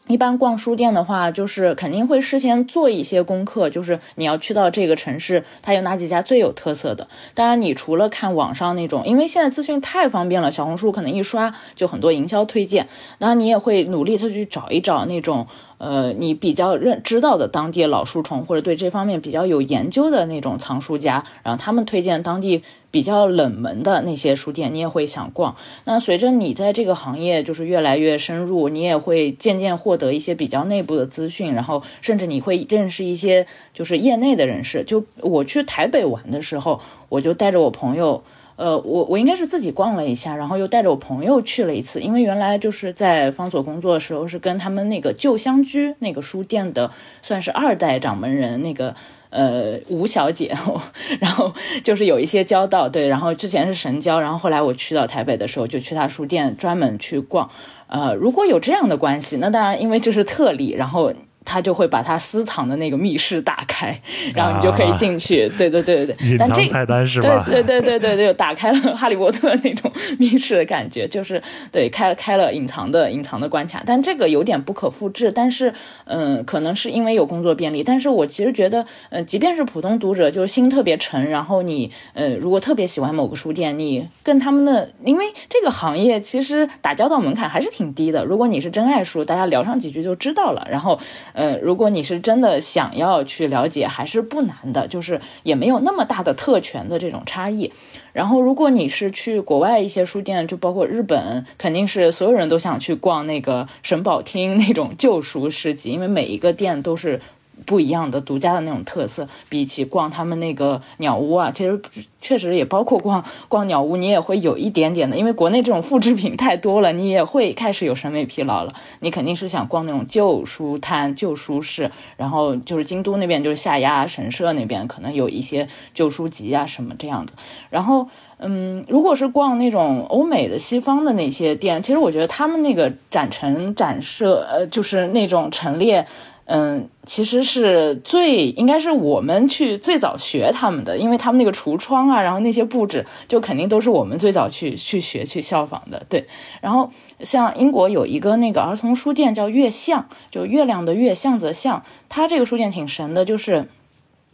[0.08, 7.08] 一般逛书店的话，就是肯定会事先做一些功课，就是你要去到这个城市，它有哪几家最有特色的。
[7.34, 12.88] 当然，你除了看网上那种，因为现在资讯太方便了，小红书可能一刷就很多营销推荐，
[13.18, 15.46] 当然你也会努力的去找一找那种。
[15.78, 25.56] 呃，你比较认知道的当地老书虫，或者对这方面比较有研究的那种藏书家，然后他们推荐当地比较冷门的那些书店，你也会想逛。
[25.84, 34.84] 那随着你在这个行业就是越来越深入，你也会渐渐获得一些比较内部的资讯，然后甚至你会认识一些就是业内的人士。
[34.84, 38.22] 就我去台北玩的时候，我就带着我朋友。
[38.56, 46.90] 呃，我我应该是自己逛了一下，然后又带着我朋友去了一次，因为原来就是在方所工作的时候，是跟他们那个旧乡居那个书店的
[47.22, 48.96] 算是二代掌门人那个
[49.30, 50.56] 呃吴小姐，
[51.20, 51.54] 然后
[51.84, 57.50] 就是有一些交道，对，然后之前是神交，然后后来我去到台北的时候，就去他书店专门去逛，
[57.86, 61.12] 呃，如果有这样的关系，那当然因为这是特例，然后。
[61.48, 63.98] 他就会把他私藏的那个密室打开，
[64.34, 65.48] 然后你就可以进去。
[65.56, 67.42] 对对对对对， 但这菜单是吧？
[67.46, 71.42] 对对对对对，就打开了哈利波特那种密室的感觉，就是
[71.72, 75.32] 对开了开了隐藏的隐藏的关卡，但这个有点不可复制。
[75.32, 75.72] 但是
[76.04, 77.82] 嗯，可能是因为有工作便利。
[77.82, 88.26] 但是我其实觉得，呃，即便是普通读者，就是心特别沉，然后你呃，如果特别喜欢某个书店，你跟他们的，因为这个行业其实打交道门槛还是挺低的。
[88.26, 90.68] 如果你是真爱书，大家聊上几句就知道了。
[90.70, 91.00] 然后。
[91.40, 97.72] 嗯，如果你是真的想要去了解，还是不难的，就是也没有那么大的特权的这种差异。
[98.12, 107.20] 然后，如果你是去国外一些书店，就包括日本，肯定是所有人都想去逛那个神保町那种旧书市集，因为每一个店都是。
[107.66, 111.80] 不一样的独家的那种特色，比起逛他们那个鸟屋啊，其实
[112.20, 118.70] 确实也包括逛逛鸟屋，你也会有一点点的，因为国内这种复制品太多了，你也会开始有审美疲劳了。
[119.00, 127.34] 你肯定是想逛那种旧书摊、旧书市，然后就是京都那边就是下鸭神社那边可能有一些旧书籍啊什么这样子。
[127.70, 136.06] 然后，嗯，如果是逛那种欧美的、西方的那些店，其实我觉得他们那个展陈展设，呃，就是那种陈列。
[136.50, 146.06] 嗯，其实是最应该是我们去最早学他们的，因为他们那个橱窗啊，然后那些布置，就肯定都是我们最早去去学去效仿的。
[146.08, 146.26] 对，
[146.62, 146.90] 然后
[147.20, 153.68] 像英国有一个那个儿童书店叫月巷，就月亮的月，巷子巷，它这个书店挺神的，就是。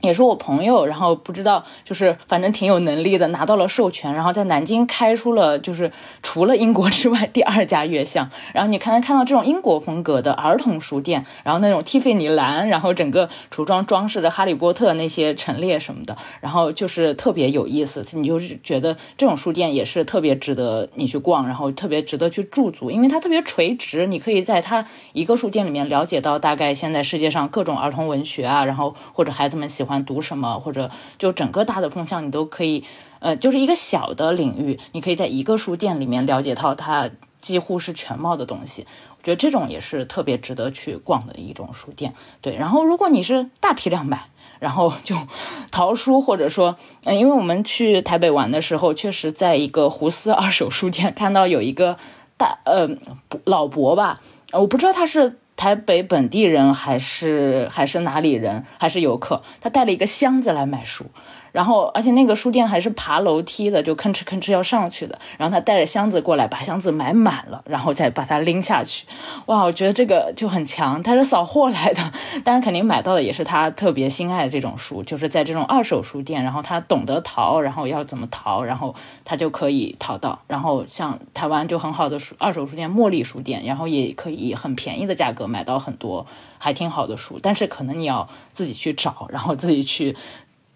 [0.05, 5.91] 也是我朋友，然后不知道，就是反正挺有能力的，拿到了授权，然后在南京开出了就是
[6.23, 8.31] 除了英国之外 第二家月巷。
[8.53, 18.05] 然后你可能看到这种英国风格的儿童书店，然后那种蒂芙尼蓝，然后整个橱窗装饰的哈利波特那些陈列什么的，然后就是特别有意思。
[18.13, 29.94] 你就是觉得这种书店也是特别值得你去逛，然后特别值得去驻足，因为它特别垂直，你可以在它一个书店里面了解到大概现在世界上各种儿童文学啊，然后或者孩子们喜欢。
[30.03, 32.85] 读什么，或者就整个大的风向，你都可以，
[33.19, 38.87] 呃，就是一个小的领域，你可以在一个书店里面了解到它几乎是全貌的东西。
[39.19, 42.15] 我觉得这种也是特别值得去逛的一种书店。
[42.41, 44.29] 对，然后如果你是大批量买，
[44.61, 45.17] 然后就
[45.71, 51.97] 淘书，或者说，嗯，因为我们去台北玩的时候，确实在一个胡思二手书店看到有一个
[52.37, 52.89] 大，呃，
[53.45, 54.21] 老伯吧，
[54.53, 55.39] 我不知道他是。
[55.57, 61.07] 台北本地人还是还是哪里人还是游客，他带了一个箱子来买书。
[61.55, 65.21] 然后，而且那个书店还是爬楼梯的，就吭哧吭哧要上去的。
[65.39, 69.07] 然后他带着箱子过来，把箱子买满了，然后再把它拎下去。
[69.47, 71.01] 哇，我觉得这个就很强。
[71.05, 72.03] 他是扫货来的，
[72.43, 76.43] 当然肯定买到的也是他特别心爱的这种书，就是在这种二手书店。
[76.43, 80.41] 然后他懂得淘，然后要怎么淘，然后他就可以淘到。
[80.49, 86.27] 然后像台湾就很好的书二手书店茉莉书店，然后也可以很便宜的价格买到很多
[86.59, 87.39] 还挺好的书。
[87.41, 90.17] 但是可能你要自己去找，然后自己去。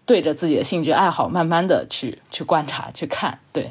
[0.09, 3.69] 对着自己的兴趣爱好，慢慢的去去观察、去看，对。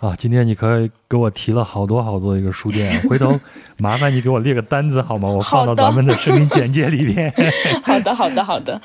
[0.00, 3.38] 啊，今天你可以给我提了好多好多一个书店，回头
[3.78, 5.28] 麻烦你给我列个单子好吗？
[5.28, 7.32] 我放到咱们的视频简介里边。
[7.84, 8.80] 好的，好的，好的。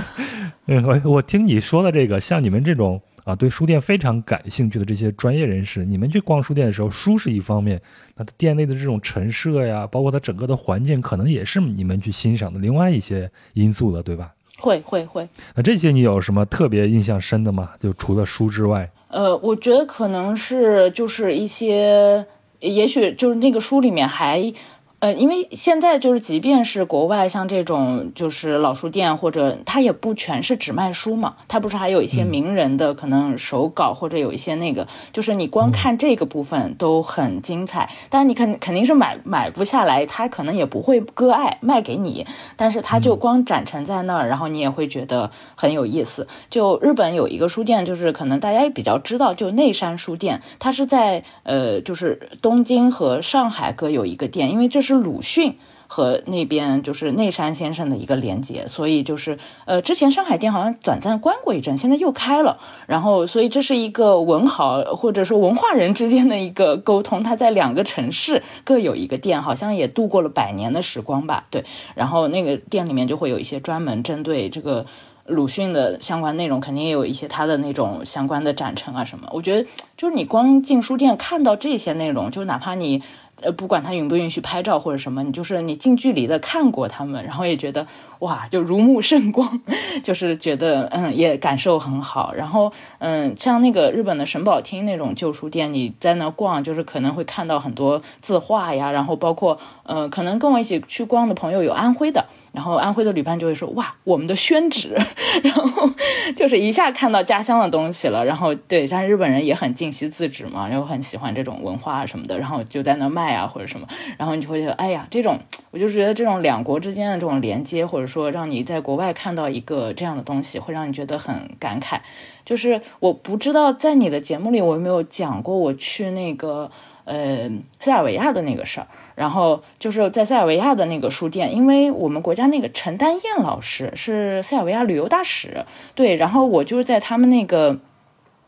[0.68, 7.80] 嗯，我我听你说的这个，像你们这种啊，对书店非常感兴趣的这些专业人士，你们去逛书店的时候，书是一方面，
[8.16, 14.32] 那店内的这种陈设呀，包括它整个的环境，可能也是你们去欣赏的另外一些因素了，对吧？
[14.60, 17.70] 会会会，那这些你有什么特别印象深的吗？
[17.80, 22.26] 就除了书之外，呃，我觉得可能是就是一些，
[22.60, 24.52] 也许就是那个书里面还。
[25.00, 37.88] 呃，因为现在就是，即便是国外像这种就是老书店，或者它也不全是只卖书嘛，它不是还有一些名人的可能手稿，或者有一些那个，就是你光看这个部分都很精彩。
[38.10, 42.26] 但是你肯肯定是买买不下来，他可能也不会割爱卖给你，
[42.56, 46.28] 但是他就光展陈在那儿，然后你也会觉得很有意思。
[46.50, 54.89] 就日本有一个书店，就是可能大家也比较知道，就内山书店，它是在呃，就是东京和上海各有一个店，因为这是。
[54.96, 62.60] 是鲁迅和那边就是内山先生的一个连接，所以就是呃，之前上海店好像短暂关过一阵，现在又开了。
[62.86, 67.24] 然后，所以这是一个文豪或者说文化人之间的一个沟通。
[67.24, 71.46] 他在两个城市各有一个店，好像也度过了百年的时光吧？
[71.50, 71.64] 对。
[71.96, 74.86] 然后那个店里面就会有一些专门针对这个
[75.26, 79.28] 鲁迅的相关内容，肯定也有一些他的那种相关的展陈啊什么。
[79.32, 83.02] 我觉得就是你光进书店看到这些内容，就哪怕你。
[83.42, 87.86] 呃，不管他允不允许拍照或者什么，你就是你近距离的看过他们，然后也觉得
[88.20, 89.60] 哇，就如沐圣光，
[90.04, 92.32] 就是觉得嗯，也感受很好。
[92.34, 104.94] 然后嗯，像那个日本的神保町那种旧书店，你在那逛，就是可能会看到很多字画呀，然后包括呃，可能跟我一起去逛的朋友有安徽的，然后安徽的旅伴就会说哇，我们的宣纸，
[105.42, 105.90] 然后
[106.36, 108.22] 就是一下看到家乡的东西了。
[108.22, 113.30] 然后对，但是日本人也很尽惜自止嘛，然后很喜欢这种文化什么的，然后就在那卖。
[113.30, 113.86] 啊，或者什么，
[114.18, 115.38] 然后你就会觉得，哎呀，这种，
[115.70, 122.00] 我就觉得这种两国之间的这种连接，或者说让你在国外看到一个这样的东西，会让你觉得很感慨。
[122.44, 126.68] 就是我不知道在你的节目里我有没有讲过我去那个
[127.04, 127.48] 呃
[127.78, 128.88] 塞尔维亚的那个事儿，
[129.20, 137.78] 然后就是在塞尔维亚的那个书店，因为我们国家那个陈丹燕老师是塞尔维亚旅游大使，对，然后我就是在他们那个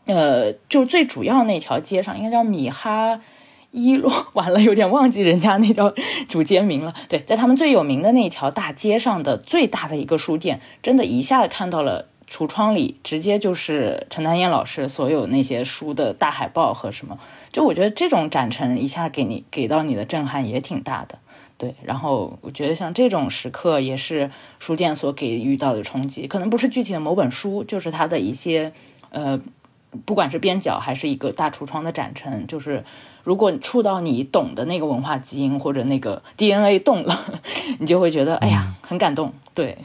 [0.07, 3.21] 呃，就最主要那条街上，应该叫米哈。
[3.75, 5.91] 一 落完了，有点忘记人家那条
[6.27, 6.93] 主街名了。
[7.09, 17.19] 对，在他们最有名的那条大街上的最大的一个书店，真的一下子看到了橱窗里直接就是陈丹燕老师所有那些书的大海报和什么。
[17.51, 21.19] 就我觉得这种展陈一下给你给到你的震撼也挺大的。
[21.59, 28.73] 对，然后我觉得像这种时刻也是书店所给予到的冲击，可能不是具体的某本书，就是它的一些
[29.11, 29.39] 呃。
[30.07, 32.83] 不管是边角还是一个大橱窗的展陈，就是
[33.23, 37.15] 如果触到你懂的那个文化基因或者那个 DNA 动了，
[37.77, 39.33] 你就会觉得哎呀很感动。
[39.53, 39.77] 对，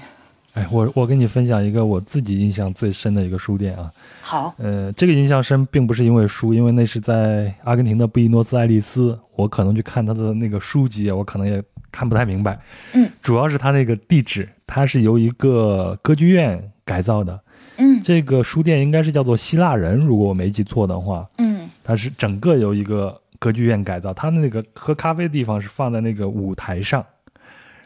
[0.59, 3.93] 哎，我我跟你分享一个我自己印象最深的一个书店啊。
[4.21, 11.63] 好，呃，这个印象深并不是因为书，因为那是在阿根廷的布宜诺斯艾利斯，我可能去看他的那个书籍，我可能也
[11.93, 12.59] 看不太明白。
[12.93, 17.41] 嗯，主要是他那个地址，它是由一个歌剧院改造的。
[17.77, 21.29] 嗯，这个书店应该是叫做希腊人，如果我没记错的话。
[21.39, 27.05] 嗯，它是整个由一个歌剧院改造，它的那个喝咖啡的地方是放在那个舞台上，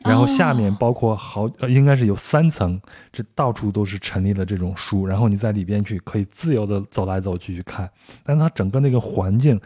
[0.04, 2.80] 然后下面包括好，应该是有三层，
[3.12, 7.88] 这到处都是陈列的这种书，然后你在里边去可以自由的走来走去去看，
[8.24, 9.60] 但它整个那个环境。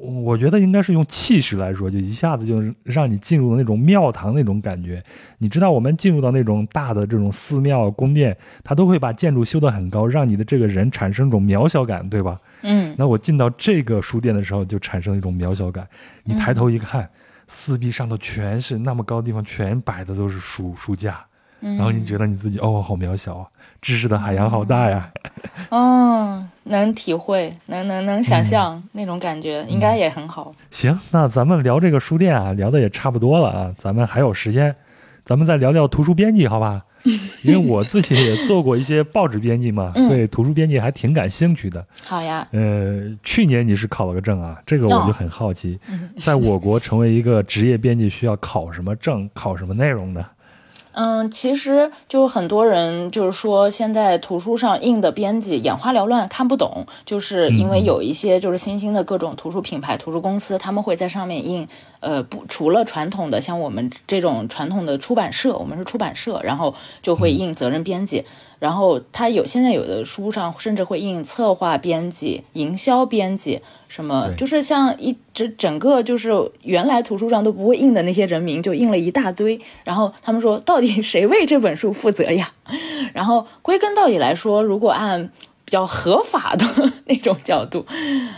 [0.00, 5.02] 我觉得应该是用气势来说，就一下子就让你进入了那种庙堂那种感觉。
[5.38, 12.40] 你知道，我们进入到那种大的这种寺庙宫殿，它都会把建筑修得很高，让你的这个人产生一种渺小感，对吧？
[12.62, 12.94] 嗯。
[12.96, 15.84] 那我进到这个书店的时候，就产生一种渺小感。
[16.22, 17.10] 你抬头一看，
[17.48, 21.24] 四壁上头全是那么高的地方，全摆的都是书书架，
[21.60, 23.46] 然后你觉得你自己哦，好渺小啊，
[23.80, 25.10] 知识的海洋好大呀。
[25.70, 26.46] 哦。
[26.66, 30.54] 能体会，能能能想象那种感觉，应该也很好。
[30.70, 34.74] 行，那咱们聊这个书店啊，聊的也差不多了啊，咱们还有时间，
[35.26, 36.86] 咱们再聊聊图书编辑，好吧？
[37.42, 41.84] 因为我自己也做过一些报纸编辑嘛，对图书编辑还挺感兴趣的。
[42.02, 42.46] 好呀。
[42.52, 45.78] 呃，去年你是考了个证啊，这个我就很好奇，
[46.20, 50.24] 在我国成为一个职业编辑需要考什么证，考什么内容的？
[50.94, 61.68] 嗯，其实就很多人就是说，现在图书上印的编辑眼花缭乱，看不懂，就是因为有一些就是新兴的各种图书品牌、图书公司，他们会在上面印，
[61.98, 68.24] 呃，不，除了传统的像我们这种传统的出版社，我们是出版社，然后就会印责任编辑。
[68.64, 76.32] 然后他有现在有的书上甚至会印策划编辑、营销编辑，什么就是像一整整个就是
[76.62, 79.60] 原来图书上都不会印的那些人名就印了一大堆。
[79.84, 82.50] 然后他们说，到底谁为这本书负责呀？
[83.12, 85.30] 然后归根到底来说，如果按。
[85.64, 86.64] 比较合法的
[87.06, 87.86] 那种角度，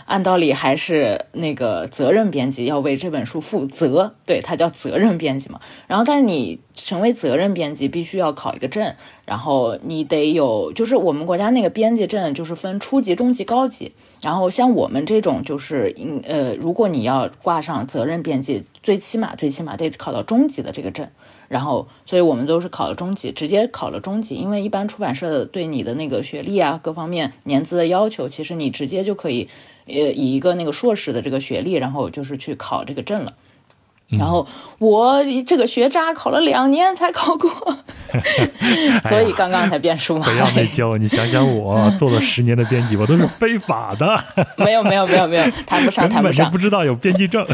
[0.05, 5.59] 按道理还是那个责任编辑要为这本书负责，对它叫责任编辑嘛。
[5.87, 8.95] 然后，但是你成为责任编辑，必须要考一个证，
[9.25, 13.91] 然后你得有，就是我们国家那个编辑证就是分初级、中级、高级。
[14.21, 15.93] 然后像我们这种，就是
[16.23, 21.07] 呃，如果你要挂上责任编辑，最起码最起码得考到中级的这个证。
[21.47, 29.47] 然后，所以我们都是考了中级，直接考了中级，因为一般出版社对你的那个学历啊，各方面年资的要求，其实你直接就可以，
[29.85, 33.33] 呃，以一个那个硕士的这个学历，然后就是去考这个证了。
[34.09, 34.47] 然后
[34.79, 37.49] 我这个学渣考了两年才考过，
[39.09, 40.17] 所以刚刚才变书。
[40.19, 44.23] 不要内疚，你想想我做了十年的编辑，我都是非法的。
[44.55, 46.49] 没有没有没有没有，谈不上 谈不上。
[46.49, 47.45] 不知道有编辑证。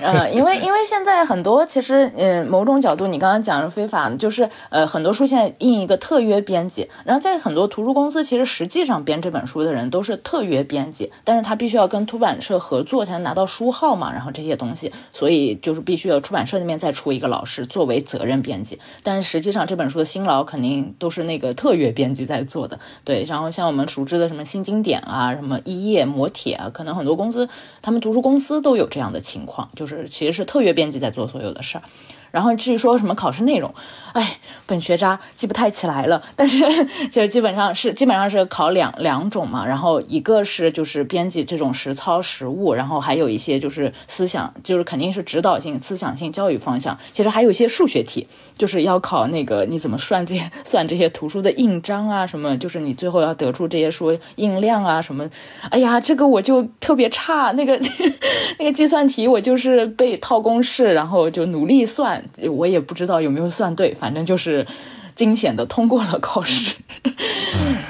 [0.00, 15.80] 呃，因为因为现在很多其实，嗯，某种角度你刚刚讲是非法的，就是呃，很多书现在印一个特约编辑，然后在很多图书公司，其实实际上编这本书的人都是特约编辑，但是他必须要跟出版社合作才能拿到书号嘛，然后这些东西，所以就是。
[15.91, 22.80] 必必须要出版社那边再出一个老师作为责任编辑，但是实际上这本书的辛劳肯定都是那个特约编辑在做的。
[23.04, 27.50] 对，然后像我们熟知的什么新经典啊，什么一页磨铁啊，可能很多公司
[27.82, 31.84] 他们图书公司都有这样的情况，就是其实是特约编辑在做所有的事儿。
[32.32, 33.72] 然后至于说什么考试内容，
[34.14, 36.22] 哎，本学渣记不太起来了。
[36.34, 36.64] 但是
[37.10, 39.64] 就基本上是基本上是考两两种嘛。
[39.66, 46.98] 然后一个是就是编辑这种实操实务，然后还有一些就是思想，就是肯定是指导性、思想性教育方向。
[47.12, 48.26] 其实还有一些数学题，
[48.56, 55.28] 就是要考那个你怎么算这些 算这些图书的印章啊什么，就是你最后要得出这些书印量啊什么。
[55.70, 57.78] 哎呀，这个我就特别差，那个
[58.58, 62.21] 那个计算题我就是背套公式，然后就努力算。
[62.50, 64.66] 我也不知道有没有算对，反正就是
[65.14, 66.76] 惊险的通过了考试。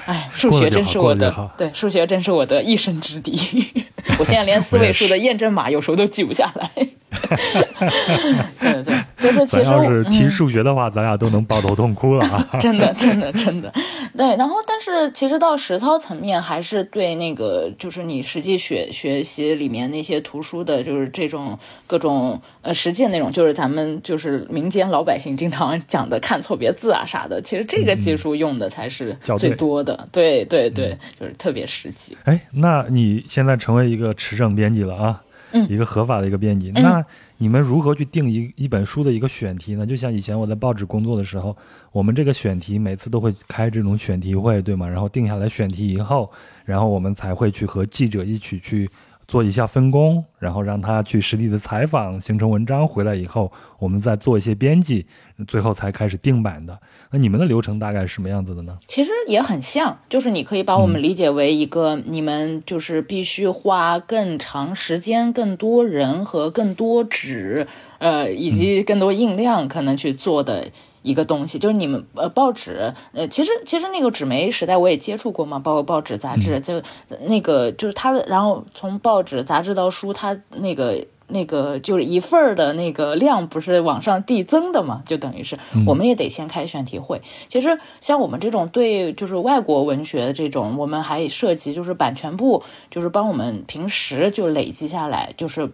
[0.06, 3.32] 哎，数学真是我的，对，数学真是我的一生之敌。
[4.18, 6.70] 我现在连四位数的验证码有时候都记不下来。
[8.58, 12.48] 对对对，就是其实要是提数学的话，咱俩都能抱头痛哭了啊！
[12.60, 13.72] 真的，真的，真的。
[14.16, 30.08] 对，然后但是其实到实操层面，还是对那个就是你实际学学习里面那些图书的，就是这种各种呃实际内容，就是咱们就是民间老百姓经常讲的看错别字啊啥的，其实这个技术用的才是最多的。
[30.12, 32.16] 对对对，就是特别实际。
[32.24, 35.22] 哎，那你现在成为一个持证编辑了啊？
[35.68, 37.04] 一个合法的一个编辑，那
[37.38, 39.86] 你们如何去定一一本书的一个选题呢？
[39.86, 41.56] 就像以前我在报纸工作的时候，
[41.92, 44.88] 我们这个选题每次都会开这种选题会，对吗？
[44.88, 46.30] 然后定下来选题以后，
[46.64, 48.88] 然后我们才会去和记者一起去。
[49.28, 55.06] 做一下分工，然后让他去实地的采访，形成文章回来以后，我们再做一些编辑，
[55.46, 56.78] 最后才开始定版的。
[57.12, 58.78] 那你们的流程大概是什么样子的呢？
[58.88, 67.66] 其实也很像，就是你可以把我们理解为一个，你们就是必须花更长时间、更多人和更多纸，
[67.98, 70.68] 呃，以及更多印量可能去做的。
[71.02, 76.80] 一个东西就是你们呃报纸呃其实其实那个纸媒时代我也接触过嘛，包括报纸杂志就
[77.22, 87.22] 那个就是它的，然后从报纸杂志到书，它那个那个就是一份儿的那个量不是往上递增的嘛，就等于是我们也得先开选题会。
[87.48, 95.72] 其实像我们这种对就是外国文学的这种，我们还涉及就是版权部，就是帮我们平时就累积下来，就是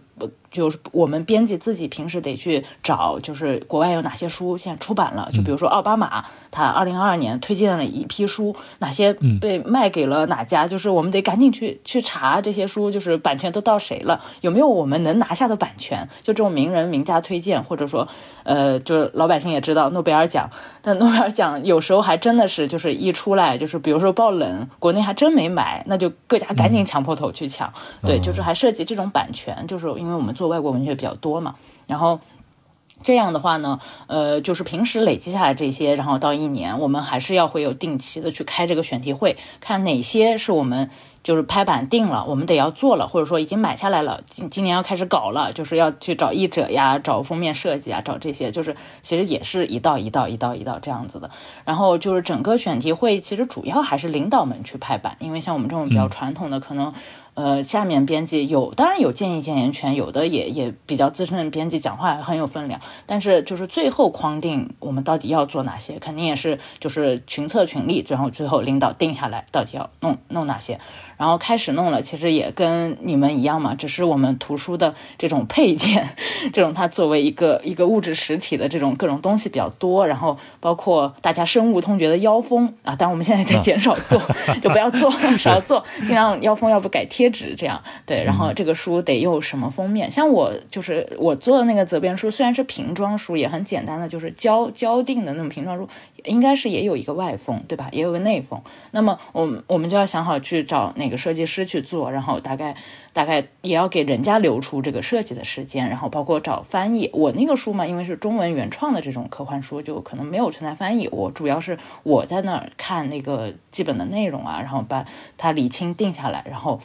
[0.51, 16.09] 就是我们编辑自己平时得去找，就是国外有哪些书现在出版了，就比如说奥巴马他二零二二年推荐了一批书，哪些被卖给了哪家，就是我们得赶紧去去查这些书，就是版权都到谁了，有没有我们能拿下的版权？
[16.23, 18.07] 就这种名人名家推荐，或者说
[18.43, 20.49] 呃，就是老百姓也知道诺贝尔奖，
[20.81, 27.71] 但诺贝尔奖有时候还真的是就是一出来，就是比如说爆冷，国内还真没买，那就各家赶紧抢破头去抢，
[28.01, 30.33] 对，就是还涉及这种版权，就是因为我们。
[30.39, 31.55] 做外国文学比较多嘛，
[31.85, 32.21] 然后
[33.03, 40.89] 这样的话呢，呃，就是平时累积下来这些，然后到一年，我们还是要会有定期的去开这个选题会，看哪些是我们。
[41.21, 51.29] 就是拍板定了，我们得要做了，或者说已经买下来了，今今年要开始搞了，就是要去找译者呀，找封面设计啊，找这些，就是其实也是一道一道一道一道这样子的。
[51.65, 56.93] 然后就是整个选题会，其实主要还是领导们去拍板，因为像我们这种比较传统的，可能
[57.39, 70.81] 呃下面编辑有，当然有建议建言权，有的也也比较资深的编辑讲话很有分量，但是就是最后框定我们到底要做哪些，肯定也是就是群策群力，最后最后领导定下来到底要弄弄哪些。
[71.19, 76.07] 然后开始弄了，其实也跟你们一样嘛，只是我们图书的这种配件，
[76.53, 84.21] 这种它作为一个一个物质实体的这种各种东西比较多，然后包括大家深恶痛绝的腰封啊，但我们现在在减少做，
[84.63, 87.83] 就不要做，少做，尽量腰封要不改贴纸这样。
[88.05, 90.09] 对，然后这个书得用什么封面？
[90.09, 95.89] 像我就是我做的那个责编书，虽然是瓶装书，也很简单的，就是胶胶定的那种瓶装书，
[96.23, 97.89] 应该是也有一个外封，对吧？
[97.91, 98.61] 也有个内封。
[98.91, 101.11] 那么我们我们就要想好去找一。
[101.11, 102.75] 个设计师去做，然后大概
[103.13, 107.09] 大概也要给人家留出这个设计的时间，然后包括找翻译。
[107.13, 111.09] 我那个书嘛，因为是中文原创的这种科幻书，就可能没有存在翻译。
[111.11, 115.05] 我主要是我在那儿看那个基本的内容啊，然后把
[115.35, 116.79] 它理清定下来，然后。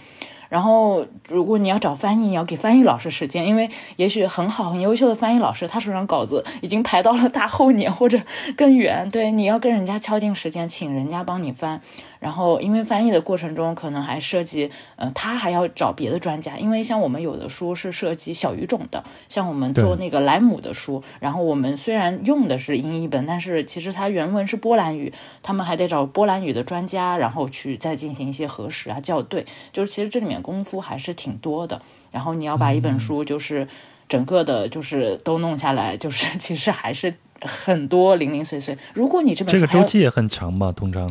[0.50, 8.20] 然后，如果你要找翻译，要给翻译老师时间，因为也许很好、很优秀的翻译老师，他手上稿子已经排到了大后年或者
[8.56, 9.10] 更远。
[9.10, 11.80] 对，你要跟人家敲定时间，请人家帮你翻。
[12.24, 16.56] 然后，因为翻译的过程中可能还涉及，呃，他还要找别的专家。
[16.56, 29.44] 因为像我们有的书是涉及小语种的，像我们做那个莱姆的书，然后我们虽然用的是英译本，但是其实它原文是波兰语，他们还得找波兰语的专家，然后去再进行一些核实啊、校对。
[29.74, 31.82] 就是其实这里面功夫还是挺多的。
[32.10, 33.68] 然后你要把一本书就是
[34.08, 38.78] 整个的就是都弄下来，就是 其实还是很多零零碎碎。
[38.94, 41.06] 如果你这本这个周期也很长嘛，通常。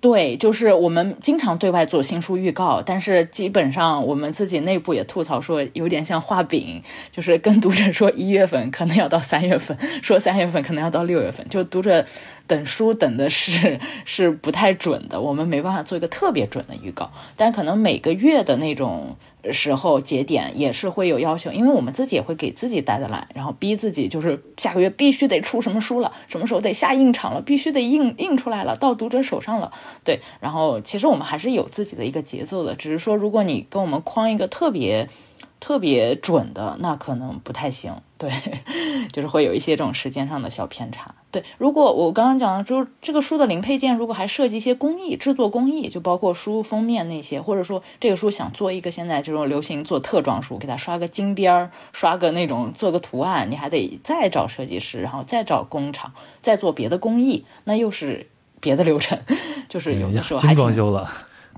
[0.00, 12.04] 对，就是我们经常对外做新书预告，但是基本上我们自己内部也吐槽说，有点像画饼，就是跟读者说一月份可能要到三月份，说三月份可能要到六月份，就读者。
[12.46, 19.16] 等书等的是是不太准的，我们没办法做一个特别准的预告，但可能每个月的那种
[19.50, 29.72] 时候节点也是会有要求，因为我们自己也会给自己带的来，然后逼自己就是下个月必须得出什么书了，什么时候得下印厂了，必须得印印出来了，到读者手上了，
[30.04, 35.08] 对，然后其实我们还是有自己的一个节奏的，只是说如果你跟我们框一个特别。
[35.58, 38.30] 特别准的那可能不太行，对，
[39.12, 41.14] 就是会有一些这种时间上的小偏差。
[41.32, 56.12] 对，如果我刚刚讲的，就是这个书的零配件，如果还涉及一些工艺制作工艺，就包括书封面那些，或者说这个书想做一个现在这种流行做特装书，给它刷个金边儿，刷个那种做个图案，你还得再找设计师，然后再找工厂，
[56.42, 58.28] 再做别的工艺，那又是
[58.60, 59.18] 别的流程，
[59.68, 61.10] 就是有的时候还精装修了。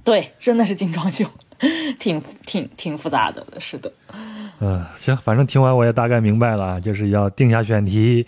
[0.02, 1.26] 对，真的是精装修。
[1.98, 3.92] 挺挺挺复杂的，是的。
[4.60, 8.26] 嗯，行，反正听完我也大概明白了，就是要定下选题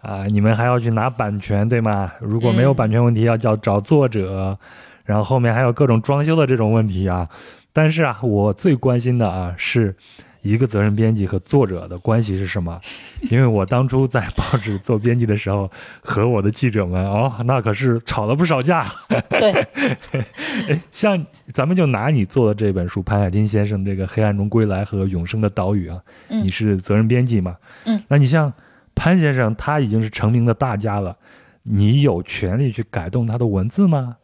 [0.00, 2.12] 啊，你们还要去拿版权，对吗？
[2.20, 4.58] 如果没有版权问题，要叫找作者，
[5.04, 7.28] 然后后面还有各种装修的这种问题啊。
[7.72, 9.96] 但是啊，我最关心的啊是。
[10.42, 12.80] 一个责任编辑和作者的关系是什么？
[13.30, 15.70] 因为我当初在报纸做编辑的时候，
[16.02, 18.92] 和我的记者们哦，那可是吵了不少架。
[19.30, 19.66] 对，
[20.90, 27.56] 像咱们就拿你做的这本书，潘海金先生这个《黑暗中归来》和《永生的岛屿》啊，你是责任编辑嘛？
[27.84, 28.52] 嗯，那你像
[28.94, 31.16] 潘先生，他已经是成名的大家了，
[31.62, 34.16] 你有权利去改动他的文字吗？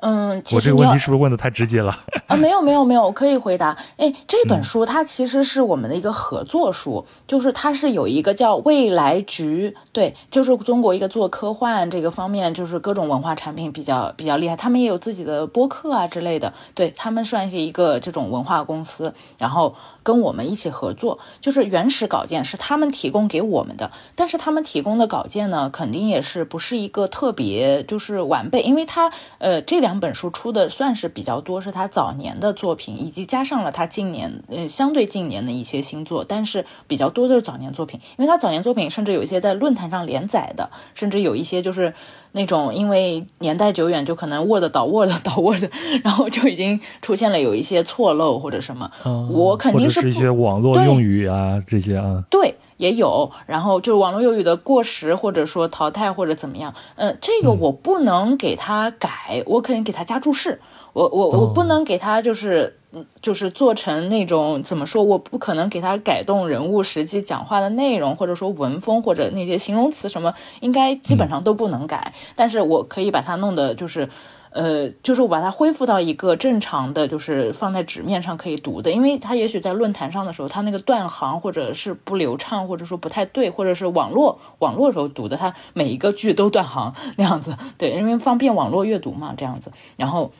[0.00, 1.98] 嗯，我这个问题是不是问的太直接了？
[2.28, 3.76] 啊，没有没有没有，我可以回答。
[3.96, 29.87] 哎，这本书它其实是我们的一个合作书，就是它是有一个叫未来局，对，就是中国一个做科幻这个方面，就是各种文化产品比较比较厉害，他们也有自己的播客啊之类的，对他们算是一个这种文化公司，然后跟我们一起合作，就是原始稿件是他们提供给我们的，但是他们提供的稿件呢，肯定也是不是一个特别就是完备，因为他呃这两。
[29.88, 41.94] 两本书出的算是比较多，是他早年的作品，以及加上了他近年，呃，相对近年的一些新作，但是比较多的是早年作品，因为他早年作品甚至有一些在论坛上连载的，甚至有一些就是
[42.32, 45.64] 那种因为年代久远，就可能 Word 导 Word 导 Word，
[46.02, 48.90] 然后就已经出现了有一些错漏或者什么，
[49.30, 52.54] 我肯定是一些网络用语啊这些啊，对。
[52.78, 60.60] 也有，然后就是网络用语的过时，或者说淘汰，或者怎么样，嗯，这个我不能给他改，我肯定给他加注释，
[60.92, 62.77] 我我我不能给他就是，
[63.20, 74.08] 就是做成那种怎么说，我不可能给他改动人物实际讲话的内容，或者说文风或者那些形容词什么，应该基本上都不能改，但是我可以把它弄的就是。
[74.50, 90.32] 呃，就是我把它恢复到一个正常的，就是放在纸面上可以读的，因为它也许在论坛上的时候，它那个断行或者是不流畅，或者说不太对，或者是网络网络时候读的，它每一个句都断行 那样子，对，因为方便网络阅读嘛，这样子，然后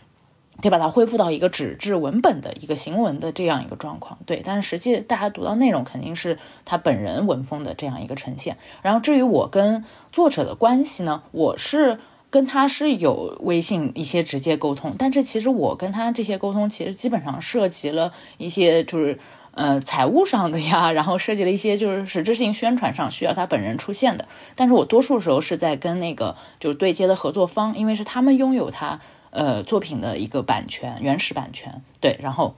[0.60, 8.56] 得把它恢复到一个纸质文本的一个行文的这样一个状况，对，但是实际大家读到内容肯定是他本人文风的这样一个呈现。
[8.82, 11.98] 然后至于我跟作者的关系呢，我是。
[12.30, 19.18] 跟他是有微信一些直接沟通，但是其实我跟他这些沟通，其实基本上涉及了一些就是
[19.52, 24.28] 呃财务上的呀，然后涉及了一些就是实质性宣传上需要他本人出现的。
[24.56, 29.00] 但是我多数时候是在跟那个就是对接的合作方，因为是他们拥有他
[29.30, 32.54] 呃作品的一个版权原始版权，对，然后。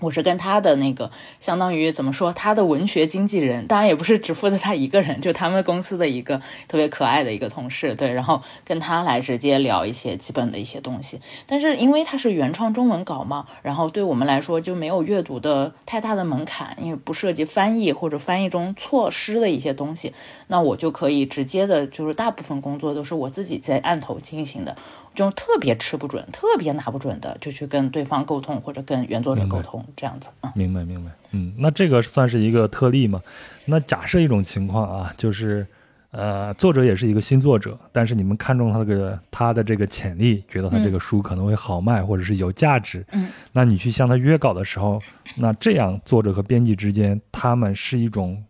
[0.00, 1.10] 我是跟他的那个，
[1.40, 11.20] 相当于怎么说，他的文学经纪人，当然也不是只负责他一个人，就他们公司的一个特别可爱的一个同事，对，然后跟他来直接聊一些基本的一些东西。
[11.48, 20.14] 但是因为他是原创中文稿嘛，然后对我们来说就没有阅读的太大的门槛，因为不涉及翻译或者翻译中错失的一些东西，
[20.46, 24.76] 那我就可以直接的，就是大部分工作都是我自己在案头进行的。
[25.18, 30.30] 就特别吃不准、特别拿不准的，就去跟对方沟通或者跟原作者沟通，这样子。
[30.54, 31.10] 明白，明白。
[31.32, 33.20] 嗯，那这个算是一个特例嘛？
[33.64, 35.66] 那假设一种情况啊，就是
[36.12, 43.04] 呃，作者也是一个新作者，但是你们看中他这个他的这个潜力，觉得他这个书可能会好卖或者是有价值。
[43.10, 45.02] 嗯，那你去向他约稿的时候，
[45.36, 48.40] 那这样作者和编辑之间，他们是一种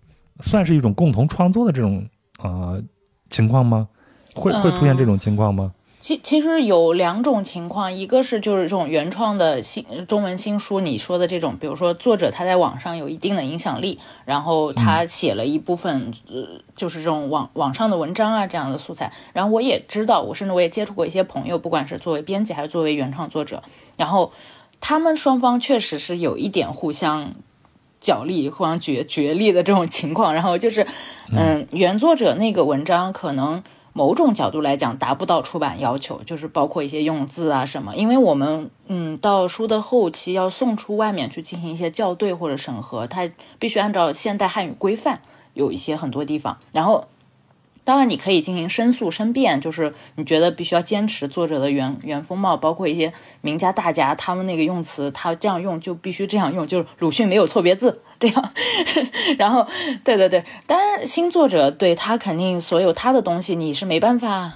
[0.41, 2.07] 算是一种共同创作的这种
[2.43, 2.79] 呃
[3.31, 3.89] 情况吗？
[4.35, 5.73] 会会出现这种情况吗？
[6.01, 19.13] 其其实有两种情况，一个是就是这种原创的新中文新书，你说的这种，比如说作者他在网上有一定的影响力，然后他写了一部分，呃，就是这种网网上的文章啊这样的素材。
[19.33, 23.65] 然后我也知道，我甚至我也接触过一些朋友，不管是作为编辑还是作为原创作者，
[23.97, 24.31] 然后
[24.81, 27.35] 他们双方确实是有一点互相
[28.01, 30.33] 角力、互相角角力的这种情况。
[30.33, 30.87] 然后就是，
[31.33, 33.65] 嗯，原作者那个文章可能。
[33.93, 45.21] 某种角度来讲，达不到出版要求，就是包括一些用字啊什么，因为我们嗯到书的后期要送出外面去进行一些校对或者审核，它必须按照现代汉语规范，
[45.55, 47.07] 有一些很多地方，然后。
[47.89, 58.53] 当然，你可以进行申诉申辩，就是你觉得必须要坚持作者的原原风貌，包括一些名家大家他们那个用词，他这样用就必须这样用，就是鲁迅没有错别字这样。
[59.39, 59.67] 然后，
[60.05, 64.53] 对对对，当然新作者对他肯定所有他的东西你是没办法。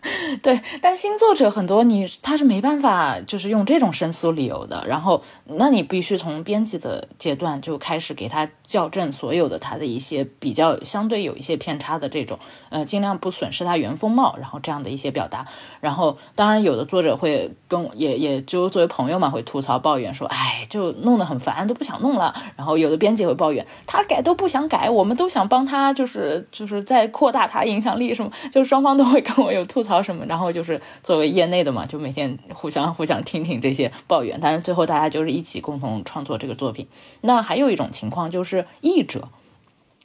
[0.42, 4.84] 对，但新作者很多，你他是没办法，就是用这种申诉理由的。
[4.86, 12.38] 然后，那你必须从编辑的阶段就开始给他校正所有的他的一些比较相对有一些偏差的这种，
[12.70, 15.46] 呃，尽量不损失他原风貌，然后这样的一些表达。
[15.80, 22.34] 然后，当然有的作者会跟也也就作为朋友嘛，会吐槽抱怨说，哎，就弄得很烦，都不想弄了。
[22.56, 29.87] 然后有的编辑会抱怨，他改都不想改，我们都想帮他，就是就是在扩大他影响力什么，就双方都会跟我有吐槽。
[30.02, 30.26] 什么？
[30.26, 36.88] 然后就是作为业内的嘛，就每天互相互相听听这些抱怨，但是最后大家就是一起共同创作这个作品。
[37.20, 39.28] 那还有一种情况就是译者，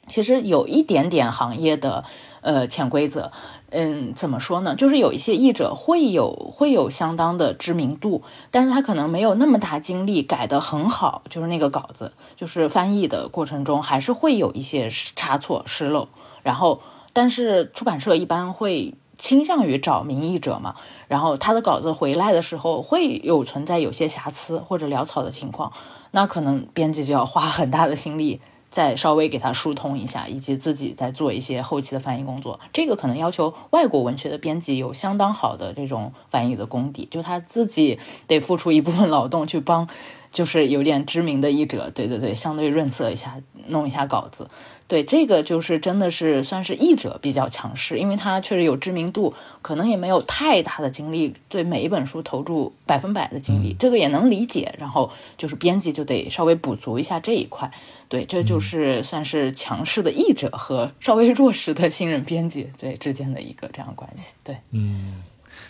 [0.06, 2.04] 其实有一点点行业的
[2.40, 3.30] 呃潜规则。
[3.76, 4.76] 嗯，怎么说呢？
[4.76, 16.06] 就是有一些译者会有会有相当的知名度，但是他可能没有那么大精力改得很好，就是那个稿子，就是翻译的过程中还是会有一些差错失漏。
[16.44, 16.82] 然后，
[17.12, 18.94] 但是出版社一般会。
[19.16, 20.76] 倾向于找名义者嘛，
[21.08, 25.72] 然后他的稿子回来的时候会有存在有些瑕疵或者潦草的情况，
[26.10, 32.58] 那可能编辑就要花很大的心力再稍微给他疏通一下，以及自己再做一些后期的翻译工作。
[32.72, 39.88] 这个可能要求外国文学的编辑有相当好的这种翻译的功底，就他自己得付出一部分劳动去帮，
[40.32, 44.50] 就是有点知名的译者，对对对，相对润色一下，弄一下稿子。
[44.86, 49.32] 对这个就是真的是算是译者比较强势，因为他确实有知名度，
[49.62, 54.74] 可能也没有太大的精力对每一本书投注百分百的精力，这个也能理解。
[54.78, 57.70] 然后就是编辑就得稍微补足一下这一块。
[58.08, 64.34] 对，这就是算是强势的译者和稍微弱势的新人编辑对之间的一个这样关系。
[64.44, 65.22] 对，嗯，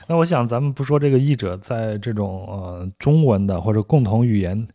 [0.08, 4.66] 那我想咱们不说这个译者在这种呃中文的或者共同语言。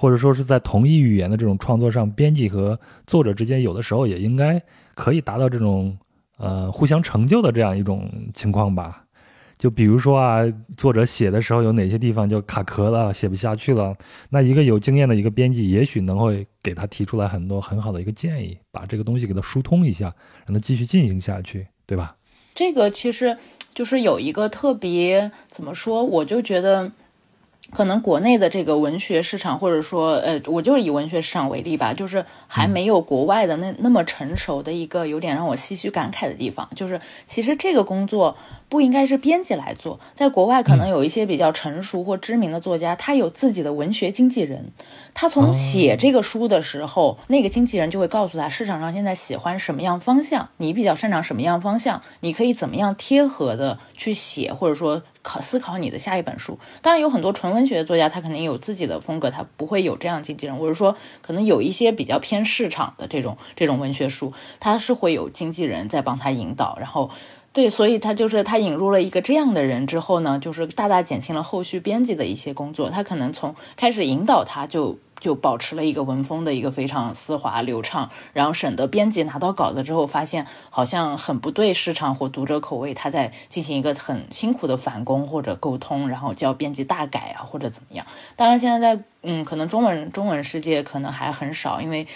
[0.00, 4.62] 或者说是在同一语言的这种创作上，编辑和作者之间有的时候也应该
[4.94, 5.98] 可以达到这种
[6.36, 9.02] 呃互相成就的这样一种情况吧。
[9.58, 10.44] 就比如说啊，
[10.76, 13.92] 作者写的时候有哪些地方就卡壳了，写不下去了，
[14.30, 20.14] 那一个有经验的一个编辑也许能会给他提出来很多很好的一个建议，把这个东西给他疏通一下，
[20.46, 22.14] 让他继续进行下去，对吧？
[22.54, 23.36] 这个其实
[23.74, 26.92] 就是有一个特别怎么说，我就觉得。
[27.70, 38.36] 可能国内的这个文学市场，或者说，呃，我就是以文学市场为例吧，就是还没有国外的那那么成熟的一个，有点让我唏嘘感慨的地方，就是其实这个工作。
[38.70, 44.72] 不应该是编辑来做，在国外可能有一些比较成熟或知名的作家，他有自己的文学经纪人，
[45.14, 56.58] 他从写这个书的时候，那个经纪人就会告诉他市场上现在喜欢什么样方向，你比较擅长什么样方向，你可以怎么样贴合的去写，或者说考思考你的下一本书。
[56.82, 67.10] 当然有很多纯文学的作家，他肯定有自己的风格，他不会有这样经纪人，或者说可能有一些比较偏市场的这种这种文学书，他是会有经纪人在帮他引导，然后。
[67.50, 72.90] 对，所以他就是他引入了一个这样的人之后呢，就是大大减轻了后续编辑的一些工作。
[72.90, 88.06] 他可能从开始引导他就就保持了一个文风的一个非常丝滑流畅，然后省得编辑拿到稿子之后发现好像很不对市场或读者口味，他在进行一个很辛苦的返工或者沟通，然后叫编辑大改啊或者怎么样。
[88.36, 92.06] 当然现在在嗯，可能中文中文世界可能还很少，因为。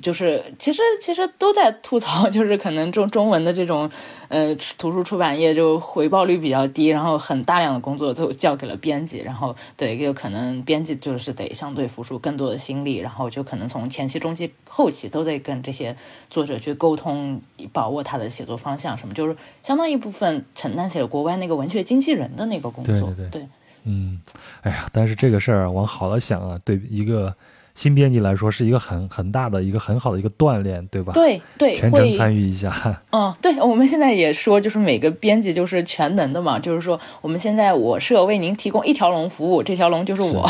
[0.00, 3.90] 就是其实其实都在吐槽， 就是可能中中文的这种，
[4.28, 15.96] 呃，图书出版业就回报率比较低，然后很大量的工作都交给了编辑，然后对，有可能编辑就是得相对付出更多的心力，然后就可能从前期、中期、后期都得跟这些
[16.28, 17.42] 作者去沟通，
[17.72, 22.94] 把握他的写作方向什么，就是相当一部分承担起了国外那个文学经纪人的那个工作。
[22.94, 23.48] 对对对，
[23.82, 24.20] 嗯，
[24.62, 27.34] 哎呀，但是这个事儿往好了想啊，对一个。
[27.80, 31.14] 新编辑来说是一个很很大的一个很好的一个锻炼，对吧？
[31.14, 33.00] 对对，全程参与一下。
[33.10, 40.46] 嗯，对，我们现在也说，就是每个编辑就是全能的嘛，就是说我们现在我社为您提供一条龙服务，这条龙就是我。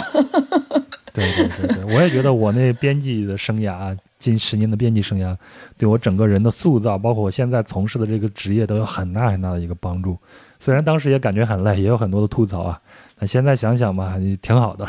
[1.15, 5.36] 对对对对，我也觉得我那编辑的生涯，近十年的编辑生涯，
[5.78, 10.19] 对我整个人的塑造，包括我现在从事的这个职业，都有很大很大的一个帮助。
[10.59, 12.81] 虽然当时也感觉很累，也有很多的吐槽啊，
[13.20, 14.85] 那现在想想吧， 挺好的。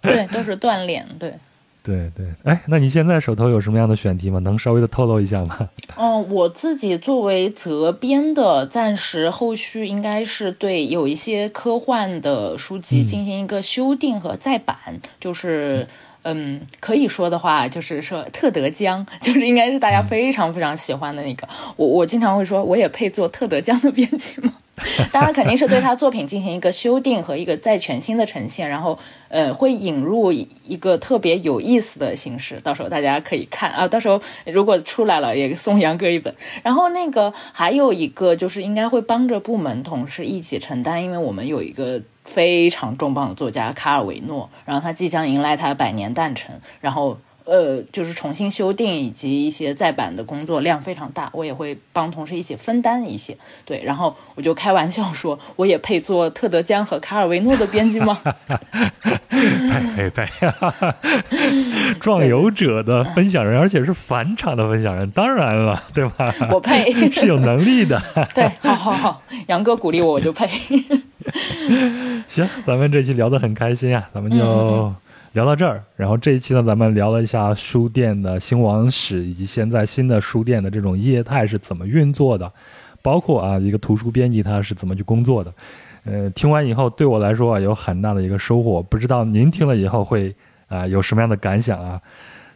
[0.00, 1.06] 对，都是锻炼。
[1.18, 1.34] 对。
[1.82, 4.38] 对对，哎，那你现在手头有什么样的选题吗？
[4.38, 5.68] 能稍微的透露一下吗？
[5.96, 14.76] 嗯，我自己作为责编的，暂时后续应该是对有一些科幻的书籍进行一个修订和再版，
[15.18, 15.86] 就是，
[16.22, 21.48] 嗯，可以说的话，就是说特德江， 就是应该是大家非常非常喜欢的那个。
[21.76, 24.54] 我我经常会说，我也配做特德江的编辑吗？
[25.12, 36.34] 当然肯定是对他作品进行一个修订和一个再全新的呈现，然后呃会引入一个特别有意思的形式，到时候大家可以看啊，到时候如果出来了也送杨哥一本。
[36.62, 47.18] 然后那个还有一个就是应该会帮着部门同事一起承担，因为我们有一个非常重磅的作家卡尔维诺，然后他即将迎来他的百年诞辰，然后。
[47.44, 53.36] 呃，就是重新修订以及一些再版的工作量非常大，我也会帮同事一起分担一些。
[53.64, 58.18] 对，然后我就开玩笑说，我也配做特德·江和卡尔维诺的编辑吗？
[59.28, 60.28] 配 配配，
[62.00, 66.32] 壮游者的分享人，而且是返场的分享人，当然了，对吧？
[66.50, 68.00] 我配 是有能力的。
[68.34, 70.48] 对，好好好，杨哥鼓励我，我就配。
[72.26, 74.94] 行，咱们这期聊得很开心啊，咱们就。
[75.32, 82.52] 聊到这儿，然后这一期呢，咱们聊了一下书店的兴亡史，以及现在新的书店的这种业态是怎么运作的，
[83.00, 85.50] 包括啊一个图书编辑他是怎么去工作的。
[86.04, 90.34] 呃，听完以后对我来说啊有很大的一个收获，不知道您听了以后会
[90.68, 91.98] 啊有什么样的感想啊？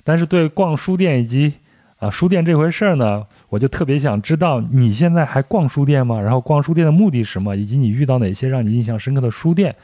[0.05, 1.55] 但是对逛书店以及
[1.99, 6.21] 啊书店这回事儿呢，我就特别想知道你现在还逛书店吗？
[6.21, 7.57] 然后逛书店的目的是什么？
[7.57, 9.75] 以及你遇到哪些让你印象深刻的书店？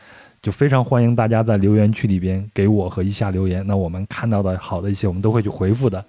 [0.43, 6.05] 就非常欢迎大家在留言区里边给我和一下留言，那我们看到的好的一些，我们都会去回复的。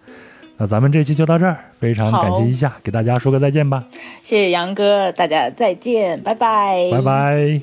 [0.58, 3.88] 那咱们这期就到这儿，非常感谢一下，给大家说个再见吧。
[4.24, 7.62] 谢谢杨哥，大家再见，拜拜，拜拜。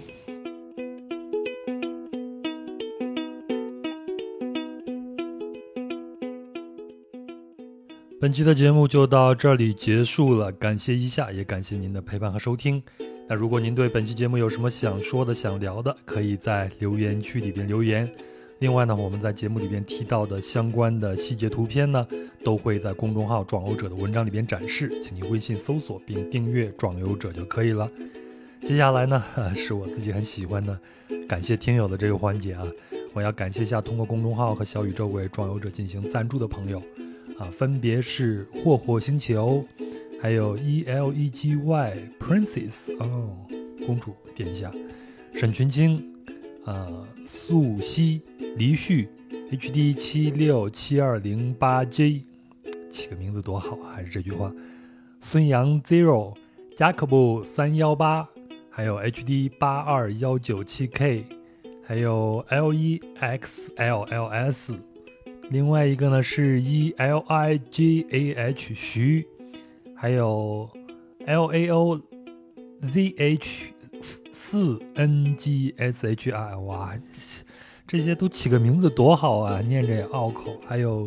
[8.20, 12.80] 本期的节目就到这里结束了，感谢一下，也感谢您的陪伴和收听。
[13.30, 18.10] 那如果您对本期节目有什么想说的、想聊的，可以在留言区里边留言。
[18.58, 22.04] 另外呢，我们在节目里边提到的相关的细节图片呢，
[22.42, 27.88] 都会在公众号“壮游者”的文章里边展示，请您微信搜索并订阅“壮游者”就可以了。
[28.64, 29.22] 接下来呢，
[29.54, 30.76] 是我自己很喜欢的
[31.28, 32.66] 感谢听友的这个环节啊，
[33.12, 36.82] 我要感谢一下通过公众号和小宇宙为“壮游者”进行赞助的朋友
[37.38, 39.64] 啊，分别是霍霍星球。
[40.20, 43.34] 还有 E L E G Y Princess 哦，
[43.86, 44.70] 公主殿下，
[45.32, 46.04] 沈群清，
[46.66, 46.86] 啊，
[47.24, 48.20] 素汐，
[48.56, 49.08] 黎旭
[49.50, 52.22] ，H D 七六七二零八 J，
[52.90, 53.78] 起个名字多好！
[53.94, 54.52] 还是这句话，
[55.20, 56.36] 孙杨 Zero，
[56.76, 58.28] 加克布三幺八，
[58.68, 61.24] 还有 H D 八二幺九七 K，
[61.82, 64.74] 还有 L E X L L S，
[65.48, 69.26] 另外一个呢是 E L I G A H 徐。
[70.00, 70.66] 还有
[71.26, 72.00] L A O
[72.90, 73.74] Z H
[74.32, 76.98] 四 N G S H I，哇，
[77.86, 80.58] 这些都起个名字多好啊，念着也拗口。
[80.66, 81.06] 还有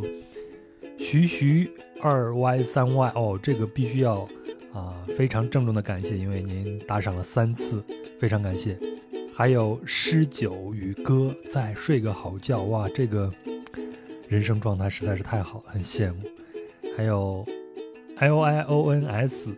[0.99, 1.71] 徐徐
[2.03, 4.29] 二 Y 三 Y，哦，这个必须要
[4.71, 7.83] 啊，非常郑重的感谢，因为您打赏了三次，
[8.19, 8.77] 非常感谢。
[9.33, 13.33] 还有诗酒与歌，再睡个好觉，哇，这个
[14.27, 16.29] 人生状态实在是太好，很羡慕。
[16.95, 17.43] 还有。
[18.23, 19.51] L I O N S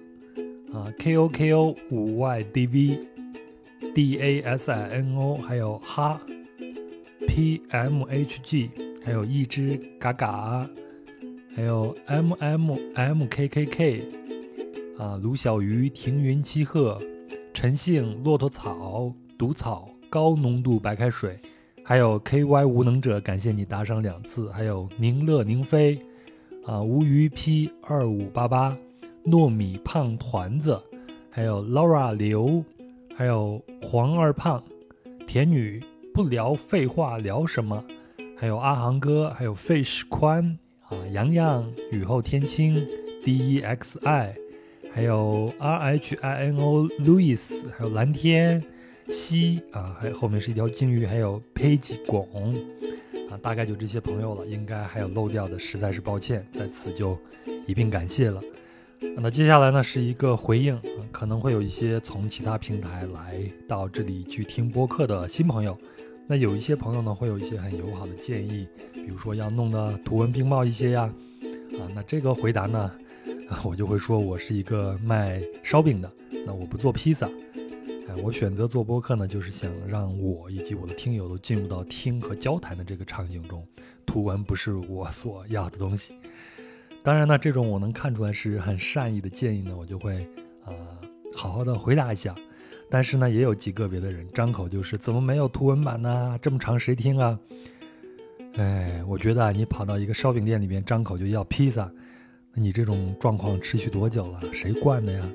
[0.74, 3.00] 啊，K O K O 五 Y D V
[3.94, 6.20] D A S I N O，还有哈
[7.28, 8.72] P M H G，
[9.04, 10.68] 还有一只嘎嘎，
[11.56, 14.04] 还有 M M M K K K
[14.98, 17.00] 啊，卢小鱼、停云七鹤、
[17.54, 21.40] 陈姓、骆驼草、毒草、高浓度白开水，
[21.84, 26.00] 还有 K Y 无能者，感谢你打赏两次，还有宁乐宁飞。
[26.66, 28.76] 啊，无鱼 P 二五八八，
[29.24, 30.82] 糯米胖团子，
[31.30, 32.64] 还有 Laura 刘，
[33.16, 34.64] 还有黄二胖，
[35.28, 37.84] 甜女不聊废话聊什么？
[38.36, 40.58] 还有阿航哥，还有 Fish 宽
[40.90, 42.84] 啊，洋洋雨后天青
[43.24, 44.36] D E X I，
[44.92, 47.40] 还有 R H I N O Louis，
[47.78, 48.64] 还有蓝天
[49.08, 52.56] 西啊，还有后面是一条鲸鱼，还有 Page 拱。
[53.30, 57.18] 啊，大概就这些朋友了，应该还有漏掉的，实在是抱歉，在此就
[57.66, 58.42] 一并感谢了。
[59.18, 60.80] 那接下来呢是一个回应，
[61.12, 65.78] 可能会有一些从其他平台来到这里去听播客的新朋友，
[66.28, 71.14] 那有一些朋友呢会有一些很友好的建议，比如说要弄得图文并茂一些呀，
[71.74, 72.92] 啊，那这个回答呢，
[73.64, 76.12] 我就会说我是一个卖烧饼的，
[76.46, 77.30] 那我不做披萨。
[78.08, 83.66] 哎，我选择做播客呢，就是想让我以及我的听友都进入到听和交谈的这个场景中。
[84.06, 86.14] 图文不是我所要的东西。
[87.02, 90.22] 当然呢，这种我能看出来是很善意的建议呢，我就会
[90.64, 90.72] 啊
[91.34, 92.36] 好好的回答一下。
[92.92, 96.38] 但是呢，也有极个别的人张口就是怎么没有图文版呢？
[96.40, 97.40] 这么长谁听啊？
[98.58, 101.92] 哎，我觉得啊，你跑到一个烧饼店里面张口就要披萨，
[102.54, 104.40] 你这种状况持续多久了？
[104.54, 105.28] 谁惯的呀？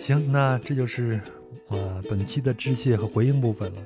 [0.00, 1.20] 行，那这就是
[1.68, 1.76] 啊
[2.08, 3.82] 本期的致谢和回应部分了。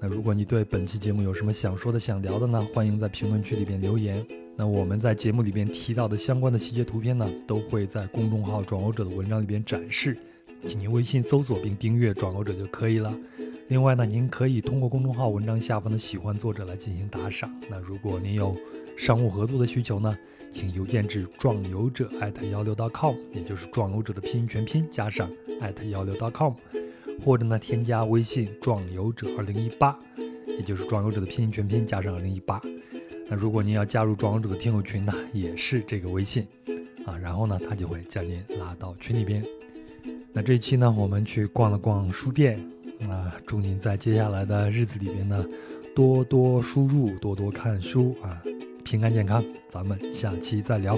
[0.00, 2.66] 那如果你对本期节目有什么想说的、想聊的呢？
[2.74, 4.26] 欢迎在评论区里边留言。
[4.56, 10.18] 那我们在节目里边提到的相关的细节图片呢，都会在公众号“转欧者”的文章里边展示，
[10.66, 13.14] 请您微信搜索并订阅“转欧者”就可以了。
[13.68, 17.48] 另外呢，您可以通过公众号文章下方的“喜欢作者”来进行打赏。
[17.70, 18.56] 那如果您有
[18.96, 20.18] 商务合作的需求呢，
[20.54, 25.28] 请邮件至壮游者艾特幺六 .com，也就是壮游者的拼音全拼加上
[25.60, 26.54] 艾特幺六 .com，
[27.24, 29.98] 或者呢添加微信壮游者二零一八，
[30.46, 32.62] 也就是壮游者的拼音全拼加上二零一八。
[33.28, 36.46] 那如果您要加入壮游者的听友群呢，也是这个微信
[37.04, 39.44] 啊，然后呢他就会将您拉到群里边。
[40.32, 42.64] 那这一期呢，我们去逛了逛书店
[43.10, 45.44] 啊，祝您在接下来的日子里边呢，
[45.96, 48.40] 多多输入，多多看书啊。
[48.84, 50.96] 平安健康，咱们下期再聊。